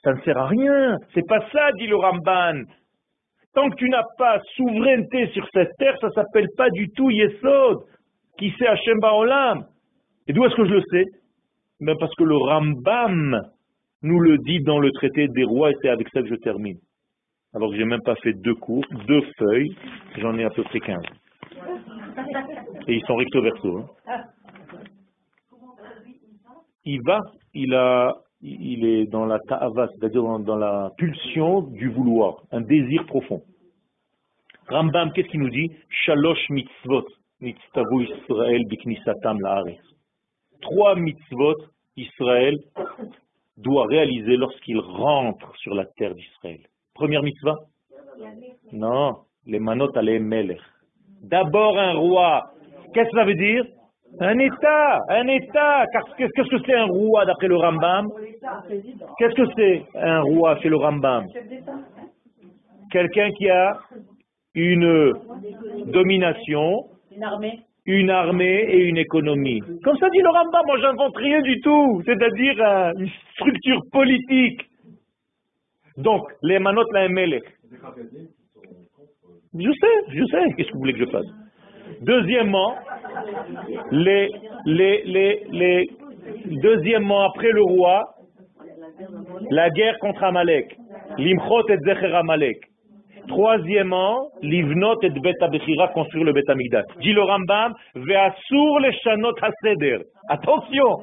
Ça 0.03 0.13
ne 0.13 0.21
sert 0.23 0.37
à 0.37 0.47
rien. 0.49 0.99
C'est 1.15 1.27
pas 1.27 1.41
ça, 1.53 1.73
dit 1.79 1.87
le 1.87 1.97
Ramban. 1.97 2.65
Tant 3.55 3.71
que 3.71 3.77
tu 3.77 3.89
n'as 3.89 4.03
pas 4.19 4.41
souveraineté 4.57 5.29
sur 5.29 5.49
cette 5.53 5.71
terre, 5.79 5.97
ça 6.01 6.11
s'appelle 6.11 6.49
pas 6.57 6.71
du 6.71 6.91
tout 6.91 7.11
Yesod, 7.11 7.79
qui 8.37 8.51
sait 8.59 8.67
Hashem 8.67 8.99
Baolam? 9.01 9.65
Et 10.27 10.33
d'où 10.33 10.45
est-ce 10.45 10.57
que 10.57 10.67
je 10.67 10.75
le 10.75 10.83
sais? 10.91 11.05
Ben 11.81 11.97
Parce 11.99 12.15
que 12.17 12.25
le 12.25 12.37
Rambam 12.37 13.41
nous 14.03 14.19
le 14.19 14.39
dit 14.39 14.61
dans 14.61 14.81
le 14.81 14.91
traité 14.91 15.29
des 15.29 15.45
rois, 15.45 15.71
et 15.71 15.75
c'est 15.81 15.89
avec 15.89 16.09
ça 16.09 16.21
que 16.21 16.29
je 16.29 16.35
termine. 16.35 16.79
Alors 17.55 17.71
que 17.71 17.77
j'ai 17.77 17.85
même 17.85 18.03
pas 18.03 18.17
fait 18.17 18.33
deux 18.33 18.55
cours, 18.55 18.85
deux 19.07 19.23
feuilles, 19.39 19.77
j'en 20.19 20.37
ai 20.37 20.45
à 20.45 20.51
peu 20.51 20.65
près 20.65 20.81
15. 20.81 21.03
Et 22.87 22.95
ils 22.97 23.05
sont 23.07 23.17
recto 23.17 23.43
verso. 23.43 23.79
Hein. 24.07 24.25
Il 26.85 27.01
va, 27.03 27.21
il, 27.55 27.75
a, 27.75 28.15
il 28.43 28.85
est 28.85 29.07
dans 29.07 29.25
la 29.25 29.39
ta'ava, 29.39 29.89
c'est-à-dire 29.89 30.23
dans, 30.41 30.57
la 30.57 30.91
pulsion 30.99 31.63
du 31.63 31.89
vouloir, 31.89 32.43
un 32.53 32.61
désir 32.61 33.07
profond. 33.07 33.43
Rambam, 34.69 35.13
qu'est-ce 35.13 35.29
qu'il 35.29 35.41
nous 35.41 35.51
dit? 35.51 35.71
Shalosh 35.89 36.51
mitzvot, 36.51 37.07
mitzvavu 37.41 38.05
Israël 38.05 38.65
biknisatam 38.67 39.41
la'aretz. 39.41 39.81
Trois 40.61 40.95
mitzvot, 40.97 41.57
Israël 41.97 42.59
doit 43.57 43.87
réaliser 43.87 44.37
lorsqu'il 44.37 44.79
rentre 44.79 45.57
sur 45.57 45.75
la 45.75 45.87
terre 45.97 46.15
d'Israël. 46.15 46.61
Première 46.95 47.23
mitzvah? 47.23 47.57
Non, 48.73 49.17
les 49.47 49.59
manot 49.59 49.91
les 50.01 50.19
melech. 50.19 50.61
D'abord 51.31 51.79
un 51.79 51.95
roi. 51.95 52.43
Qu'est-ce 52.93 53.11
que 53.11 53.17
ça 53.17 53.25
veut 53.25 53.35
dire? 53.35 53.65
Un 54.21 54.39
État, 54.39 55.01
un 55.09 55.27
État. 55.27 55.85
Qu'est-ce 56.19 56.49
que 56.49 56.59
c'est 56.67 56.75
un 56.75 56.87
roi 56.87 57.25
d'après 57.25 57.49
le 57.49 57.57
Rambam? 57.57 58.09
Qu'est-ce 59.19 59.35
que 59.35 59.47
c'est 59.57 59.83
un 59.99 60.21
roi 60.21 60.57
chez 60.61 60.69
le 60.69 60.77
Rambam? 60.77 61.25
Quelqu'un 62.91 63.31
qui 63.33 63.49
a 63.49 63.79
une 64.55 65.13
domination, 65.87 66.85
une 67.87 68.11
armée 68.11 68.65
et 68.69 68.85
une 68.85 68.99
économie. 68.99 69.61
Comme 69.83 69.97
ça 69.97 70.09
dit 70.11 70.21
le 70.21 70.29
Rambam, 70.29 70.63
moi 70.67 70.79
j'invente 70.81 71.17
rien 71.17 71.41
du 71.41 71.61
tout, 71.61 72.03
c'est-à-dire 72.05 72.55
euh, 72.61 72.93
une 72.99 73.11
structure 73.33 73.81
politique. 73.91 74.61
Donc, 75.97 76.23
les 76.43 76.59
manot 76.59 76.85
la. 76.93 77.41
Je 79.55 79.71
sais, 79.71 80.15
je 80.17 80.25
sais. 80.27 80.55
Qu'est-ce 80.57 80.69
que 80.69 80.73
vous 80.75 80.81
voulez 80.81 80.93
que 80.95 81.05
je 81.05 81.11
fasse? 81.11 81.27
Deuxièmement, 82.01 82.75
les, 83.93 84.29
les, 84.67 85.03
les, 85.05 85.43
les, 85.53 85.91
deuxièmement, 86.63 87.23
après 87.23 87.51
le 87.53 87.63
roi, 87.63 88.03
la 89.51 89.71
guerre 89.71 89.99
contre 90.01 90.25
Amalek. 90.25 90.77
Limchot 91.19 91.69
et 91.69 91.79
Zecher 91.79 92.15
Amalek. 92.15 92.59
Troisièmement, 93.29 94.29
livnot 94.43 95.01
et 95.03 95.11
bet 95.11 95.35
abechira, 95.41 95.89
construire 95.89 96.25
le 96.25 96.33
bet 96.33 96.49
amigdash. 96.49 96.85
Dit 97.01 97.13
le 97.13 97.23
Rambam, 97.23 97.73
ve'asur 97.95 98.81
le 98.81 98.91
shanot 99.03 99.33
haseder. 99.41 99.99
Attention, 100.29 100.99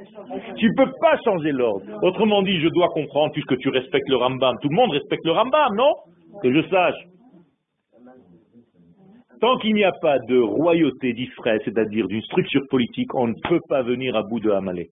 tu 0.58 0.70
peux 0.78 0.92
pas 1.02 1.18
changer 1.24 1.52
l'ordre. 1.52 1.84
Autrement 2.04 2.44
dit, 2.44 2.60
je 2.60 2.68
dois 2.70 2.90
comprendre, 2.90 3.32
puisque 3.34 3.58
tu 3.58 3.70
respectes 3.70 4.08
le 4.10 4.18
Rambam. 4.18 4.56
Tout 4.62 4.70
le 4.70 4.76
monde 4.76 4.92
respecte 4.92 5.26
le 5.26 5.32
Rambam, 5.32 5.76
non? 5.76 5.94
Que 6.44 6.54
je 6.54 6.62
sache. 6.70 6.96
Tant 9.42 9.58
qu'il 9.58 9.74
n'y 9.74 9.84
a 9.84 9.92
pas 9.92 10.20
de 10.20 10.38
royauté 10.38 11.14
d'Israël, 11.14 11.60
c'est-à-dire 11.66 12.08
d'une 12.08 12.22
structure 12.22 12.62
politique, 12.70 13.14
on 13.16 13.28
ne 13.28 13.34
peut 13.50 13.60
pas 13.68 13.82
venir 13.82 14.16
à 14.16 14.22
bout 14.22 14.40
de 14.40 14.52
Amalek. 14.52 14.92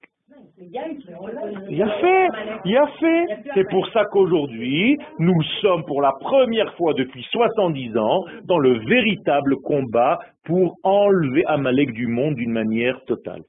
Il 0.61 0.71
y 0.71 1.81
a 1.83 1.89
fait, 2.01 2.27
il 2.65 2.75
a 2.75 2.87
fait. 2.99 3.25
C'est 3.53 3.69
pour 3.69 3.87
ça 3.91 4.03
qu'aujourd'hui, 4.11 4.97
nous 5.19 5.41
sommes 5.61 5.85
pour 5.85 6.01
la 6.01 6.11
première 6.19 6.73
fois 6.75 6.93
depuis 6.95 7.23
70 7.31 7.95
ans 7.97 8.25
dans 8.45 8.57
le 8.57 8.79
véritable 8.79 9.55
combat 9.57 10.19
pour 10.45 10.75
enlever 10.83 11.45
Amalek 11.45 11.93
du 11.93 12.07
monde 12.07 12.35
d'une 12.35 12.51
manière 12.51 12.99
totale. 13.05 13.43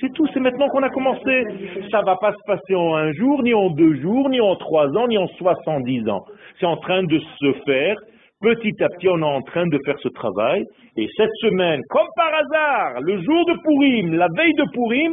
C'est 0.00 0.12
tout, 0.14 0.26
c'est 0.32 0.40
maintenant 0.40 0.68
qu'on 0.68 0.82
a 0.82 0.90
commencé. 0.90 1.44
Ça 1.90 2.00
va 2.02 2.16
pas 2.16 2.32
se 2.32 2.42
passer 2.46 2.74
en 2.74 2.94
un 2.94 3.12
jour, 3.12 3.42
ni 3.42 3.52
en 3.52 3.70
deux 3.70 3.96
jours, 4.00 4.28
ni 4.30 4.40
en 4.40 4.56
trois 4.56 4.88
ans, 4.96 5.08
ni 5.08 5.18
en 5.18 5.26
70 5.26 6.08
ans. 6.08 6.24
C'est 6.58 6.66
en 6.66 6.76
train 6.76 7.02
de 7.02 7.18
se 7.18 7.52
faire. 7.66 7.96
Petit 8.40 8.80
à 8.84 8.88
petit, 8.88 9.08
on 9.08 9.18
est 9.18 9.24
en 9.24 9.42
train 9.42 9.66
de 9.66 9.80
faire 9.84 9.98
ce 9.98 10.08
travail. 10.08 10.64
Et 10.96 11.08
cette 11.16 11.34
semaine, 11.40 11.82
comme 11.90 12.06
par 12.14 12.30
hasard, 12.32 13.00
le 13.00 13.20
jour 13.20 13.44
de 13.46 13.54
Purim, 13.64 14.14
la 14.14 14.28
veille 14.36 14.54
de 14.54 14.64
Purim, 14.72 15.12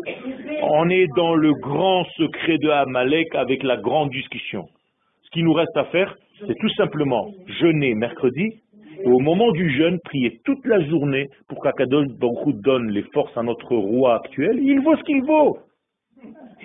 on 0.61 0.87
est 0.91 1.07
dans 1.15 1.33
le 1.33 1.53
grand 1.53 2.03
secret 2.17 2.59
de 2.59 2.69
Amalek 2.69 3.33
avec 3.33 3.63
la 3.63 3.77
grande 3.77 4.11
discussion. 4.11 4.65
Ce 5.23 5.29
qui 5.31 5.41
nous 5.41 5.53
reste 5.53 5.75
à 5.75 5.85
faire, 5.85 6.15
c'est 6.45 6.55
tout 6.59 6.69
simplement 6.77 7.31
jeûner 7.59 7.95
mercredi 7.95 8.61
et 9.03 9.09
au 9.09 9.19
moment 9.19 9.51
du 9.51 9.75
jeûne, 9.75 9.99
prier 10.03 10.39
toute 10.45 10.63
la 10.65 10.79
journée 10.85 11.27
pour 11.49 11.63
qu'Akadosh 11.63 12.07
Baruch 12.19 12.55
donne 12.61 12.91
les 12.91 13.03
forces 13.11 13.35
à 13.35 13.41
notre 13.41 13.75
roi 13.75 14.17
actuel. 14.17 14.59
Il 14.61 14.81
vaut 14.81 14.95
ce 14.95 15.03
qu'il 15.03 15.23
vaut. 15.23 15.57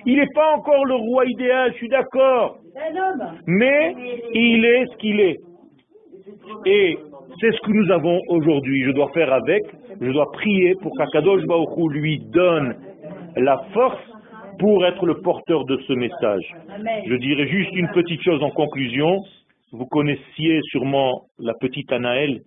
Il 0.05 0.17
n'est 0.17 0.35
pas 0.35 0.57
encore 0.57 0.85
le 0.85 0.95
roi 0.95 1.25
idéal, 1.27 1.73
je 1.73 1.77
suis 1.79 1.89
d'accord. 1.89 2.59
Mais 3.47 3.95
il 4.35 4.65
est 4.65 4.87
ce 4.87 4.97
qu'il 4.99 5.21
est. 5.21 5.39
Et 6.67 6.99
c'est 7.41 7.53
ce 7.53 7.61
que 7.61 7.73
nous 7.73 7.91
avons 7.91 8.21
aujourd'hui. 8.29 8.85
Je 8.85 8.91
dois 8.91 9.11
faire 9.13 9.33
avec, 9.33 9.63
je 10.01 10.11
dois 10.11 10.31
prier 10.33 10.75
pour 10.83 10.97
qu'Akadosh 10.97 11.43
Hu 11.43 11.89
lui 11.91 12.19
donne 12.19 12.75
la 13.37 13.59
force 13.73 13.99
pour 14.59 14.85
être 14.85 15.07
le 15.07 15.21
porteur 15.21 15.65
de 15.65 15.79
ce 15.89 15.93
message. 15.95 16.55
Je 17.07 17.15
dirais 17.17 17.47
juste 17.49 17.73
une 17.73 17.89
petite 17.89 18.23
chose 18.23 18.43
en 18.43 18.51
conclusion. 18.51 19.19
Vous 19.73 19.87
connaissiez 19.87 20.61
sûrement 20.65 21.23
la 21.39 21.55
petite 21.55 21.91
Anaël. 21.93 22.43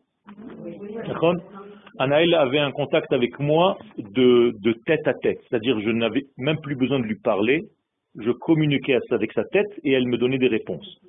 Anaël 2.00 2.34
avait 2.36 2.60
un 2.60 2.72
contact 2.72 3.14
avec 3.14 3.39
moi 3.39 3.78
de, 3.98 4.54
de 4.62 4.74
tête 4.86 5.08
à 5.08 5.14
tête. 5.14 5.39
C'est-à-dire, 5.48 5.80
je 5.80 5.89
n'avais 5.89 6.24
même 6.38 6.60
plus 6.60 6.76
besoin 6.76 7.00
de 7.00 7.06
lui 7.06 7.20
parler. 7.20 7.64
Je 8.16 8.32
communiquais 8.32 8.97
avec 9.11 9.34
sa 9.34 9.43
tête 9.45 9.72
et 9.84 9.91
elle 9.91 10.07
me 10.07 10.18
donnait 10.18 10.38
des 10.38 10.47
réponses. 10.47 10.99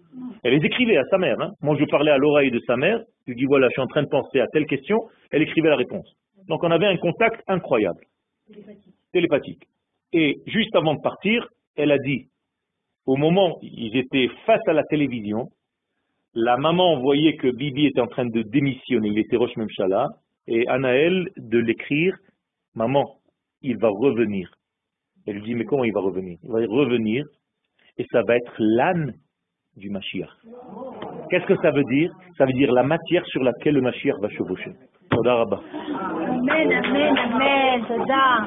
Elle 0.42 0.55
les 0.55 0.66
écrivait 0.66 0.96
à 0.96 1.05
sa 1.11 1.18
mère. 1.18 1.40
hein. 1.40 1.52
Moi, 1.61 1.76
je 1.78 1.84
parlais 1.84 2.11
à 2.11 2.16
l'oreille 2.18 2.50
de 2.50 2.61
sa 2.66 2.76
mère. 2.76 2.98
Je 3.26 3.32
lui 3.32 3.36
dis, 3.36 3.44
voilà, 3.44 3.68
je 3.68 3.72
suis 3.72 3.82
en 3.82 3.86
train 3.86 4.02
de 4.02 4.09
penser 4.09 4.40
à 4.40 4.46
telle 4.48 4.66
question. 4.66 4.98
Elle 5.30 5.42
écrivait 5.42 5.68
la 5.68 5.76
réponse. 5.76 6.07
Donc, 6.48 6.62
on 6.62 6.70
avait 6.70 6.86
un 6.86 6.96
contact 6.96 7.42
incroyable. 7.46 8.05
Télépathique. 9.12 9.62
Et 10.12 10.40
juste 10.46 10.74
avant 10.76 10.94
de 10.94 11.00
partir, 11.00 11.48
elle 11.76 11.90
a 11.92 11.98
dit, 11.98 12.28
au 13.07 13.16
moment 13.16 13.57
où 13.57 13.61
ils 13.62 13.96
étaient 13.96 14.28
face 14.46 14.66
à 14.66 14.72
la 14.72 14.84
télévision, 14.84 15.48
la 16.34 16.57
maman 16.57 17.00
voyait 17.00 17.36
que 17.36 17.48
Bibi 17.48 17.86
était 17.86 18.00
en 18.00 18.07
train 18.07 18.26
de 18.26 18.42
démissionner, 18.42 19.09
il 19.09 19.18
était 19.18 19.36
Roche 19.36 19.57
Memchala, 19.57 20.09
et 20.46 20.66
Anaël 20.68 21.28
de 21.36 21.59
l'écrire, 21.59 22.16
maman, 22.74 23.18
il 23.62 23.76
va 23.78 23.88
revenir. 23.88 24.50
Elle 25.26 25.36
lui 25.36 25.42
dit, 25.42 25.54
mais 25.54 25.64
comment 25.64 25.84
il 25.84 25.92
va 25.92 26.00
revenir? 26.00 26.38
Il 26.42 26.50
va 26.50 26.58
revenir 26.58 27.24
et 27.98 28.04
ça 28.10 28.22
va 28.26 28.36
être 28.36 28.52
l'âme 28.58 29.12
du 29.76 29.90
Mashiach. 29.90 30.30
Qu'est-ce 31.30 31.46
que 31.46 31.56
ça 31.56 31.70
veut 31.70 31.84
dire? 31.84 32.10
Ça 32.38 32.44
veut 32.44 32.52
dire 32.52 32.70
la 32.72 32.82
matière 32.82 33.24
sur 33.26 33.42
laquelle 33.42 33.74
le 33.74 33.80
Mashiach 33.80 34.16
va 34.20 34.28
chevaucher. 34.30 34.72
Amen, 35.12 36.72
amen, 36.72 37.18
amen. 37.18 37.84
Toda. 37.86 38.44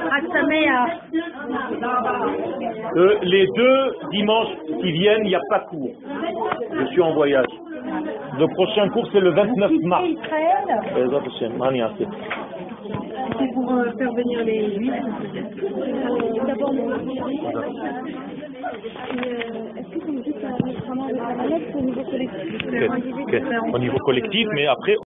Euh, 2.95 3.17
les 3.23 3.45
deux 3.55 3.95
dimanches 4.11 4.55
qui 4.81 4.91
viennent, 4.91 5.23
il 5.23 5.29
n'y 5.29 5.35
a 5.35 5.41
pas 5.49 5.59
cours. 5.61 5.95
Je 6.79 6.85
suis 6.87 7.01
en 7.01 7.13
voyage. 7.13 7.45
Le 8.39 8.47
prochain 8.53 8.89
cours, 8.89 9.07
c'est 9.11 9.19
le 9.19 9.31
29 9.31 9.71
mars 9.83 10.05
pour 13.53 13.71
euh, 13.71 13.91
faire 13.97 14.13
venir 14.13 14.43
les 14.43 14.75
huiles. 14.77 15.03
D'abord, 16.47 16.73
euh, 16.73 16.97
Est-ce 19.77 19.89
que 19.89 19.99
vous 20.05 20.13
me 20.13 20.21
dites 20.23 20.43
euh, 20.43 20.47
vraiment 20.85 21.07
le 21.07 21.77
au 21.77 21.81
niveau 21.81 22.03
collectif 22.03 23.73
Au 23.73 23.79
niveau 23.79 23.97
collectif, 23.99 24.47
euh, 24.47 24.51
mais 24.55 24.65
après... 24.67 24.95